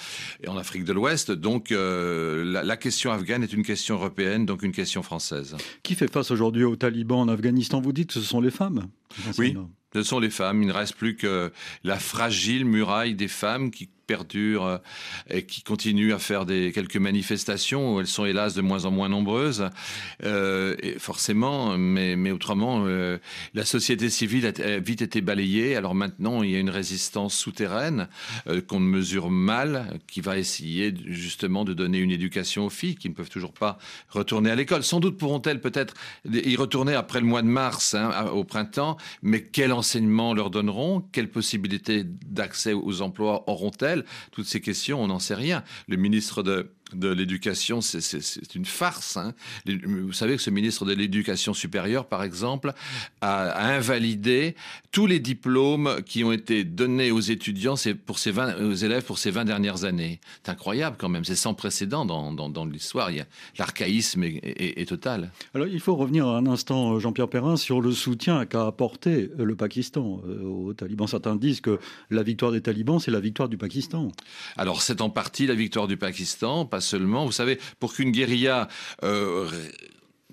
et 0.44 0.48
en 0.48 0.58
Afrique 0.58 0.84
de 0.84 0.94
l'Ouest. 0.94 1.32
Donc 1.32 1.72
euh, 1.72 2.64
la, 2.64 2.78
question 2.78 3.12
afghane 3.12 3.44
est 3.44 3.54
une 3.54 3.64
question 3.64 3.81
européenne, 3.90 4.46
donc 4.46 4.64
une 4.64 4.72
question 4.72 5.04
française. 5.04 5.56
Qui 5.84 5.96
fait 5.96 6.12
face 6.12 6.32
aujourd'hui 6.32 6.64
aux 6.64 6.76
talibans 6.76 7.20
en 7.20 7.28
Afghanistan? 7.28 7.82
Vous 7.82 7.94
dites 7.94 8.08
que 8.08 8.14
ce 8.14 8.22
sont 8.22 8.42
les 8.42 8.52
femmes 8.52 8.88
Oui, 9.38 9.56
ce 9.94 10.04
sont 10.04 10.20
les 10.20 10.30
femmes. 10.30 10.62
Il 10.62 10.68
ne 10.68 10.74
reste 10.74 10.96
plus 10.96 11.16
que 11.16 11.52
la 11.84 12.00
fragile 12.00 12.66
muraille 12.66 13.16
des 13.16 13.28
femmes 13.28 13.72
qui 13.72 13.90
perdure 14.08 14.66
euh, 14.66 14.78
et 15.30 15.46
qui 15.46 15.64
continue 15.64 16.14
à 16.14 16.20
faire 16.20 16.46
des 16.46 16.72
quelques 16.72 16.98
manifestations. 16.98 18.00
Elles 18.00 18.08
sont 18.08 18.26
hélas 18.26 18.54
de 18.54 18.62
moins 18.62 18.86
en 18.86 18.92
moins 18.92 19.10
nombreuses, 19.10 19.70
euh, 20.24 20.76
forcément, 20.98 21.78
mais, 21.78 22.16
mais 22.16 22.32
autrement, 22.32 22.84
euh, 22.86 23.18
la 23.54 23.66
société 23.66 24.10
civile 24.10 24.46
a, 24.48 24.80
vite 24.80 25.02
été 25.02 25.22
balayée. 25.22 25.76
Alors 25.76 25.96
maintenant, 25.96 26.44
il 26.44 26.52
y 26.52 26.56
a 26.56 26.60
une 26.60 26.70
résistance 26.70 27.36
souterraine 27.36 28.08
qu'on 28.68 28.80
mesure 28.80 29.30
mal, 29.30 30.00
qui 30.08 30.22
va 30.22 30.38
essayer 30.38 30.94
justement 31.06 31.64
de 31.64 31.74
donner 31.74 32.00
une 32.00 32.12
éducation 32.12 32.66
aux 32.66 32.70
filles 32.70 32.96
qui 32.96 33.10
ne 33.10 33.14
peuvent 33.14 33.30
toujours 33.30 33.54
pas 33.54 33.78
retourner 34.10 34.50
à 34.52 34.56
l'école. 34.56 34.84
Sans 34.84 35.00
doute 35.00 35.18
pourront-elles 35.18 35.62
peut-être 35.62 35.94
y 36.32 36.56
retourner 36.56 36.96
après 36.96 37.20
le 37.20 37.26
mois 37.26 37.42
de 37.42 37.48
mars, 37.48 37.94
hein, 37.94 38.26
au 38.34 38.44
printemps, 38.44 38.98
mais 39.22 39.44
quel 39.44 39.72
enseignement 39.72 40.34
leur 40.34 40.50
donneront? 40.50 41.02
Quelles 41.12 41.30
possibilités 41.30 42.04
d'accès 42.04 42.74
aux 42.74 43.02
emplois 43.02 43.50
auront-elles? 43.50 43.91
Toutes 44.32 44.48
ces 44.48 44.62
questions, 44.62 45.02
on 45.02 45.08
n'en 45.08 45.20
sait 45.20 45.36
rien. 45.36 45.64
Le 45.88 45.98
ministre 45.98 46.44
de 46.44 46.72
de 46.94 47.10
l'éducation, 47.10 47.82
c'est 47.82 48.56
une 48.56 48.66
farce. 48.66 49.18
Hein. 49.18 49.34
Vous 49.66 50.14
savez 50.14 50.36
que 50.36 50.42
ce 50.42 50.50
ministre 50.50 50.86
de 50.86 50.94
l'éducation 50.94 51.54
supérieure, 51.54 52.06
par 52.06 52.24
exemple, 52.24 52.74
a, 53.22 53.76
invalidé 53.76 54.56
tous 54.92 55.08
les 55.08 55.20
diplômes 55.20 56.02
qui 56.06 56.24
ont 56.24 56.32
été 56.32 56.64
donnés 56.64 57.12
aux 57.12 57.20
étudiants 57.20 57.76
pour 58.06 58.20
ces 58.20 58.32
20, 58.32 58.62
aux 58.64 58.74
élèves 58.74 59.04
pour 59.04 59.18
ces 59.18 59.32
20 59.32 59.46
dernières 59.46 59.84
années. 59.84 60.20
C'est 60.44 60.52
incroyable 60.52 60.96
quand 61.00 61.10
même, 61.10 61.24
c'est 61.24 61.36
sans 61.36 61.54
précédent 61.54 62.06
dans, 62.06 62.32
dans, 62.32 62.66
l'histoire. 62.66 63.10
L'archaïsme 63.58 64.24
est, 64.24 64.88
total. 64.88 65.32
Alors 65.54 65.68
il 65.68 65.80
faut 65.80 65.96
revenir 65.96 66.28
un 66.28 66.46
instant, 66.48 67.00
Jean-Pierre 67.00 67.30
Perrin, 67.30 67.56
sur 67.56 67.82
le 67.82 67.92
soutien 67.92 68.46
qu'a 68.46 68.66
apporté 68.68 69.30
le 69.38 69.56
Pakistan 69.56 70.22
euh, 70.28 70.44
aux 70.44 70.74
talibans. 70.74 71.08
Certains 71.08 71.36
disent 71.36 71.62
que 71.62 71.80
la 72.10 72.24
victoire 72.24 72.52
des 72.52 72.62
talibans, 72.62 73.00
c'est 73.00 73.12
la 73.12 73.20
victoire 73.20 73.50
du 73.50 73.58
Pakistan. 73.58 74.12
Alors 74.58 74.82
c'est 74.82 75.02
en 75.02 75.10
partie 75.10 75.48
la 75.48 75.56
victoire 75.56 75.88
du 75.88 75.98
Pakistan, 75.98 76.66
parce 76.66 76.81
seulement. 76.82 77.26
Vous 77.26 77.32
savez, 77.32 77.60
pour 77.80 77.94
qu'une 77.94 78.12
guérilla 78.12 78.68
euh, 79.04 79.50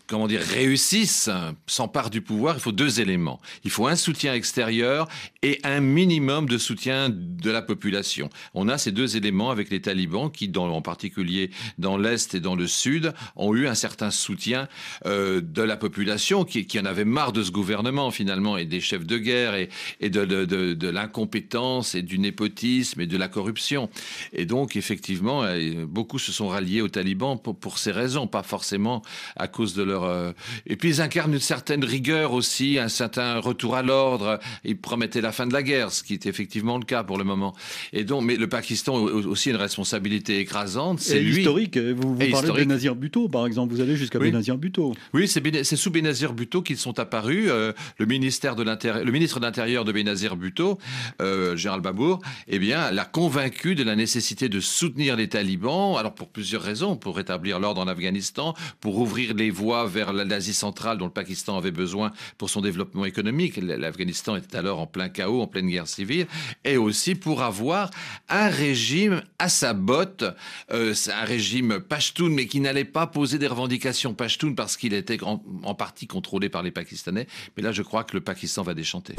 comment 0.09 0.27
dire, 0.27 0.40
réussissent, 0.40 1.31
s'emparent 1.66 2.11
du 2.11 2.23
pouvoir, 2.23 2.57
il 2.57 2.61
faut 2.61 2.73
deux 2.73 3.01
éléments. 3.01 3.40
Il 3.62 3.71
faut 3.71 3.87
un 3.87 3.94
soutien 3.94 4.35
extérieur 4.35 5.07
et 5.42 5.61
un 5.64 5.81
minimum 5.81 6.49
de 6.49 6.57
soutien 6.57 7.11
de 7.11 7.51
la 7.51 7.61
population. 7.61 8.31
On 8.55 8.68
a 8.68 8.79
ces 8.79 8.90
deux 8.90 9.16
éléments 9.16 9.51
avec 9.51 9.71
les 9.71 9.83
talibans 9.83 10.31
qui, 10.33 10.51
en 10.57 10.83
particulier 10.83 11.51
dans 11.77 11.99
l'Est 11.99 12.35
et 12.35 12.40
dans 12.40 12.57
le 12.57 12.66
Sud, 12.66 13.12
ont 13.37 13.55
eu 13.55 13.68
un 13.68 13.75
certain 13.75 14.11
soutien 14.11 14.66
euh, 15.05 15.42
de 15.42 15.62
la 15.62 15.77
population 15.77 16.44
qui, 16.44 16.66
en 16.81 16.85
avait 16.87 17.05
marre 17.05 17.33
de 17.33 17.42
ce 17.42 17.51
gouvernement 17.51 18.11
finalement 18.11 18.57
et 18.57 18.64
des 18.64 18.81
chefs 18.81 19.05
de 19.05 19.18
guerre 19.18 19.55
et, 19.55 20.11
de, 20.11 20.88
l'incompétence 20.88 21.94
et 21.94 22.03
du 22.03 22.18
népotisme 22.18 23.01
et 23.03 23.07
de 23.07 23.16
la 23.18 23.29
corruption. 23.29 23.90
Et 24.33 24.47
donc, 24.47 24.75
effectivement, 24.77 25.42
euh, 25.42 25.85
beaucoup 25.87 26.18
se 26.18 26.33
sont 26.33 26.49
ralliés 26.49 26.81
aux 26.81 26.88
talibans 26.88 27.38
pour 27.38 27.79
ces 27.79 27.92
raisons, 27.92 28.27
pas 28.27 28.42
forcément 28.42 29.03
à 29.37 29.49
cause 29.49 29.75
de 29.75 29.83
leur 29.83 29.98
euh, 30.05 30.33
et 30.67 30.77
puis 30.77 30.89
ils 30.89 31.01
incarnent 31.01 31.35
une 31.35 31.41
certaine 31.41 31.85
rigueur 31.85 32.33
aussi, 32.33 32.79
un 32.79 32.89
certain 32.89 33.39
retour 33.41 33.77
à 33.77 33.83
l'ordre. 33.83 34.39
Ils 34.65 34.77
promettaient 34.77 35.21
la 35.21 35.33
fin 35.33 35.47
de 35.47 35.53
la 35.53 35.63
guerre, 35.63 35.93
ce 35.93 36.03
qui 36.03 36.15
est 36.15 36.27
effectivement 36.27 36.79
le 36.79 36.85
cas 36.85 37.05
pour 37.05 37.19
le 37.19 37.25
moment. 37.25 37.55
Et 37.93 38.05
donc, 38.05 38.25
mais 38.25 38.37
le 38.37 38.49
Pakistan 38.49 38.97
a 38.97 39.11
aussi 39.11 39.51
une 39.51 39.57
responsabilité 39.57 40.39
écrasante. 40.39 41.01
C'est 41.01 41.23
historique. 41.23 41.77
Vous, 41.79 42.15
vous 42.15 42.31
parlez 42.31 42.49
de 42.49 42.53
Benazir 42.53 42.95
Bhutto, 42.95 43.29
par 43.29 43.47
exemple. 43.47 43.75
Vous 43.75 43.81
allez 43.81 43.97
jusqu'à 43.97 44.19
Benazir 44.19 44.59
Bhutto. 44.59 44.95
Oui, 45.15 45.29
c'est 45.29 45.77
sous 45.77 45.91
Benazir 45.91 46.33
Bhutto 46.33 46.63
qu'ils 46.63 46.79
sont 46.79 46.99
apparus. 46.99 47.49
Euh, 47.49 47.73
le 47.99 48.07
ministère 48.07 48.57
de 48.57 48.63
l'intérieur, 48.63 49.05
le 49.05 49.13
ministre 49.13 49.41
de 49.41 49.45
l'Intérieur 49.45 49.85
de 49.85 49.93
Benazir 49.93 50.37
Bhutto, 50.37 50.79
euh, 51.21 51.57
Gérald 51.57 51.83
Babour, 51.83 52.21
eh 52.47 52.59
bien, 52.59 52.91
l'a 52.91 53.05
convaincu 53.05 53.75
de 53.75 53.83
la 53.83 53.97
nécessité 53.97 54.49
de 54.49 54.61
soutenir 54.61 55.17
les 55.17 55.29
talibans. 55.29 55.97
Alors 55.97 56.15
pour 56.15 56.29
plusieurs 56.29 56.63
raisons, 56.63 56.97
pour 56.97 57.17
rétablir 57.17 57.59
l'ordre 57.59 57.81
en 57.81 57.89
Afghanistan, 57.89 58.55
pour 58.81 58.99
ouvrir 58.99 59.35
les 59.35 59.51
voies 59.51 59.87
vers 59.88 60.12
l'Asie 60.12 60.55
centrale 60.55 60.98
dont 60.98 61.07
le 61.07 61.11
Pakistan 61.11 61.57
avait 61.57 61.70
besoin 61.70 62.12
pour 62.37 62.51
son 62.51 62.61
développement 62.61 63.05
économique. 63.05 63.57
L'Afghanistan 63.57 64.37
était 64.37 64.57
alors 64.57 64.81
en 64.81 64.87
plein 64.87 65.09
chaos, 65.09 65.42
en 65.42 65.46
pleine 65.46 65.68
guerre 65.68 65.88
civile, 65.88 66.27
et 66.64 66.77
aussi 66.77 67.14
pour 67.14 67.42
avoir 67.42 67.90
un 68.29 68.48
régime 68.48 69.22
à 69.38 69.48
sa 69.48 69.72
botte, 69.72 70.24
euh, 70.70 70.94
un 71.12 71.24
régime 71.24 71.81
pashtun, 71.81 72.29
mais 72.29 72.46
qui 72.46 72.61
n'allait 72.61 72.85
pas 72.85 73.07
poser 73.07 73.38
des 73.38 73.46
revendications 73.46 74.14
pashtun 74.14 74.55
parce 74.55 74.77
qu'il 74.77 74.92
était 74.92 75.22
en, 75.22 75.42
en 75.62 75.74
partie 75.74 76.07
contrôlé 76.07 76.48
par 76.48 76.62
les 76.62 76.70
Pakistanais. 76.70 77.27
Mais 77.57 77.62
là, 77.62 77.72
je 77.72 77.83
crois 77.83 78.05
que 78.05 78.14
le 78.14 78.20
Pakistan 78.20 78.62
va 78.62 78.74
déchanter. 78.74 79.16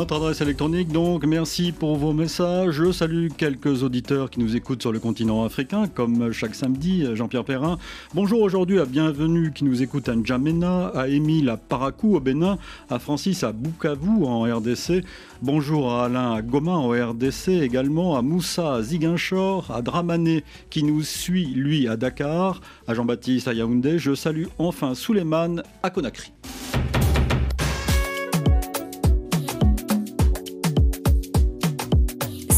Notre 0.00 0.16
adresse 0.16 0.40
électronique, 0.40 0.88
donc, 0.88 1.26
merci 1.26 1.72
pour 1.72 1.94
vos 1.96 2.14
messages. 2.14 2.70
Je 2.70 2.90
salue 2.90 3.28
quelques 3.36 3.82
auditeurs 3.82 4.30
qui 4.30 4.40
nous 4.40 4.56
écoutent 4.56 4.80
sur 4.80 4.92
le 4.92 4.98
continent 4.98 5.44
africain, 5.44 5.88
comme 5.88 6.32
chaque 6.32 6.54
samedi, 6.54 7.04
Jean-Pierre 7.12 7.44
Perrin. 7.44 7.76
Bonjour 8.14 8.40
aujourd'hui 8.40 8.80
à 8.80 8.86
Bienvenue 8.86 9.52
qui 9.52 9.62
nous 9.62 9.82
écoute 9.82 10.08
à 10.08 10.16
N'Djamena, 10.16 10.86
à 10.94 11.08
Émile 11.08 11.50
à 11.50 11.58
Parakou 11.58 12.16
au 12.16 12.20
Bénin, 12.20 12.56
à 12.88 12.98
Francis 12.98 13.44
à 13.44 13.52
Bukavu 13.52 14.24
en 14.24 14.44
RDC. 14.44 15.04
Bonjour 15.42 15.92
à 15.92 16.06
Alain 16.06 16.32
à 16.32 16.40
Goma 16.40 16.72
en 16.72 16.88
RDC, 16.88 17.48
également 17.48 18.16
à 18.16 18.22
Moussa 18.22 18.76
à 18.76 18.82
Ziguinchor, 18.82 19.70
à 19.70 19.82
Dramané 19.82 20.44
qui 20.70 20.82
nous 20.82 21.02
suit 21.02 21.44
lui 21.44 21.88
à 21.88 21.98
Dakar, 21.98 22.62
à 22.88 22.94
Jean-Baptiste 22.94 23.48
à 23.48 23.52
Yaoundé. 23.52 23.98
Je 23.98 24.14
salue 24.14 24.46
enfin 24.56 24.94
Souleymane 24.94 25.62
à 25.82 25.90
Conakry. 25.90 26.32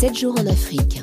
7 0.03 0.19
jours 0.19 0.35
en 0.37 0.47
Afrique. 0.49 1.01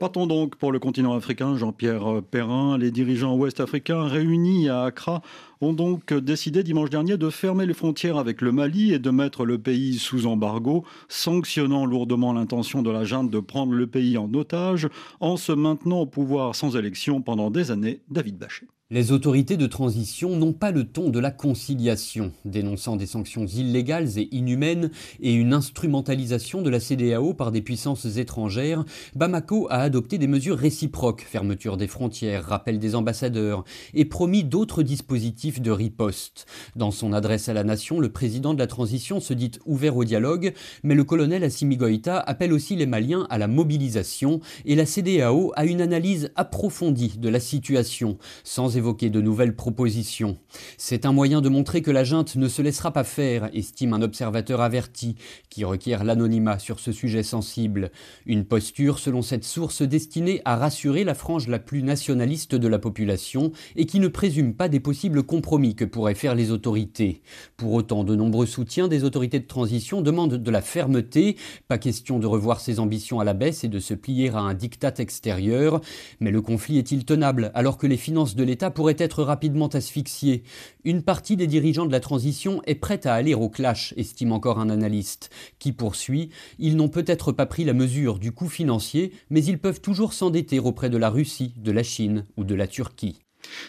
Partons 0.00 0.26
donc 0.26 0.56
pour 0.56 0.72
le 0.72 0.78
continent 0.78 1.12
africain, 1.12 1.54
Jean-Pierre 1.54 2.22
Perrin. 2.30 2.78
Les 2.78 2.90
dirigeants 2.90 3.36
ouest-africains 3.36 4.04
réunis 4.04 4.70
à 4.70 4.84
Accra 4.84 5.20
ont 5.60 5.74
donc 5.74 6.14
décidé 6.14 6.62
dimanche 6.62 6.88
dernier 6.88 7.18
de 7.18 7.28
fermer 7.28 7.66
les 7.66 7.74
frontières 7.74 8.16
avec 8.16 8.40
le 8.40 8.52
Mali 8.52 8.94
et 8.94 8.98
de 8.98 9.10
mettre 9.10 9.44
le 9.44 9.58
pays 9.58 9.98
sous 9.98 10.24
embargo, 10.24 10.86
sanctionnant 11.10 11.84
lourdement 11.84 12.32
l'intention 12.32 12.80
de 12.80 12.90
la 12.90 13.04
junte 13.04 13.30
de 13.30 13.40
prendre 13.40 13.74
le 13.74 13.86
pays 13.86 14.16
en 14.16 14.32
otage 14.32 14.88
en 15.20 15.36
se 15.36 15.52
maintenant 15.52 15.98
au 15.98 16.06
pouvoir 16.06 16.54
sans 16.54 16.74
élection 16.74 17.20
pendant 17.20 17.50
des 17.50 17.70
années. 17.70 18.00
David 18.08 18.38
Bachet. 18.38 18.66
Les 18.92 19.12
autorités 19.12 19.56
de 19.56 19.68
transition 19.68 20.34
n'ont 20.34 20.52
pas 20.52 20.72
le 20.72 20.82
ton 20.82 21.10
de 21.10 21.20
la 21.20 21.30
conciliation, 21.30 22.32
dénonçant 22.44 22.96
des 22.96 23.06
sanctions 23.06 23.46
illégales 23.46 24.18
et 24.18 24.28
inhumaines 24.32 24.90
et 25.20 25.32
une 25.32 25.54
instrumentalisation 25.54 26.60
de 26.60 26.70
la 26.70 26.80
CDAO 26.80 27.32
par 27.32 27.52
des 27.52 27.62
puissances 27.62 28.16
étrangères. 28.16 28.84
Bamako 29.14 29.68
a 29.70 29.76
adopté 29.76 30.18
des 30.18 30.26
mesures 30.26 30.58
réciproques, 30.58 31.20
fermeture 31.20 31.76
des 31.76 31.86
frontières, 31.86 32.44
rappel 32.44 32.80
des 32.80 32.96
ambassadeurs, 32.96 33.62
et 33.94 34.06
promis 34.06 34.42
d'autres 34.42 34.82
dispositifs 34.82 35.60
de 35.60 35.70
riposte. 35.70 36.46
Dans 36.74 36.90
son 36.90 37.12
adresse 37.12 37.48
à 37.48 37.54
la 37.54 37.62
nation, 37.62 38.00
le 38.00 38.10
président 38.10 38.54
de 38.54 38.58
la 38.58 38.66
transition 38.66 39.20
se 39.20 39.34
dit 39.34 39.52
ouvert 39.66 39.96
au 39.96 40.02
dialogue, 40.02 40.52
mais 40.82 40.96
le 40.96 41.04
colonel 41.04 41.44
Assimi 41.44 41.76
Goïta 41.76 42.18
appelle 42.18 42.52
aussi 42.52 42.74
les 42.74 42.86
Maliens 42.86 43.28
à 43.30 43.38
la 43.38 43.46
mobilisation 43.46 44.40
et 44.64 44.74
la 44.74 44.84
CDAO 44.84 45.52
à 45.54 45.64
une 45.64 45.80
analyse 45.80 46.32
approfondie 46.34 47.18
de 47.18 47.28
la 47.28 47.38
situation, 47.38 48.18
sans 48.42 48.79
évoquer 48.80 49.10
de 49.10 49.20
nouvelles 49.20 49.54
propositions. 49.54 50.38
C'est 50.78 51.04
un 51.04 51.12
moyen 51.12 51.42
de 51.42 51.48
montrer 51.50 51.82
que 51.82 51.90
la 51.90 52.02
junte 52.02 52.36
ne 52.36 52.48
se 52.48 52.62
laissera 52.62 52.92
pas 52.92 53.04
faire, 53.04 53.50
estime 53.52 53.92
un 53.92 54.00
observateur 54.00 54.62
averti, 54.62 55.16
qui 55.50 55.64
requiert 55.64 56.02
l'anonymat 56.02 56.58
sur 56.58 56.80
ce 56.80 56.92
sujet 56.92 57.22
sensible. 57.22 57.90
Une 58.24 58.46
posture, 58.46 58.98
selon 58.98 59.20
cette 59.20 59.44
source, 59.44 59.82
destinée 59.82 60.40
à 60.46 60.56
rassurer 60.56 61.04
la 61.04 61.14
frange 61.14 61.46
la 61.46 61.58
plus 61.58 61.82
nationaliste 61.82 62.54
de 62.54 62.68
la 62.68 62.78
population 62.78 63.52
et 63.76 63.84
qui 63.84 64.00
ne 64.00 64.08
présume 64.08 64.54
pas 64.54 64.68
des 64.68 64.80
possibles 64.80 65.22
compromis 65.22 65.74
que 65.74 65.84
pourraient 65.84 66.14
faire 66.14 66.34
les 66.34 66.50
autorités. 66.50 67.20
Pour 67.58 67.74
autant, 67.74 68.02
de 68.02 68.16
nombreux 68.16 68.46
soutiens 68.46 68.88
des 68.88 69.04
autorités 69.04 69.40
de 69.40 69.46
transition 69.46 70.00
demandent 70.00 70.36
de 70.36 70.50
la 70.50 70.62
fermeté, 70.62 71.36
pas 71.68 71.78
question 71.78 72.18
de 72.18 72.26
revoir 72.26 72.60
ses 72.60 72.80
ambitions 72.80 73.20
à 73.20 73.24
la 73.24 73.34
baisse 73.34 73.62
et 73.62 73.68
de 73.68 73.78
se 73.78 73.92
plier 73.92 74.30
à 74.30 74.38
un 74.38 74.54
diktat 74.54 74.94
extérieur. 74.98 75.82
Mais 76.20 76.30
le 76.30 76.40
conflit 76.40 76.78
est-il 76.78 77.04
tenable 77.04 77.50
alors 77.54 77.76
que 77.76 77.86
les 77.86 77.96
finances 77.98 78.34
de 78.34 78.44
l'État 78.44 78.69
pourrait 78.70 78.96
être 78.98 79.22
rapidement 79.22 79.68
asphyxié. 79.68 80.42
Une 80.84 81.02
partie 81.02 81.36
des 81.36 81.46
dirigeants 81.46 81.86
de 81.86 81.92
la 81.92 82.00
transition 82.00 82.62
est 82.66 82.74
prête 82.74 83.06
à 83.06 83.14
aller 83.14 83.34
au 83.34 83.48
clash, 83.48 83.94
estime 83.96 84.32
encore 84.32 84.58
un 84.58 84.70
analyste, 84.70 85.30
qui 85.58 85.72
poursuit 85.72 86.30
Ils 86.58 86.76
n'ont 86.76 86.88
peut-être 86.88 87.32
pas 87.32 87.46
pris 87.46 87.64
la 87.64 87.74
mesure 87.74 88.18
du 88.18 88.32
coût 88.32 88.48
financier, 88.48 89.12
mais 89.30 89.44
ils 89.44 89.58
peuvent 89.58 89.80
toujours 89.80 90.12
s'endetter 90.12 90.58
auprès 90.58 90.90
de 90.90 90.96
la 90.96 91.10
Russie, 91.10 91.54
de 91.56 91.72
la 91.72 91.82
Chine 91.82 92.24
ou 92.36 92.44
de 92.44 92.54
la 92.54 92.66
Turquie. 92.66 93.20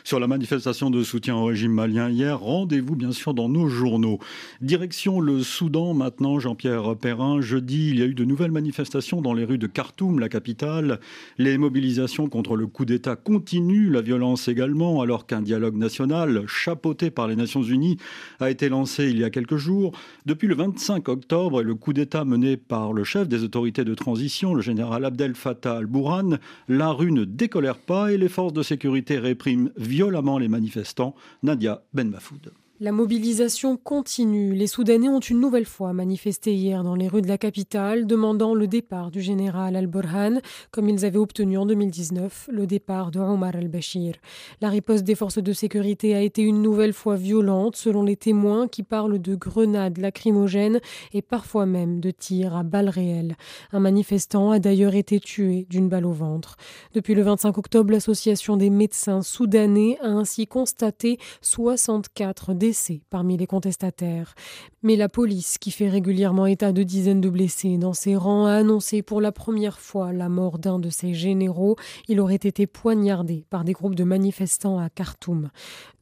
Sur 0.04 0.20
la 0.20 0.28
manifestation 0.28 0.90
de 0.90 1.04
soutien 1.04 1.36
au 1.36 1.46
régime 1.46 1.74
malien 1.74 2.10
hier, 2.10 2.40
rendez-vous 2.40 2.96
bien 2.96 3.12
sûr 3.12 3.34
dans 3.34 3.50
nos 3.50 3.68
journaux. 3.68 4.20
Direction 4.62 5.20
le 5.20 5.44
Soudan 5.44 5.94
maintenant, 5.94 6.40
Jean-Pierre 6.40 6.96
Perrin. 6.96 7.42
Jeudi, 7.42 7.90
il 7.90 8.00
y 8.00 8.02
a 8.02 8.06
eu 8.06 8.14
de 8.14 8.26
nouvelles 8.26 8.52
manifestations 8.52 9.22
dans 9.22 9.34
les 9.34 9.46
rues 9.46 9.58
de 9.58 9.68
Khartoum, 9.68 10.20
la 10.20 10.30
capitale. 10.30 11.00
Les 11.38 11.58
mobilisations 11.58 12.30
contre 12.30 12.56
le 12.56 12.68
coup 12.68 12.86
d'État 12.86 13.16
continuent, 13.16 13.92
la 13.92 14.02
violence 14.02 14.48
également, 14.48 15.02
alors 15.02 15.26
qu'un 15.26 15.42
dialogue 15.42 15.76
national, 15.76 16.44
chapeauté 16.48 17.12
par 17.12 17.28
les 17.28 17.36
Nations 17.36 17.64
Unies, 17.64 17.98
a 18.40 18.50
été 18.50 18.70
lancé 18.70 19.10
il 19.10 19.20
y 19.20 19.24
a 19.24 19.30
quelques 19.30 19.58
jours. 19.58 19.92
Depuis 20.26 20.48
le 20.48 20.56
25 20.56 21.10
octobre 21.10 21.62
et 21.62 21.64
le 21.64 21.76
coup 21.76 21.94
d'État 21.94 22.26
mené 22.26 22.58
par 22.58 22.94
le 22.94 23.04
chef 23.04 23.28
des 23.28 23.44
autorités 23.44 23.84
de 23.84 23.94
transition, 23.94 24.54
le 24.54 24.62
général 24.62 25.06
Abdel 25.06 25.36
Fattah 25.36 25.78
al-Bourhan, 25.78 26.38
la 26.68 26.92
rue 26.92 27.12
ne 27.12 27.26
décolère 27.26 27.80
pas 27.80 28.12
et 28.12 28.18
les 28.18 28.30
forces 28.30 28.54
de 28.54 28.64
sécurité 28.64 29.18
répriment 29.18 29.71
violemment 29.78 30.38
les 30.38 30.48
manifestants. 30.48 31.16
Nadia 31.44 31.84
Ben 31.94 32.10
Mafoud. 32.10 32.52
La 32.84 32.92
mobilisation 32.92 33.78
continue. 33.78 34.56
Les 34.56 34.66
Soudanais 34.66 35.08
ont 35.08 35.20
une 35.20 35.40
nouvelle 35.40 35.68
fois 35.68 35.94
manifesté 35.94 36.56
hier 36.56 36.84
dans 36.84 36.96
les 36.96 37.08
rues 37.08 37.22
de 37.22 37.28
la 37.28 37.38
capitale, 37.38 38.08
demandant 38.08 38.56
le 38.56 38.66
départ 38.66 39.12
du 39.12 39.22
général 39.22 39.76
al-Burhan, 39.76 40.40
comme 40.72 40.90
ils 40.90 41.06
avaient 41.06 41.20
obtenu 41.20 41.60
en 41.60 41.68
2019 41.68 42.50
le 42.52 42.66
départ 42.66 43.12
de 43.12 43.20
Omar 43.20 43.56
al-Bashir. 43.56 44.16
La 44.62 44.70
riposte 44.70 45.04
des 45.04 45.14
forces 45.14 45.38
de 45.38 45.54
sécurité 45.54 46.16
a 46.16 46.22
été 46.22 46.42
une 46.42 46.64
nouvelle 46.64 46.94
fois 46.94 47.18
violente, 47.18 47.76
selon 47.76 48.02
les 48.02 48.16
témoins 48.16 48.68
qui 48.68 48.82
parlent 48.82 49.22
de 49.22 49.36
grenades 49.36 50.00
lacrymogènes 50.00 50.80
et 51.14 51.22
parfois 51.22 51.68
même 51.68 52.00
de 52.00 52.10
tirs 52.10 52.56
à 52.56 52.64
balles 52.64 52.90
réelles. 52.90 53.36
Un 53.74 53.80
manifestant 53.80 54.50
a 54.50 54.58
d'ailleurs 54.58 54.96
été 54.96 55.20
tué 55.20 55.68
d'une 55.70 55.88
balle 55.88 56.08
au 56.08 56.14
ventre. 56.14 56.58
Depuis 56.96 57.14
le 57.14 57.22
25 57.22 57.60
octobre, 57.60 57.94
l'association 57.94 58.58
des 58.58 58.72
médecins 58.72 59.22
soudanais 59.22 60.00
a 60.02 60.08
ainsi 60.08 60.48
constaté 60.48 61.20
64 61.42 62.56
décès 62.56 62.71
parmi 63.10 63.38
les 63.38 63.48
contestataires. 63.48 64.36
Mais 64.84 64.96
la 64.96 65.10
police, 65.10 65.58
qui 65.58 65.72
fait 65.72 65.90
régulièrement 65.90 66.46
état 66.46 66.72
de 66.72 66.84
dizaines 66.84 67.22
de 67.22 67.30
blessés 67.30 67.78
dans 67.78 67.94
ses 67.94 68.16
rangs, 68.16 68.46
a 68.46 68.54
annoncé 68.54 69.02
pour 69.02 69.22
la 69.22 69.32
première 69.32 69.80
fois 69.80 70.12
la 70.12 70.30
mort 70.30 70.58
d'un 70.58 70.80
de 70.80 70.90
ses 70.90 71.14
généraux. 71.14 71.76
Il 72.08 72.20
aurait 72.20 72.36
été 72.36 72.68
poignardé 72.68 73.46
par 73.50 73.64
des 73.64 73.74
groupes 73.74 73.96
de 73.96 74.04
manifestants 74.04 74.80
à 74.80 74.90
Khartoum. 74.90 75.50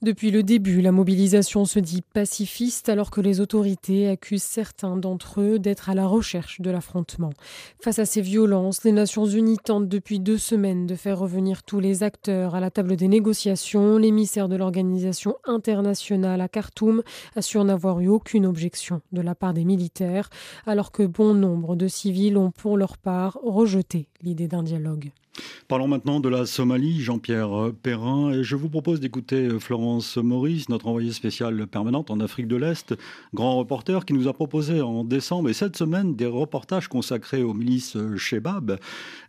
Depuis 0.02 0.32
le 0.32 0.44
début, 0.44 0.80
la 0.82 0.94
mobilisation 0.94 1.66
se 1.66 1.78
dit 1.78 2.02
pacifiste 2.02 2.88
alors 2.88 3.12
que 3.12 3.20
les 3.20 3.42
autorités 3.42 4.08
accusent 4.08 4.44
certains 4.44 4.96
d'entre 4.96 5.42
eux 5.42 5.60
d'être 5.60 5.90
à 5.90 5.94
la 5.94 6.08
recherche 6.08 6.62
de 6.62 6.72
l'affrontement. 6.72 7.32
Face 7.82 8.00
à 8.00 8.06
ces 8.06 8.22
violences, 8.22 8.86
les 8.86 8.94
Nations 8.94 9.26
Unies 9.26 9.58
tentent 9.58 9.90
depuis 9.90 10.22
deux 10.22 10.38
semaines 10.38 10.88
de 10.88 10.96
faire 10.96 11.20
revenir 11.20 11.64
tous 11.64 11.82
les 11.82 12.04
acteurs 12.04 12.56
à 12.56 12.62
la 12.62 12.72
table 12.72 12.96
des 12.96 13.10
négociations. 13.10 13.98
L'émissaire 13.98 14.48
de 14.48 14.56
l'organisation 14.56 15.36
internationale 15.44 16.40
à 16.40 16.48
Khartoum 16.60 17.04
assure 17.38 17.64
n'avoir 17.64 18.02
eu 18.02 18.10
aucune 18.10 18.46
objection 18.46 19.02
de 19.14 19.22
la 19.22 19.34
part 19.34 19.54
des 19.54 19.64
militaires, 19.64 20.30
alors 20.66 20.92
que 20.92 21.04
bon 21.04 21.34
nombre 21.34 21.78
de 21.78 21.88
civils 21.88 22.38
ont 22.38 22.52
pour 22.52 22.76
leur 22.76 22.98
part 22.98 23.40
rejeté 23.42 24.10
l'idée 24.22 24.50
d'un 24.50 24.64
dialogue. 24.64 25.12
Parlons 25.68 25.88
maintenant 25.88 26.20
de 26.20 26.30
la 26.30 26.46
Somalie, 26.46 27.02
Jean-Pierre 27.02 27.72
Perrin. 27.82 28.32
Et 28.32 28.44
je 28.44 28.56
vous 28.56 28.70
propose 28.70 29.00
d'écouter 29.00 29.50
Florence 29.60 30.18
Maurice, 30.18 30.70
notre 30.70 30.88
envoyée 30.88 31.12
spéciale 31.12 31.68
permanente 31.68 32.12
en 32.12 32.20
Afrique 32.20 32.48
de 32.48 32.56
l'Est, 32.56 32.96
grand 33.34 33.58
reporter, 33.58 34.06
qui 34.06 34.14
nous 34.14 34.28
a 34.28 34.34
proposé 34.34 34.82
en 34.82 35.04
décembre 35.04 35.50
et 35.50 35.54
cette 35.54 35.78
semaine 35.78 36.16
des 36.16 36.26
reportages 36.26 36.88
consacrés 36.88 37.44
aux 37.44 37.54
milices 37.54 37.98
Shebab. 38.18 38.78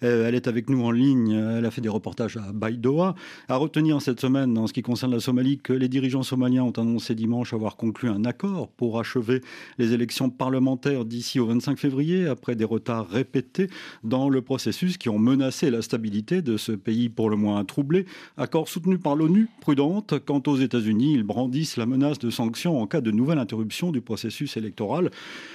Euh, 0.03 0.27
elle 0.27 0.35
est 0.35 0.49
avec 0.49 0.69
nous 0.69 0.83
en 0.85 0.91
ligne. 0.91 1.33
Elle 1.33 1.67
a 1.67 1.71
fait 1.71 1.81
des 1.81 1.89
reportages 1.89 2.37
à 2.37 2.53
Baïdoa. 2.53 3.15
À 3.49 3.57
retenir 3.57 4.01
cette 4.03 4.21
semaine, 4.21 4.57
en 4.59 4.67
ce 4.67 4.73
qui 4.73 4.83
concerne 4.83 5.13
la 5.13 5.21
Somalie, 5.21 5.59
que 5.59 5.73
les 5.73 5.89
dirigeants 5.89 6.23
somaliens 6.23 6.65
ont 6.65 6.73
annoncé 6.73 7.15
dimanche 7.15 7.53
avoir 7.53 7.77
conclu 7.77 8.09
un 8.09 8.25
accord 8.25 8.69
pour 8.69 8.99
achever 8.99 9.41
les 9.79 9.93
élections 9.93 10.31
parlementaires 10.31 11.05
d'ici 11.05 11.41
au 11.41 11.47
25 11.47 11.79
février, 11.79 12.27
après 12.27 12.57
des 12.57 12.65
retards 12.65 13.09
répétés 13.09 13.69
dans 14.05 14.29
le 14.29 14.43
processus 14.43 14.99
qui 14.99 15.09
ont 15.09 15.19
menacé 15.19 15.71
la 15.71 15.83
stabilité 15.83 16.00
de 16.01 16.57
ce 16.57 16.73
pays 16.73 17.09
pour 17.09 17.31
le 17.31 17.37
moins 17.37 17.65
troublé. 17.65 18.07
Accord 18.37 18.69
soutenu 18.69 18.99
par 18.99 19.17
l'ONU, 19.17 19.49
prudente. 19.61 20.15
Quant 20.25 20.43
aux 20.47 20.57
États-Unis, 20.57 21.15
ils 21.15 21.23
brandissent 21.23 21.77
la 21.77 21.87
menace 21.87 22.19
de 22.19 22.31
sanctions 22.31 22.81
en 22.81 22.87
cas 22.87 23.01
de 23.01 23.11
nouvelle 23.11 23.39
interruption 23.39 23.93
du 23.93 24.01
processus 24.01 24.57
électoral. 24.57 25.11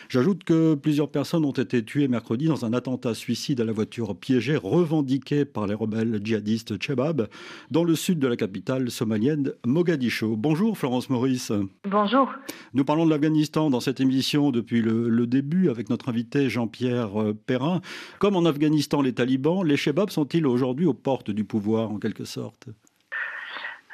J'ajoute 0.10 0.44
que 0.44 0.76
plusieurs 0.76 1.10
personnes 1.10 1.46
ont 1.46 1.52
été 1.52 1.84
tuées 1.84 2.08
mercredi 2.08 2.46
dans 2.46 2.64
un 2.66 2.74
attentat 2.74 3.14
suicide 3.14 3.60
à 3.62 3.66
la 3.66 3.72
voiture 3.72 4.16
piégée 4.16 4.56
revendiqué 4.56 5.46
par 5.46 5.68
les 5.68 5.74
rebelles 5.74 6.22
djihadistes 6.24 6.82
Chebab 6.82 7.28
dans 7.72 7.84
le 7.84 7.96
sud 7.96 8.20
de 8.20 8.28
la 8.28 8.36
capitale 8.36 8.92
somalienne 8.92 9.52
Mogadiscio. 9.66 10.36
Bonjour 10.36 10.78
Florence 10.78 11.10
Maurice. 11.10 11.52
Bonjour. 11.90 12.30
Nous 12.74 12.86
parlons 12.86 13.06
de 13.06 13.10
l'Afghanistan 13.10 13.70
dans 13.70 13.80
cette 13.80 14.00
émission 14.00 14.52
depuis 14.52 14.82
le, 14.82 15.10
le 15.10 15.28
début 15.28 15.70
avec 15.70 15.90
notre 15.90 16.10
invité 16.10 16.50
Jean-Pierre 16.50 17.12
Perrin. 17.46 17.82
Comme 18.20 18.36
en 18.36 18.46
Afghanistan, 18.46 19.02
les 19.02 19.14
talibans, 19.14 19.64
les 19.64 19.78
Chebab 19.78 20.10
sont 20.10 20.26
aujourd'hui 20.44 20.86
aux 20.86 20.94
portes 20.94 21.32
du 21.32 21.46
pouvoir 21.46 21.92
en 21.92 22.00
quelque 22.00 22.26
sorte? 22.26 22.68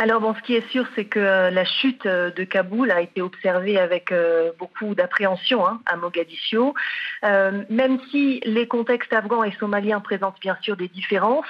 Alors 0.02 0.20
bon, 0.20 0.34
ce 0.34 0.42
qui 0.42 0.56
est 0.56 0.68
sûr, 0.72 0.88
c'est 0.96 1.06
que 1.06 1.20
euh, 1.20 1.52
la 1.52 1.64
chute 1.64 2.08
euh, 2.08 2.32
de 2.32 2.44
Kaboul 2.44 2.90
a 2.90 3.02
été 3.02 3.22
observée 3.22 3.78
avec 3.78 4.12
euh, 4.12 4.52
beaucoup 4.58 4.96
d'appréhension 4.96 5.68
hein, 5.68 5.80
à 5.86 5.96
Mogadiscio. 5.96 6.74
même 7.22 8.00
si 8.10 8.42
les 8.44 8.68
contextes 8.68 9.14
afghans 9.14 9.44
et 9.44 9.52
somaliens 9.60 10.00
présentent 10.00 10.40
bien 10.42 10.58
sûr 10.64 10.76
des 10.76 10.88
différences, 10.88 11.46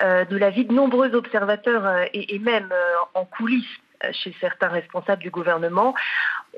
de 0.00 0.36
la 0.36 0.50
vie 0.50 0.64
de 0.64 0.72
nombreux 0.72 1.16
observateurs 1.16 2.06
et, 2.14 2.36
et 2.36 2.38
même 2.38 2.72
en 3.14 3.24
coulisses 3.24 3.80
chez 4.12 4.34
certains 4.40 4.68
responsables 4.68 5.22
du 5.22 5.30
gouvernement, 5.30 5.94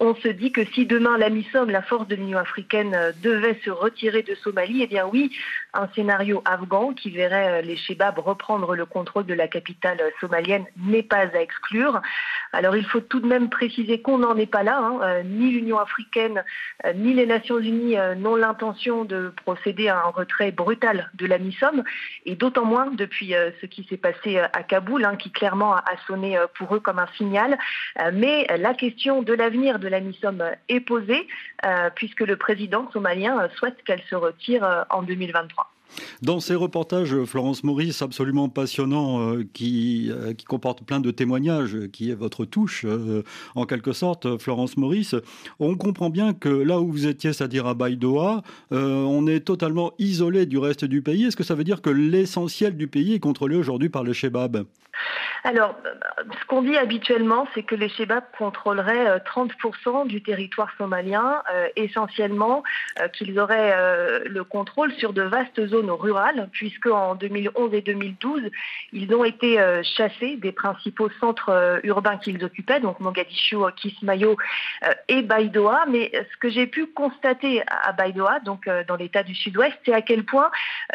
on 0.00 0.14
se 0.14 0.28
dit 0.28 0.52
que 0.52 0.64
si 0.64 0.86
demain 0.86 1.18
la 1.18 1.28
MISOM, 1.28 1.70
la 1.70 1.82
force 1.82 2.06
de 2.06 2.14
l'Union 2.14 2.38
africaine, 2.38 2.94
euh, 2.94 3.12
devait 3.22 3.58
se 3.64 3.70
retirer 3.70 4.22
de 4.22 4.34
Somalie, 4.36 4.82
eh 4.82 4.86
bien 4.86 5.06
oui, 5.06 5.30
un 5.74 5.88
scénario 5.94 6.42
afghan 6.44 6.92
qui 6.92 7.10
verrait 7.10 7.58
euh, 7.58 7.62
les 7.62 7.76
Shebab 7.76 8.18
reprendre 8.18 8.74
le 8.76 8.86
contrôle 8.86 9.26
de 9.26 9.34
la 9.34 9.48
capitale 9.48 9.98
euh, 10.00 10.10
somalienne 10.20 10.66
n'est 10.76 11.02
pas 11.02 11.26
à 11.34 11.40
exclure. 11.40 12.00
Alors 12.52 12.76
il 12.76 12.84
faut 12.84 13.00
tout 13.00 13.20
de 13.20 13.26
même 13.26 13.50
préciser 13.50 14.00
qu'on 14.00 14.18
n'en 14.18 14.36
est 14.36 14.46
pas 14.46 14.62
là. 14.62 14.78
Hein. 14.78 15.22
Ni 15.24 15.50
l'Union 15.50 15.78
africaine, 15.78 16.42
ni 16.94 17.12
les 17.12 17.26
Nations 17.26 17.58
unies 17.58 17.96
n'ont 18.16 18.36
l'intention 18.36 19.04
de 19.04 19.32
procéder 19.44 19.88
à 19.88 19.98
un 19.98 20.10
retrait 20.10 20.50
brutal 20.50 21.10
de 21.14 21.26
la 21.26 21.38
MISOM, 21.38 21.82
et 22.24 22.36
d'autant 22.36 22.64
moins 22.64 22.86
depuis 22.90 23.34
ce 23.60 23.66
qui 23.66 23.84
s'est 23.84 23.98
passé 23.98 24.38
à 24.38 24.62
Kaboul, 24.62 25.04
hein, 25.04 25.16
qui 25.16 25.30
clairement 25.30 25.74
a 25.74 25.96
sonné 26.06 26.38
pour 26.56 26.74
eux 26.74 26.80
comme 26.80 26.98
un 26.98 27.08
signal. 27.18 27.58
Mais 28.14 28.46
la 28.56 28.72
question 28.72 29.22
de 29.22 29.34
l'avenir 29.34 29.78
de 29.78 29.87
la 29.88 30.00
MISOM 30.00 30.42
est 30.68 30.80
posée, 30.80 31.26
euh, 31.64 31.90
puisque 31.94 32.20
le 32.20 32.36
président 32.36 32.90
somalien 32.92 33.48
souhaite 33.56 33.82
qu'elle 33.84 34.02
se 34.02 34.14
retire 34.14 34.64
euh, 34.64 34.82
en 34.90 35.02
2023. 35.02 35.70
Dans 36.22 36.40
ces 36.40 36.54
reportages, 36.54 37.14
Florence 37.24 37.64
Maurice, 37.64 38.02
absolument 38.02 38.48
passionnants, 38.48 39.36
qui, 39.52 40.10
qui 40.36 40.44
comportent 40.44 40.84
plein 40.84 41.00
de 41.00 41.10
témoignages, 41.10 41.76
qui 41.92 42.10
est 42.10 42.14
votre 42.14 42.44
touche, 42.44 42.86
en 43.54 43.64
quelque 43.66 43.92
sorte, 43.92 44.38
Florence 44.38 44.76
Maurice, 44.76 45.14
on 45.58 45.76
comprend 45.76 46.10
bien 46.10 46.34
que 46.34 46.48
là 46.48 46.80
où 46.80 46.90
vous 46.90 47.06
étiez, 47.06 47.32
c'est-à-dire 47.32 47.66
à 47.66 47.74
Baïdoa, 47.74 48.42
on 48.70 49.26
est 49.26 49.40
totalement 49.40 49.92
isolé 49.98 50.46
du 50.46 50.58
reste 50.58 50.84
du 50.84 51.02
pays. 51.02 51.24
Est-ce 51.24 51.36
que 51.36 51.44
ça 51.44 51.54
veut 51.54 51.64
dire 51.64 51.82
que 51.82 51.90
l'essentiel 51.90 52.76
du 52.76 52.88
pays 52.88 53.14
est 53.14 53.20
contrôlé 53.20 53.56
aujourd'hui 53.56 53.88
par 53.88 54.04
le 54.04 54.12
Shebab? 54.12 54.64
Alors, 55.44 55.76
ce 56.40 56.46
qu'on 56.46 56.62
dit 56.62 56.76
habituellement, 56.76 57.46
c'est 57.54 57.62
que 57.62 57.74
les 57.74 57.88
Shebabs 57.88 58.24
contrôleraient 58.36 59.18
30% 59.18 59.50
euh, 59.86 60.04
du 60.06 60.22
territoire 60.22 60.68
somalien, 60.76 61.42
euh, 61.52 61.68
essentiellement 61.76 62.62
euh, 63.00 63.08
qu'ils 63.08 63.38
auraient 63.38 64.24
le 64.24 64.44
contrôle 64.44 64.92
sur 64.94 65.12
de 65.12 65.22
vastes 65.22 65.64
zones 65.68 65.77
rurales, 65.86 66.48
puisque 66.52 66.86
en 66.86 67.14
2011 67.14 67.74
et 67.74 67.82
2012, 67.82 68.42
ils 68.92 69.14
ont 69.14 69.24
été 69.24 69.58
chassés 69.82 70.36
des 70.36 70.52
principaux 70.52 71.10
centres 71.20 71.80
urbains 71.84 72.18
qu'ils 72.18 72.44
occupaient, 72.44 72.80
donc 72.80 73.00
Mogadischu, 73.00 73.56
Kismayo 73.76 74.36
et 75.08 75.22
Baïdoa. 75.22 75.86
Mais 75.88 76.10
ce 76.12 76.36
que 76.38 76.48
j'ai 76.48 76.66
pu 76.66 76.86
constater 76.86 77.62
à 77.68 77.92
Baïdoa, 77.92 78.40
donc 78.40 78.68
dans 78.86 78.96
l'état 78.96 79.22
du 79.22 79.34
sud-ouest, 79.34 79.76
c'est 79.84 79.92
à 79.92 80.02
quel 80.02 80.24
point 80.24 80.50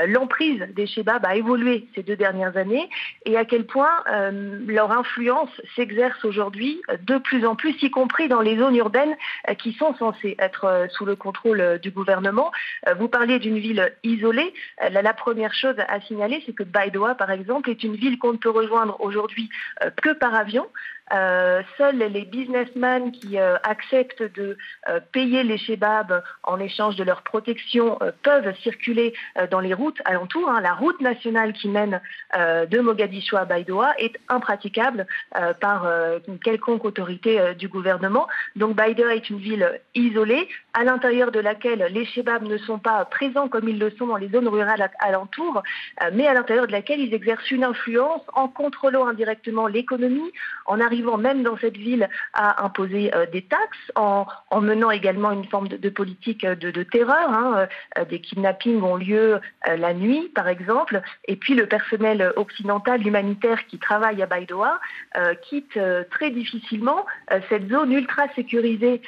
l'emprise 0.06 0.66
des 0.76 0.88
Shebabs 0.88 1.26
a 1.26 1.36
évolué 1.36 1.88
ces 1.96 2.04
deux 2.04 2.16
dernières 2.16 2.58
années 2.58 2.90
et 3.26 3.38
à 3.38 3.46
quel 3.46 3.66
point 3.66 3.90
euh, 4.10 4.60
leur 4.68 4.92
influence 4.92 5.50
s'exerce 5.76 6.24
aujourd'hui 6.26 6.82
de 7.04 7.18
plus 7.18 7.46
en 7.46 7.56
plus, 7.56 7.76
y 7.82 7.90
compris 7.90 8.28
dans 8.28 8.42
les 8.42 8.58
zones 8.58 8.76
urbaines 8.76 9.16
euh, 9.50 9.54
qui 9.54 9.74
sont 9.74 9.96
censées 9.96 10.36
être 10.40 10.66
euh, 10.66 10.88
sous 10.90 11.06
le 11.06 11.16
contrôle 11.16 11.80
du 11.82 11.92
gouvernement. 11.92 12.52
Vous 13.00 13.08
parliez 13.08 13.40
d'une 13.40 13.60
ville 13.60 13.94
isolée. 14.04 14.54
La, 14.90 15.14
première 15.14 15.54
chose 15.54 15.76
à 15.88 16.02
signaler, 16.02 16.42
c'est 16.46 16.54
que 16.54 16.64
Baidoa, 16.64 17.16
par 17.16 17.32
exemple, 17.32 17.70
est 17.70 17.84
une 17.84 17.96
ville 17.96 18.18
qu'on 18.18 18.34
ne 18.34 18.38
peut 18.38 18.50
rejoindre 18.50 19.00
aujourd'hui 19.02 19.50
que 20.02 20.14
par 20.14 20.34
avion. 20.34 20.68
Euh, 21.12 21.62
seuls 21.78 21.98
les 21.98 22.24
businessmen 22.24 23.12
qui 23.12 23.38
euh, 23.38 23.58
acceptent 23.64 24.24
de 24.24 24.58
euh, 24.90 25.00
payer 25.12 25.44
les 25.44 25.58
shebabs 25.58 26.24
en 26.44 26.60
échange 26.60 26.96
de 26.96 27.04
leur 27.04 27.24
protection 27.24 28.00
peuvent 28.24 28.56
circuler 28.62 29.14
dans 29.52 29.60
les 29.60 29.74
routes 29.74 30.02
alentours. 30.06 30.50
Hein. 30.50 30.62
La 30.62 30.74
route 30.74 31.00
nationale 31.02 31.54
qui 31.54 31.68
mène 31.68 32.02
de 32.36 32.80
Mogadiscio 32.80 33.38
à 33.38 33.46
Baïdoa 33.46 33.94
est 33.98 34.18
impraticable 34.30 35.08
par 35.60 35.88
une 36.28 36.40
quelconque 36.40 36.86
autorité 36.86 37.54
du 37.56 37.68
gouvernement. 37.68 38.28
Donc 38.56 38.76
Baïdoa 38.76 39.16
est 39.16 39.30
une 39.30 39.40
ville 39.40 39.80
isolée 39.96 40.48
à 40.74 40.84
l'intérieur 40.84 41.32
de 41.32 41.40
laquelle 41.40 41.88
les 41.92 42.06
shebabs 42.06 42.44
ne 42.44 42.58
sont 42.58 42.80
pas 42.80 43.06
présents 43.06 43.48
comme 43.48 43.68
ils 43.68 43.80
le 43.80 43.92
sont 43.92 44.08
dans 44.08 44.18
les 44.18 44.30
zones 44.30 44.48
rurales 44.48 44.90
alentours, 45.00 45.64
mais 46.14 46.28
à 46.28 46.34
l'intérieur 46.34 46.68
de 46.68 46.72
laquelle 46.72 47.00
ils 47.00 47.14
exercent 47.14 47.52
une 47.52 47.64
influence 47.64 48.22
en 48.34 48.48
contrôlant 48.48 49.08
indirectement 49.08 49.68
l'économie, 49.68 50.32
en 50.66 50.80
arrivant 50.80 50.93
même 51.18 51.44
dans 51.44 51.58
cette 51.58 51.78
ville 51.78 52.10
à 52.34 52.64
imposer 52.64 53.14
euh, 53.16 53.26
des 53.26 53.42
taxes, 53.42 53.92
en, 53.96 54.26
menant 54.62 54.92
également 54.92 55.32
une 55.32 55.46
forme 55.46 55.68
de, 55.68 55.90
politique 55.90 56.46
de, 56.46 56.84
terreur. 56.84 57.30
Hein, 57.30 57.68
euh, 57.98 58.06
des 58.06 58.20
kidnappings 58.20 58.82
ont 58.82 58.96
lieu 58.96 59.40
euh, 59.68 59.76
la 59.78 59.94
nuit, 59.94 60.32
par 60.36 60.48
exemple, 60.48 61.02
et 61.28 61.36
puis 61.36 61.54
le 61.54 61.68
personnel 61.68 62.34
occidental 62.36 63.06
humanitaire 63.06 63.66
qui 63.68 63.80
travaille 63.80 64.22
à 64.22 64.26
Baïdoa 64.26 64.80
quitte 65.42 65.80
très 66.10 66.32
difficilement 66.32 67.06
cette 67.50 67.70
zone 67.70 67.92
ultra 67.92 68.28
sécurisée 68.36 69.02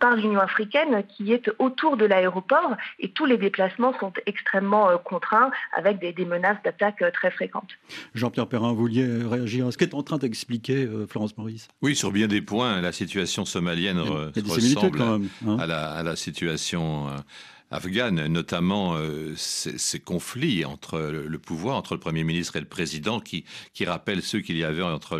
par 0.00 0.16
l'Union 0.16 0.40
africaine 0.40 1.02
qui 1.08 1.32
est 1.32 1.50
autour 1.58 1.96
de 1.96 2.04
l'aéroport, 2.04 2.76
et 2.98 3.10
tous 3.10 3.26
les 3.26 3.36
déplacements 3.36 3.92
sont 3.98 4.12
extrêmement 4.26 4.96
contraints 4.98 5.50
avec 5.76 5.98
des, 5.98 6.24
menaces 6.24 6.62
d'attaque 6.64 7.02
très 7.12 7.30
fréquentes. 7.30 7.70
Jean-Pierre 8.14 8.46
Perrin, 8.46 8.72
vous 8.72 8.80
vouliez 8.80 9.06
réagir 9.24 9.66
à 9.66 9.72
ce 9.72 9.78
qu'est 9.78 9.94
en 9.94 10.02
train 10.02 10.18
d'expliquer 10.18 10.88
Florence 11.08 11.29
Maurice 11.36 11.68
Oui, 11.82 11.96
sur 11.96 12.12
bien 12.12 12.28
des 12.28 12.42
points, 12.42 12.80
la 12.80 12.92
situation 12.92 13.44
somalienne 13.44 13.98
ressemble 13.98 15.02
hein. 15.02 15.56
à, 15.58 16.02
la, 16.02 16.16
situation 16.16 17.08
euh, 17.08 17.12
afghane, 17.70 18.26
notamment 18.26 18.96
euh, 18.96 19.34
ces, 19.36 20.00
conflits 20.00 20.64
entre 20.64 20.98
le, 20.98 21.38
pouvoir, 21.38 21.76
entre 21.76 21.94
le 21.94 22.00
Premier 22.00 22.24
ministre 22.24 22.56
et 22.56 22.60
le 22.60 22.66
président, 22.66 23.20
qui, 23.20 23.44
rappellent 23.84 24.22
ceux 24.22 24.40
qu'il 24.40 24.56
y 24.56 24.64
avait 24.64 24.82
entre 24.82 25.18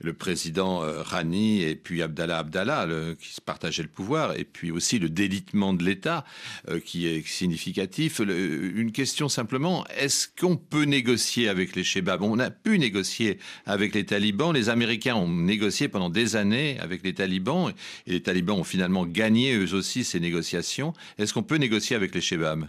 le, 0.00 0.12
président 0.14 0.82
euh, 0.82 1.02
Rani 1.02 1.62
et 1.62 1.74
puis 1.74 2.02
Abdallah 2.02 2.38
Abdallah, 2.38 2.86
qui 3.20 3.34
se 3.34 3.40
partageait 3.40 3.82
le 3.82 3.88
pouvoir, 3.88 4.38
et 4.38 4.44
puis 4.44 4.70
aussi 4.70 4.98
le 4.98 5.08
délitement 5.08 5.74
de 5.74 5.84
l'État, 5.84 6.24
euh, 6.68 6.80
qui 6.80 7.06
est 7.06 7.26
significatif. 7.26 8.20
une 8.20 8.92
question 8.92 9.28
simplement, 9.28 9.86
est-ce 9.98 10.28
qu'on 10.28 10.56
peut 10.56 10.84
négocier 10.84 11.48
avec 11.48 11.74
les 11.74 11.84
Shebabs 11.84 12.22
On 12.22 12.38
a 12.38 12.50
pu 12.50 12.78
négocier 12.78 13.38
avec 13.66 13.94
les 13.94 14.06
talibans, 14.06 14.52
les 14.52 14.68
Américains 14.68 15.16
ont 15.16 15.28
négocié 15.28 15.88
pendant 15.88 16.10
des 16.10 16.36
années 16.36 16.78
avec 16.80 17.02
les 17.02 17.14
talibans, 17.14 17.72
et 18.06 18.12
les 18.12 18.22
talibans 18.22 18.58
ont 18.60 18.64
finalement 18.64 19.06
gagné 19.06 19.54
eux 19.54 19.74
aussi 19.74 20.04
ces 20.04 20.20
négociations. 20.20 20.92
Est-ce 21.18 21.34
qu'on 21.34 21.42
peut 21.42 21.56
négocier 21.56 21.79
avec 21.94 22.14
les 22.14 22.20
Shebabs 22.20 22.64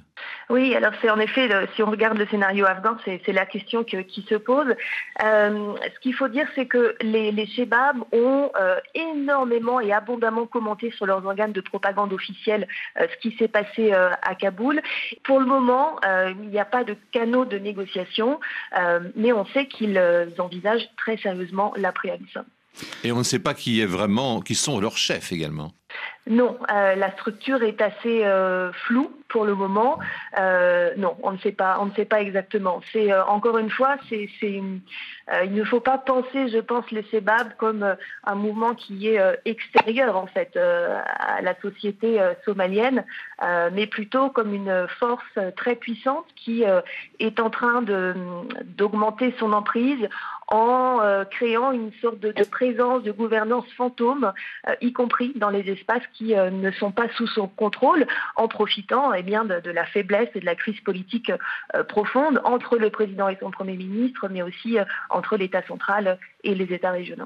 Oui, 0.49 0.75
alors 0.75 0.93
c'est 1.01 1.09
en 1.09 1.19
effet, 1.19 1.49
si 1.75 1.83
on 1.83 1.91
regarde 1.91 2.17
le 2.17 2.25
scénario 2.27 2.65
afghan, 2.65 2.97
c'est 3.05 3.31
la 3.31 3.45
question 3.45 3.83
qui 3.83 4.25
se 4.27 4.35
pose. 4.35 4.75
Euh, 5.23 5.73
ce 5.93 5.99
qu'il 5.99 6.13
faut 6.13 6.27
dire, 6.27 6.47
c'est 6.55 6.65
que 6.65 6.95
les, 7.01 7.31
les 7.31 7.47
ont 8.11 8.51
euh, 8.59 8.79
énormément 8.95 9.79
et 9.79 9.91
abondamment 9.91 10.45
commenté 10.45 10.91
sur 10.91 11.05
leurs 11.05 11.25
organes 11.25 11.51
de 11.51 11.61
propagande 11.61 12.13
officielle 12.13 12.67
euh, 12.99 13.07
ce 13.11 13.17
qui 13.17 13.35
s'est 13.37 13.47
passé 13.47 13.91
à 13.93 14.35
Kaboul. 14.35 14.81
Pour 15.23 15.39
le 15.39 15.45
moment, 15.45 15.99
il 16.03 16.49
n'y 16.49 16.59
a 16.59 16.65
pas 16.65 16.83
de 16.83 16.95
canaux 17.11 17.45
de 17.45 17.57
négociation, 17.57 18.39
mais 19.15 19.33
on 19.33 19.45
sait 19.47 19.67
qu'ils 19.67 19.99
envisagent 20.37 20.89
très 20.97 21.17
sérieusement 21.17 21.73
la 21.75 21.91
préaction. 21.91 22.45
Et 23.03 23.11
on 23.11 23.17
ne 23.17 23.23
sait 23.23 23.39
pas 23.39 23.53
qui 23.53 23.81
est 23.81 23.85
vraiment, 23.85 24.41
qui 24.41 24.55
sont 24.55 24.79
leurs 24.79 24.97
chefs 24.97 25.31
également. 25.31 25.73
Non, 26.27 26.59
euh, 26.71 26.95
la 26.95 27.11
structure 27.13 27.63
est 27.63 27.81
assez 27.81 28.23
euh, 28.23 28.71
floue 28.85 29.11
pour 29.27 29.43
le 29.43 29.55
moment. 29.55 29.97
Euh, 30.37 30.91
non, 30.95 31.17
on 31.23 31.31
ne 31.31 31.37
sait 31.39 31.51
pas, 31.51 31.77
on 31.79 31.85
ne 31.85 31.93
sait 31.93 32.05
pas 32.05 32.21
exactement. 32.21 32.79
C'est 32.91 33.11
encore 33.13 33.57
une 33.57 33.71
fois, 33.71 33.95
il 34.11 34.71
ne 35.27 35.63
faut 35.63 35.79
pas 35.79 35.97
penser, 35.97 36.49
je 36.49 36.59
pense, 36.59 36.89
les 36.91 37.03
Sebab 37.11 37.55
comme 37.57 37.95
un 38.25 38.35
mouvement 38.35 38.75
qui 38.75 39.07
est 39.07 39.19
extérieur 39.45 40.15
en 40.17 40.27
fait 40.27 40.57
à 40.57 41.41
la 41.41 41.59
société 41.61 42.19
somalienne, 42.43 43.05
mais 43.71 43.87
plutôt 43.87 44.29
comme 44.29 44.53
une 44.53 44.85
force 44.99 45.39
très 45.55 45.75
puissante 45.75 46.25
qui 46.35 46.65
est 47.19 47.39
en 47.39 47.49
train 47.49 47.81
d'augmenter 47.81 49.33
son 49.39 49.53
emprise 49.53 50.09
en 50.49 50.99
créant 51.31 51.71
une 51.71 51.93
sorte 52.01 52.19
de, 52.19 52.43
présence, 52.43 53.03
de 53.03 53.13
gouvernance 53.13 53.65
fantôme, 53.77 54.33
y 54.81 54.91
compris 54.91 55.31
dans 55.37 55.49
les 55.49 55.69
espaces 55.71 56.03
qui 56.13 56.35
euh, 56.35 56.49
ne 56.49 56.71
sont 56.71 56.91
pas 56.91 57.07
sous 57.15 57.27
son 57.27 57.47
contrôle, 57.47 58.05
en 58.35 58.47
profitant 58.47 59.13
eh 59.13 59.23
de, 59.23 59.71
la 59.71 59.85
faiblesse 59.85 60.29
et 60.35 60.39
de 60.39 60.45
la 60.45 60.55
crise 60.55 60.79
politique 60.81 61.31
euh, 61.75 61.83
profonde 61.83 62.41
entre 62.43 62.77
le 62.77 62.89
président 62.89 63.29
et 63.29 63.37
son 63.39 63.51
Premier 63.51 63.77
ministre, 63.77 64.27
mais 64.29 64.41
aussi 64.41 64.77
euh, 64.77 64.83
entre 65.09 65.37
l'État 65.37 65.61
central 65.63 66.17
et 66.43 66.55
les 66.55 66.73
États 66.73 66.91
régionaux. 66.91 67.25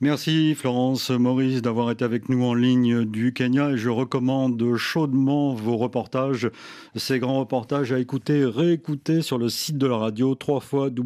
Merci 0.00 0.54
Florence 0.54 1.10
Maurice 1.10 1.62
d'avoir 1.62 1.90
été 1.90 2.04
avec 2.04 2.28
nous 2.28 2.44
en 2.44 2.54
ligne 2.54 3.04
du 3.04 3.32
Kenya 3.32 3.70
et 3.70 3.76
je 3.76 3.88
recommande 3.88 4.76
chaudement 4.76 5.54
vos 5.54 5.76
reportages, 5.76 6.50
ces 6.96 7.18
grands 7.18 7.40
reportages 7.40 7.92
à 7.92 7.98
écouter, 7.98 8.44
réécouter 8.44 9.22
sur 9.22 9.38
le 9.38 9.48
site 9.48 9.78
de 9.78 9.86
la 9.86 9.96
radio 9.96 10.36
www.rfi.fr 10.46 11.00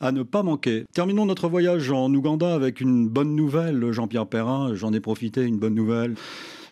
à 0.00 0.12
ne 0.12 0.22
pas 0.22 0.42
manquer. 0.42 0.84
Terminons 0.92 1.26
notre 1.26 1.48
voyage 1.48 1.90
en 1.90 2.12
Ouganda 2.12 2.54
avec 2.54 2.80
une 2.80 3.08
bonne 3.08 3.34
nouvelle, 3.36 3.92
Jean-Pierre 3.92 4.26
Perrin, 4.26 4.74
j'en 4.74 4.92
ai 4.92 5.00
profité, 5.00 5.42
une 5.42 5.58
bonne 5.58 5.74
nouvelle. 5.74 6.14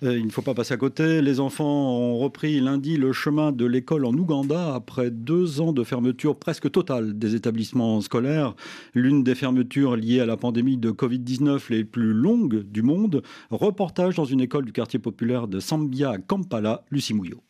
Euh, 0.02 0.18
il 0.18 0.26
ne 0.26 0.30
faut 0.30 0.42
pas 0.42 0.54
passer 0.54 0.74
à 0.74 0.76
côté. 0.76 1.22
Les 1.22 1.40
enfants 1.40 1.64
ont 1.64 2.18
repris 2.18 2.60
lundi 2.60 2.96
le 2.96 3.12
chemin 3.12 3.52
de 3.52 3.64
l'école 3.64 4.04
en 4.04 4.12
Ouganda 4.12 4.74
après 4.74 5.10
deux 5.10 5.60
ans 5.60 5.72
de 5.72 5.84
fermeture 5.84 6.36
presque 6.36 6.70
totale 6.70 7.18
des 7.18 7.34
établissements 7.34 8.00
scolaires. 8.00 8.54
L'une 8.94 9.22
des 9.22 9.34
fermetures 9.34 9.96
liées 9.96 10.20
à 10.20 10.26
la 10.26 10.36
pandémie 10.36 10.76
de 10.76 10.90
Covid-19 10.90 11.70
les 11.70 11.84
plus 11.84 12.12
longues 12.12 12.62
du 12.62 12.82
monde. 12.82 13.22
Reportage 13.50 14.16
dans 14.16 14.24
une 14.24 14.40
école 14.40 14.64
du 14.64 14.72
quartier 14.72 14.98
populaire 14.98 15.48
de 15.48 15.60
Sambia 15.60 16.10
à 16.10 16.18
Kampala, 16.18 16.82
Lucie 16.90 17.14
Mouillot. 17.14 17.40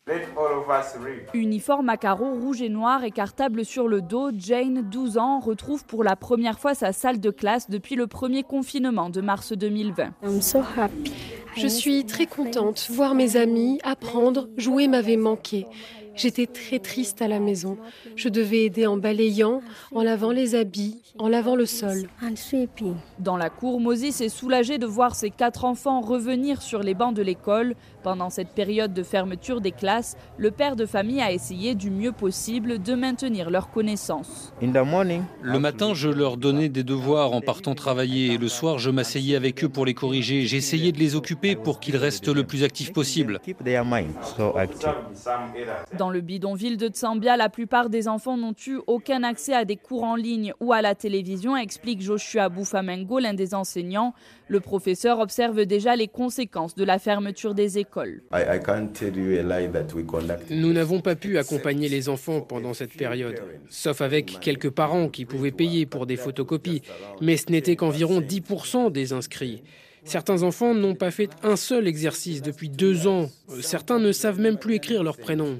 Uniforme 1.33 1.89
à 1.89 1.97
carreaux 1.97 2.33
rouge 2.33 2.61
et 2.61 2.69
noir 2.69 3.03
et 3.03 3.11
cartable 3.11 3.65
sur 3.65 3.87
le 3.87 4.01
dos, 4.01 4.31
Jane, 4.37 4.81
12 4.89 5.17
ans, 5.17 5.39
retrouve 5.39 5.85
pour 5.85 6.03
la 6.03 6.15
première 6.15 6.59
fois 6.59 6.73
sa 6.73 6.91
salle 6.91 7.19
de 7.19 7.29
classe 7.29 7.69
depuis 7.69 7.95
le 7.95 8.07
premier 8.07 8.43
confinement 8.43 9.09
de 9.09 9.21
mars 9.21 9.53
2020. 9.53 10.13
Je 11.55 11.67
suis 11.67 12.05
très 12.05 12.25
contente. 12.25 12.87
Voir 12.89 13.15
mes 13.15 13.37
amis, 13.37 13.79
apprendre, 13.83 14.49
jouer 14.57 14.87
m'avait 14.87 15.17
manqué. 15.17 15.65
J'étais 16.15 16.45
très 16.45 16.79
triste 16.79 17.21
à 17.21 17.27
la 17.27 17.39
maison. 17.39 17.77
Je 18.15 18.29
devais 18.29 18.63
aider 18.63 18.87
en 18.87 18.95
balayant, 18.95 19.61
en 19.93 20.01
lavant 20.01 20.31
les 20.31 20.55
habits, 20.55 21.01
en 21.17 21.27
lavant 21.27 21.55
le 21.55 21.65
sol. 21.65 22.07
Dans 23.19 23.37
la 23.37 23.49
cour, 23.49 23.81
Moses 23.81 24.21
est 24.21 24.29
soulagé 24.29 24.77
de 24.77 24.85
voir 24.85 25.15
ses 25.15 25.29
quatre 25.29 25.65
enfants 25.65 25.99
revenir 25.99 26.61
sur 26.61 26.83
les 26.83 26.93
bancs 26.93 27.13
de 27.13 27.21
l'école. 27.21 27.75
Pendant 28.05 28.29
cette 28.29 28.49
période 28.49 28.93
de 28.93 29.01
fermeture 29.01 29.61
des 29.61 29.71
classes, 29.71 30.15
le 30.37 30.51
père 30.51 30.75
de 30.75 30.85
famille 30.85 31.21
a 31.21 31.31
essayé 31.31 31.73
du 31.73 31.89
mieux 31.89 32.11
possible 32.11 32.77
de 32.77 32.93
maintenir 32.93 33.49
leurs 33.49 33.71
connaissances. 33.71 34.53
Le 34.61 35.57
matin, 35.57 35.95
je 35.95 36.09
leur 36.09 36.37
donnais 36.37 36.69
des 36.69 36.83
devoirs 36.83 37.33
en 37.33 37.41
partant 37.41 37.73
travailler 37.73 38.33
et 38.33 38.37
le 38.37 38.47
soir, 38.47 38.77
je 38.77 38.91
m'asseyais 38.91 39.35
avec 39.35 39.63
eux 39.63 39.69
pour 39.69 39.87
les 39.87 39.95
corriger. 39.95 40.43
J'essayais 40.43 40.91
de 40.91 40.99
les 40.99 41.15
occuper 41.15 41.55
pour 41.55 41.79
qu'ils 41.79 41.97
restent 41.97 42.27
le 42.27 42.43
plus 42.43 42.63
actifs 42.63 42.93
possible. 42.93 43.39
Dans 45.97 46.11
le 46.11 46.21
bidonville 46.21 46.77
de 46.77 46.89
Tsambia, 46.89 47.37
la 47.37 47.49
plupart 47.49 47.89
des 47.89 48.07
enfants 48.07 48.37
n'ont 48.37 48.53
eu 48.67 48.77
aucun 48.85 49.23
accès 49.23 49.55
à 49.55 49.65
des 49.65 49.77
cours 49.77 50.03
en 50.03 50.15
ligne 50.15 50.53
ou 50.59 50.73
à 50.73 50.83
la 50.83 50.93
télévision, 50.93 51.57
explique 51.57 52.03
Joshua 52.03 52.49
Boufamengo, 52.49 53.17
l'un 53.17 53.33
des 53.33 53.55
enseignants. 53.55 54.13
Le 54.47 54.59
professeur 54.59 55.17
observe 55.17 55.65
déjà 55.65 55.95
les 55.95 56.07
conséquences 56.07 56.75
de 56.75 56.83
la 56.83 56.99
fermeture 56.99 57.55
des 57.55 57.79
écoles. 57.79 57.94
Nous 60.49 60.73
n'avons 60.73 61.01
pas 61.01 61.15
pu 61.15 61.37
accompagner 61.37 61.89
les 61.89 62.09
enfants 62.09 62.41
pendant 62.41 62.73
cette 62.73 62.93
période, 62.93 63.41
sauf 63.69 64.01
avec 64.01 64.39
quelques 64.39 64.69
parents 64.69 65.09
qui 65.09 65.25
pouvaient 65.25 65.51
payer 65.51 65.85
pour 65.85 66.05
des 66.05 66.17
photocopies, 66.17 66.81
mais 67.21 67.37
ce 67.37 67.51
n'était 67.51 67.75
qu'environ 67.75 68.19
10% 68.21 68.91
des 68.91 69.13
inscrits. 69.13 69.63
Certains 70.05 70.43
enfants 70.43 70.75
n'ont 70.75 70.93
pas 70.93 71.09
fait 71.09 71.29
un 71.41 71.55
seul 71.55 71.87
exercice 71.87 72.43
depuis 72.43 72.69
deux 72.69 73.07
ans. 73.07 73.27
Certains 73.61 73.97
ne 73.97 74.11
savent 74.11 74.39
même 74.39 74.57
plus 74.57 74.75
écrire 74.75 75.03
leur 75.03 75.17
prénom. 75.17 75.57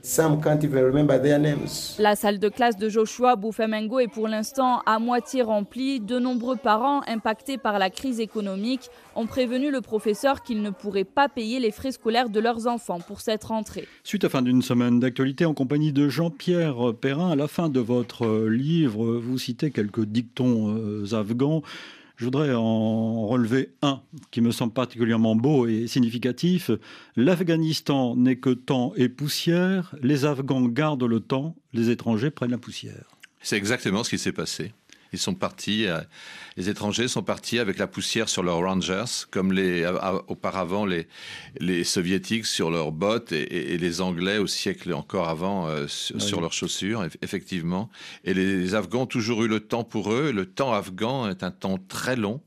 La 1.99 2.15
salle 2.15 2.39
de 2.39 2.49
classe 2.49 2.77
de 2.77 2.87
Joshua 2.87 3.35
Boufemengo 3.35 3.99
est 3.99 4.07
pour 4.07 4.27
l'instant 4.27 4.81
à 4.85 4.99
moitié 4.99 5.41
remplie. 5.41 5.99
De 5.99 6.19
nombreux 6.19 6.57
parents 6.57 7.01
impactés 7.07 7.57
par 7.57 7.79
la 7.79 7.89
crise 7.89 8.19
économique 8.19 8.89
ont 9.15 9.25
prévenu 9.25 9.71
le 9.71 9.81
professeur 9.81 10.43
qu'ils 10.43 10.61
ne 10.61 10.69
pourraient 10.69 11.05
pas 11.05 11.27
payer 11.27 11.59
les 11.59 11.71
frais 11.71 11.91
scolaires 11.91 12.29
de 12.29 12.39
leurs 12.39 12.67
enfants 12.67 12.99
pour 12.99 13.21
cette 13.21 13.45
rentrée. 13.45 13.87
Suite 14.03 14.25
à 14.25 14.29
fin 14.29 14.43
d'une 14.43 14.61
semaine 14.61 14.99
d'actualité 14.99 15.45
en 15.45 15.55
compagnie 15.55 15.91
de 15.91 16.07
Jean-Pierre 16.07 16.93
Perrin, 17.01 17.31
à 17.31 17.35
la 17.35 17.47
fin 17.47 17.69
de 17.69 17.79
votre 17.79 18.47
livre, 18.47 19.17
vous 19.17 19.37
citez 19.39 19.71
quelques 19.71 20.05
dictons 20.05 20.75
euh, 20.77 21.13
afghans. 21.13 21.63
Je 22.17 22.25
voudrais 22.25 22.53
en 22.53 23.27
relever 23.27 23.73
un 23.81 24.01
qui 24.31 24.41
me 24.41 24.51
semble 24.51 24.73
particulièrement 24.73 25.35
beau 25.35 25.67
et 25.67 25.87
significatif. 25.87 26.71
L'Afghanistan 27.15 28.15
n'est 28.15 28.37
que 28.37 28.51
temps 28.51 28.93
et 28.95 29.09
poussière, 29.09 29.95
les 30.01 30.25
Afghans 30.25 30.67
gardent 30.67 31.03
le 31.03 31.19
temps, 31.19 31.55
les 31.73 31.89
étrangers 31.89 32.31
prennent 32.31 32.51
la 32.51 32.57
poussière. 32.57 33.15
C'est 33.41 33.57
exactement 33.57 34.03
ce 34.03 34.09
qui 34.09 34.17
s'est 34.17 34.31
passé. 34.31 34.71
Ils 35.15 35.19
sont 35.19 35.33
partis, 35.33 35.87
euh, 35.87 36.01
les 36.57 36.67
étrangers 36.67 37.07
sont 37.07 37.23
partis 37.23 37.57
avec 37.57 37.77
la 37.77 37.87
poussière 37.87 38.27
sur 38.27 38.43
leurs 38.43 38.59
Rangers, 38.59 39.25
comme 39.31 39.53
les, 39.53 39.89
auparavant 40.27 40.85
les, 40.85 41.07
les 41.61 41.85
soviétiques 41.85 42.45
sur 42.45 42.69
leurs 42.69 42.91
bottes 42.91 43.31
et, 43.31 43.77
les 43.77 44.01
Anglais 44.01 44.39
au 44.39 44.47
siècle 44.47 44.93
encore 44.93 45.29
avant 45.29 45.69
euh, 45.69 45.87
sur, 45.87 46.41
leurs 46.41 46.51
chaussures, 46.51 47.07
effectivement. 47.21 47.89
Et 48.25 48.33
les, 48.33 48.75
Afghans 48.75 49.03
ont 49.03 49.05
toujours 49.05 49.43
eu 49.45 49.47
le 49.47 49.61
temps 49.61 49.85
pour 49.85 50.11
eux. 50.11 50.33
Le 50.33 50.45
temps 50.45 50.73
afghan 50.73 51.29
est 51.29 51.43
un 51.43 51.51
temps 51.51 51.77
très 51.87 52.17
long. 52.17 52.41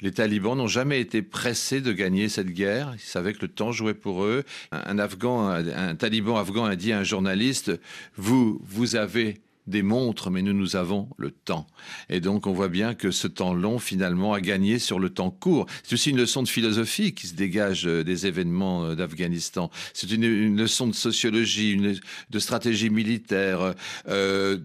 Les 0.00 0.12
talibans 0.12 0.56
n'ont 0.56 0.68
jamais 0.68 1.00
été 1.00 1.22
pressés 1.22 1.80
de 1.80 1.92
gagner 1.92 2.28
cette 2.28 2.50
guerre. 2.50 2.92
Ils 2.94 3.00
savaient 3.00 3.32
que 3.32 3.42
le 3.42 3.48
temps 3.48 3.72
jouait 3.72 3.94
pour 3.94 4.22
eux. 4.22 4.44
Un, 4.70 5.00
Afghan, 5.00 5.48
un 5.48 5.96
taliban 5.96 6.36
afghan 6.36 6.66
a 6.66 6.76
dit 6.76 6.92
à 6.92 7.00
un 7.00 7.04
journaliste, 7.04 7.72
vous, 8.16 8.60
vous 8.64 8.94
avez 8.94 9.40
des 9.66 9.82
montres, 9.82 10.30
mais 10.30 10.42
nous, 10.42 10.52
nous 10.52 10.76
avons 10.76 11.08
le 11.16 11.30
temps. 11.30 11.66
Et 12.08 12.20
donc, 12.20 12.46
on 12.46 12.52
voit 12.52 12.68
bien 12.68 12.94
que 12.94 13.10
ce 13.10 13.28
temps 13.28 13.54
long, 13.54 13.78
finalement, 13.78 14.32
a 14.32 14.40
gagné 14.40 14.78
sur 14.78 14.98
le 14.98 15.10
temps 15.10 15.30
court. 15.30 15.66
C'est 15.82 15.94
aussi 15.94 16.10
une 16.10 16.16
leçon 16.16 16.42
de 16.42 16.48
philosophie 16.48 17.14
qui 17.14 17.28
se 17.28 17.34
dégage 17.34 17.86
euh, 17.86 18.02
des 18.02 18.26
événements 18.26 18.84
euh, 18.84 18.94
d'Afghanistan. 18.94 19.70
C'est 19.94 20.10
une, 20.10 20.56
leçon 20.56 20.86
de 20.86 20.94
sociologie, 20.94 22.00
de 22.30 22.38
stratégie 22.38 22.90
militaire, 22.90 23.74
euh, 24.08 24.58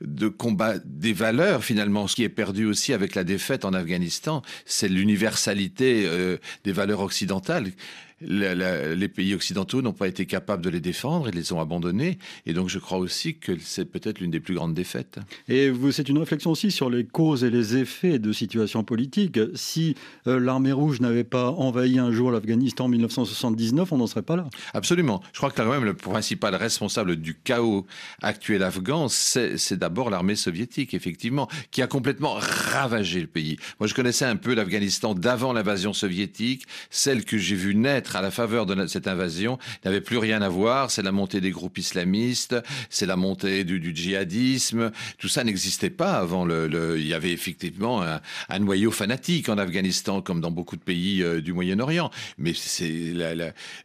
de 0.00 0.28
combat 0.28 0.78
des 0.84 1.12
valeurs, 1.12 1.64
finalement. 1.64 2.06
Ce 2.06 2.14
qui 2.14 2.22
est 2.22 2.28
perdu 2.28 2.66
aussi 2.66 2.92
avec 2.92 3.14
la 3.14 3.24
défaite 3.24 3.64
en 3.64 3.72
Afghanistan, 3.72 4.42
c'est 4.64 4.88
l'universalité 4.88 6.08
des 6.64 6.72
valeurs 6.72 7.00
occidentales 7.00 7.72
les 8.20 9.08
pays 9.08 9.34
occidentaux 9.34 9.82
n'ont 9.82 9.92
pas 9.92 10.08
été 10.08 10.26
capables 10.26 10.64
de 10.64 10.70
les 10.70 10.80
défendre, 10.80 11.28
ils 11.28 11.34
les 11.34 11.52
ont 11.52 11.60
abandonnés. 11.60 12.18
Et 12.46 12.52
donc 12.52 12.68
je 12.68 12.78
crois 12.78 12.98
aussi 12.98 13.36
que 13.36 13.52
c'est 13.60 13.84
peut-être 13.84 14.20
l'une 14.20 14.30
des 14.30 14.40
plus 14.40 14.54
grandes 14.54 14.74
défaites. 14.74 15.18
Et 15.48 15.72
c'est 15.92 16.08
une 16.08 16.18
réflexion 16.18 16.50
aussi 16.50 16.70
sur 16.70 16.90
les 16.90 17.04
causes 17.04 17.44
et 17.44 17.50
les 17.50 17.76
effets 17.76 18.18
de 18.18 18.32
situations 18.32 18.84
politiques. 18.84 19.38
Si 19.54 19.94
euh, 20.26 20.40
l'armée 20.40 20.72
rouge 20.72 21.00
n'avait 21.00 21.24
pas 21.24 21.50
envahi 21.50 21.98
un 21.98 22.12
jour 22.12 22.30
l'Afghanistan 22.30 22.86
en 22.86 22.88
1979, 22.88 23.92
on 23.92 23.98
n'en 23.98 24.06
serait 24.06 24.22
pas 24.22 24.36
là. 24.36 24.48
Absolument. 24.74 25.22
Je 25.32 25.38
crois 25.38 25.50
que 25.50 25.56
quand 25.56 25.70
même 25.70 25.84
le 25.84 25.94
principal 25.94 26.54
responsable 26.54 27.16
du 27.16 27.34
chaos 27.34 27.86
actuel 28.22 28.62
afghan, 28.62 29.08
c'est 29.08 29.74
d'abord 29.74 30.10
l'armée 30.10 30.36
soviétique, 30.36 30.94
effectivement, 30.94 31.48
qui 31.70 31.82
a 31.82 31.86
complètement 31.86 32.34
ravagé 32.38 33.20
le 33.20 33.26
pays. 33.26 33.56
Moi, 33.80 33.86
je 33.86 33.94
connaissais 33.94 34.24
un 34.24 34.36
peu 34.36 34.54
l'Afghanistan 34.54 35.14
d'avant 35.14 35.52
l'invasion 35.52 35.92
soviétique, 35.92 36.64
celle 36.90 37.24
que 37.24 37.38
j'ai 37.38 37.56
vue 37.56 37.74
naître 37.74 38.07
à 38.16 38.22
la 38.22 38.30
faveur 38.30 38.66
de 38.66 38.86
cette 38.86 39.08
invasion 39.08 39.58
n'avait 39.84 40.00
plus 40.00 40.18
rien 40.18 40.42
à 40.42 40.48
voir. 40.48 40.90
C'est 40.90 41.02
la 41.02 41.12
montée 41.12 41.40
des 41.40 41.50
groupes 41.50 41.78
islamistes, 41.78 42.56
c'est 42.90 43.06
la 43.06 43.16
montée 43.16 43.64
du, 43.64 43.94
djihadisme. 43.94 44.90
Tout 45.18 45.28
ça 45.28 45.44
n'existait 45.44 45.90
pas 45.90 46.12
avant. 46.14 46.44
Le, 46.44 46.98
il 46.98 47.06
y 47.06 47.14
avait 47.14 47.32
effectivement 47.32 48.02
un, 48.02 48.58
noyau 48.58 48.90
fanatique 48.90 49.48
en 49.48 49.58
Afghanistan, 49.58 50.20
comme 50.20 50.40
dans 50.40 50.50
beaucoup 50.50 50.76
de 50.76 50.82
pays 50.82 51.22
euh, 51.22 51.40
du 51.40 51.52
Moyen-Orient. 51.52 52.10
Mais 52.38 52.52
c'est 52.54 53.14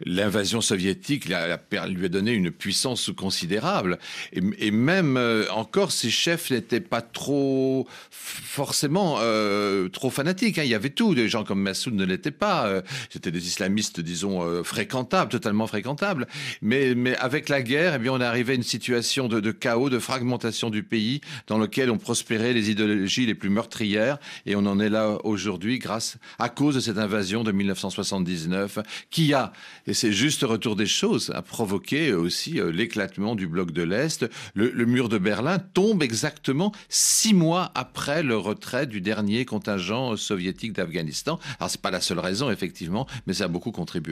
l'invasion 0.05 0.61
soviétique 0.61 1.26
lui 1.26 1.36
a 1.36 2.09
donné 2.09 2.34
une 2.34 2.51
puissance 2.51 3.11
considérable. 3.15 3.99
Et, 4.34 4.71
même 4.71 5.17
euh, 5.17 5.45
encore, 5.51 5.91
ses 5.91 6.09
chefs 6.09 6.51
n'étaient 6.51 6.80
pas 6.80 7.01
trop 7.01 7.88
forcément 8.09 9.17
euh, 9.19 9.89
trop 9.89 10.09
fanatiques. 10.09 10.57
Hein. 10.57 10.63
Il 10.63 10.69
y 10.69 10.76
avait 10.76 10.89
tout. 10.89 11.15
Des 11.15 11.30
gens 11.30 11.43
comme 11.43 11.61
Massoud 11.61 11.93
ne 11.93 12.05
l'étaient 12.05 12.32
pas. 12.32 12.82
C'était 13.09 13.32
des 13.32 13.47
islamistes 13.47 13.99
disons, 14.14 14.43
euh, 14.43 14.64
fréquentable, 14.64 15.32
totalement 15.32 15.66
fréquentable. 15.66 16.28
Mais, 16.61 16.93
mais 16.95 17.16
avec 17.18 17.49
la 17.49 17.61
guerre, 17.64 17.95
eh 17.95 17.99
bien, 17.99 18.11
on 18.14 18.22
est 18.22 18.26
arrivé 18.26 18.53
à 18.53 18.55
une 18.55 18.64
situation 18.64 19.28
de, 19.28 19.51
chaos, 19.51 19.89
de 19.89 19.99
fragmentation 19.99 20.70
du 20.70 20.84
pays 20.84 21.22
dans 21.47 21.57
lequel 21.57 21.89
ont 21.89 21.97
prospéré 21.97 22.53
les 22.53 22.70
idéologies 22.70 23.26
les 23.26 23.34
plus 23.34 23.49
meurtrières. 23.49 24.20
Et 24.45 24.55
on 24.55 24.66
en 24.66 24.80
est 24.80 24.89
là 24.89 25.18
aujourd'hui 25.24 25.80
grâce, 25.80 26.18
à 26.38 26.49
cause 26.49 26.76
de 26.76 26.80
cette 26.80 26.99
invasion 26.99 27.43
de 27.43 27.51
1979 27.51 28.80
qui 29.09 29.34
a, 29.34 29.51
et 29.88 29.93
c'est 29.93 30.11
juste 30.11 30.43
retour 30.43 30.76
des 30.76 30.86
choses, 30.86 31.32
a 31.34 31.41
provoqué 31.41 32.14
aussi 32.14 32.59
euh, 32.59 32.72
l'éclatement 32.72 33.36
du 33.36 33.47
bloc 33.47 33.72
de 33.72 33.82
l'Est. 33.82 34.26
Le, 34.53 34.70
le 34.70 34.86
mur 34.86 35.09
de 35.09 35.18
Berlin 35.18 35.57
tombe 35.57 36.03
exactement 36.03 36.72
six 36.89 37.34
mois 37.34 37.72
après 37.74 38.22
le 38.22 38.38
retrait 38.38 38.86
du 38.86 39.01
dernier 39.01 39.45
contingent 39.45 40.16
soviétique 40.18 40.74
d'Afghanistan. 40.74 41.39
Alors 41.59 41.72
c'est 41.72 41.82
pas 41.82 41.91
la 41.91 42.01
seule 42.01 42.20
raison 42.20 42.51
effectivement, 42.51 43.07
mais 43.26 43.34
ça 43.34 43.45
a 43.45 43.47
beaucoup 43.47 43.72
contribué. 43.72 44.02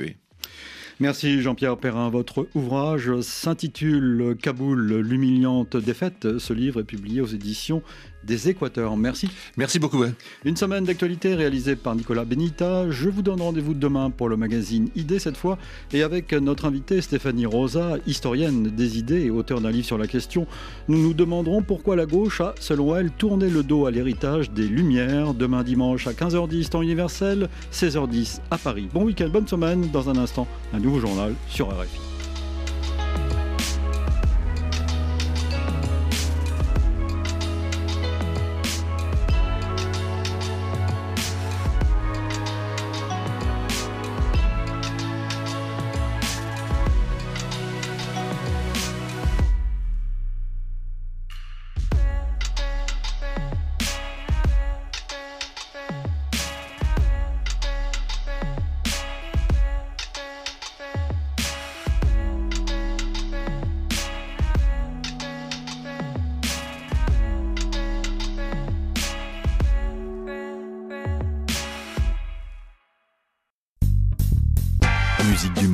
Merci 1.00 1.42
Jean-Pierre 1.42 1.78
Perrin. 1.78 2.10
Votre 2.10 2.48
ouvrage 2.54 3.22
s'intitule 3.22 4.36
Kaboul, 4.40 5.00
l'humiliante 5.00 5.76
défaite. 5.76 6.38
Ce 6.38 6.54
livre 6.54 6.82
est 6.82 6.86
publié 6.86 7.22
aux 7.22 7.28
éditions 7.28 7.82
des 8.24 8.50
Équateurs. 8.50 8.96
Merci. 8.98 9.30
Merci 9.58 9.80
beaucoup. 9.80 10.04
Une 10.46 10.56
semaine 10.56 10.84
d'actualité 10.84 11.36
réalisée 11.36 11.76
par 11.76 11.96
Nicolas 11.96 12.26
Benita. 12.26 12.90
Je 12.90 13.10
vous 13.10 13.22
donne 13.22 13.42
rendez-vous 13.42 13.74
demain 13.74 14.10
pour 14.10 14.30
le 14.30 14.38
magazine 14.38 14.90
Idées 14.96 15.20
cette 15.20 15.38
fois 15.38 15.58
et 15.94 16.04
avec 16.04 16.34
notre 16.34 16.66
invitée 16.66 17.02
Stéphanie 17.02 17.46
Rosa, 17.46 17.98
historienne 18.08 18.64
des 18.64 18.98
idées 18.98 19.22
et 19.22 19.30
auteur 19.30 19.62
d'un 19.62 19.72
livre 19.72 19.86
sur 19.86 19.98
la 19.98 20.08
question. 20.08 20.48
Nous 20.88 21.02
nous 21.02 21.14
demanderons 21.14 21.62
pourquoi 21.62 21.96
la 21.96 22.06
gauche 22.06 22.42
a, 22.42 22.56
selon 22.60 22.96
elle, 22.96 23.12
tourné 23.12 23.50
le 23.50 23.64
dos 23.64 23.86
à 23.86 23.92
l'héritage 23.92 24.52
des 24.52 24.68
Lumières. 24.68 25.34
Demain 25.34 25.64
dimanche 25.64 26.08
à 26.08 26.14
15h10 26.14 26.70
temps 26.70 26.82
universel, 26.82 27.50
16h10 27.74 28.40
à 28.50 28.58
Paris. 28.58 28.88
Bon 28.94 29.04
week-end, 29.04 29.30
bonne 29.30 29.48
semaine. 29.48 29.90
Dans 29.92 30.10
un 30.10 30.18
instant, 30.18 30.48
un 30.74 30.80
nouveau 30.80 31.00
journal 31.00 31.34
sur 31.50 31.70
RFI. 31.70 32.11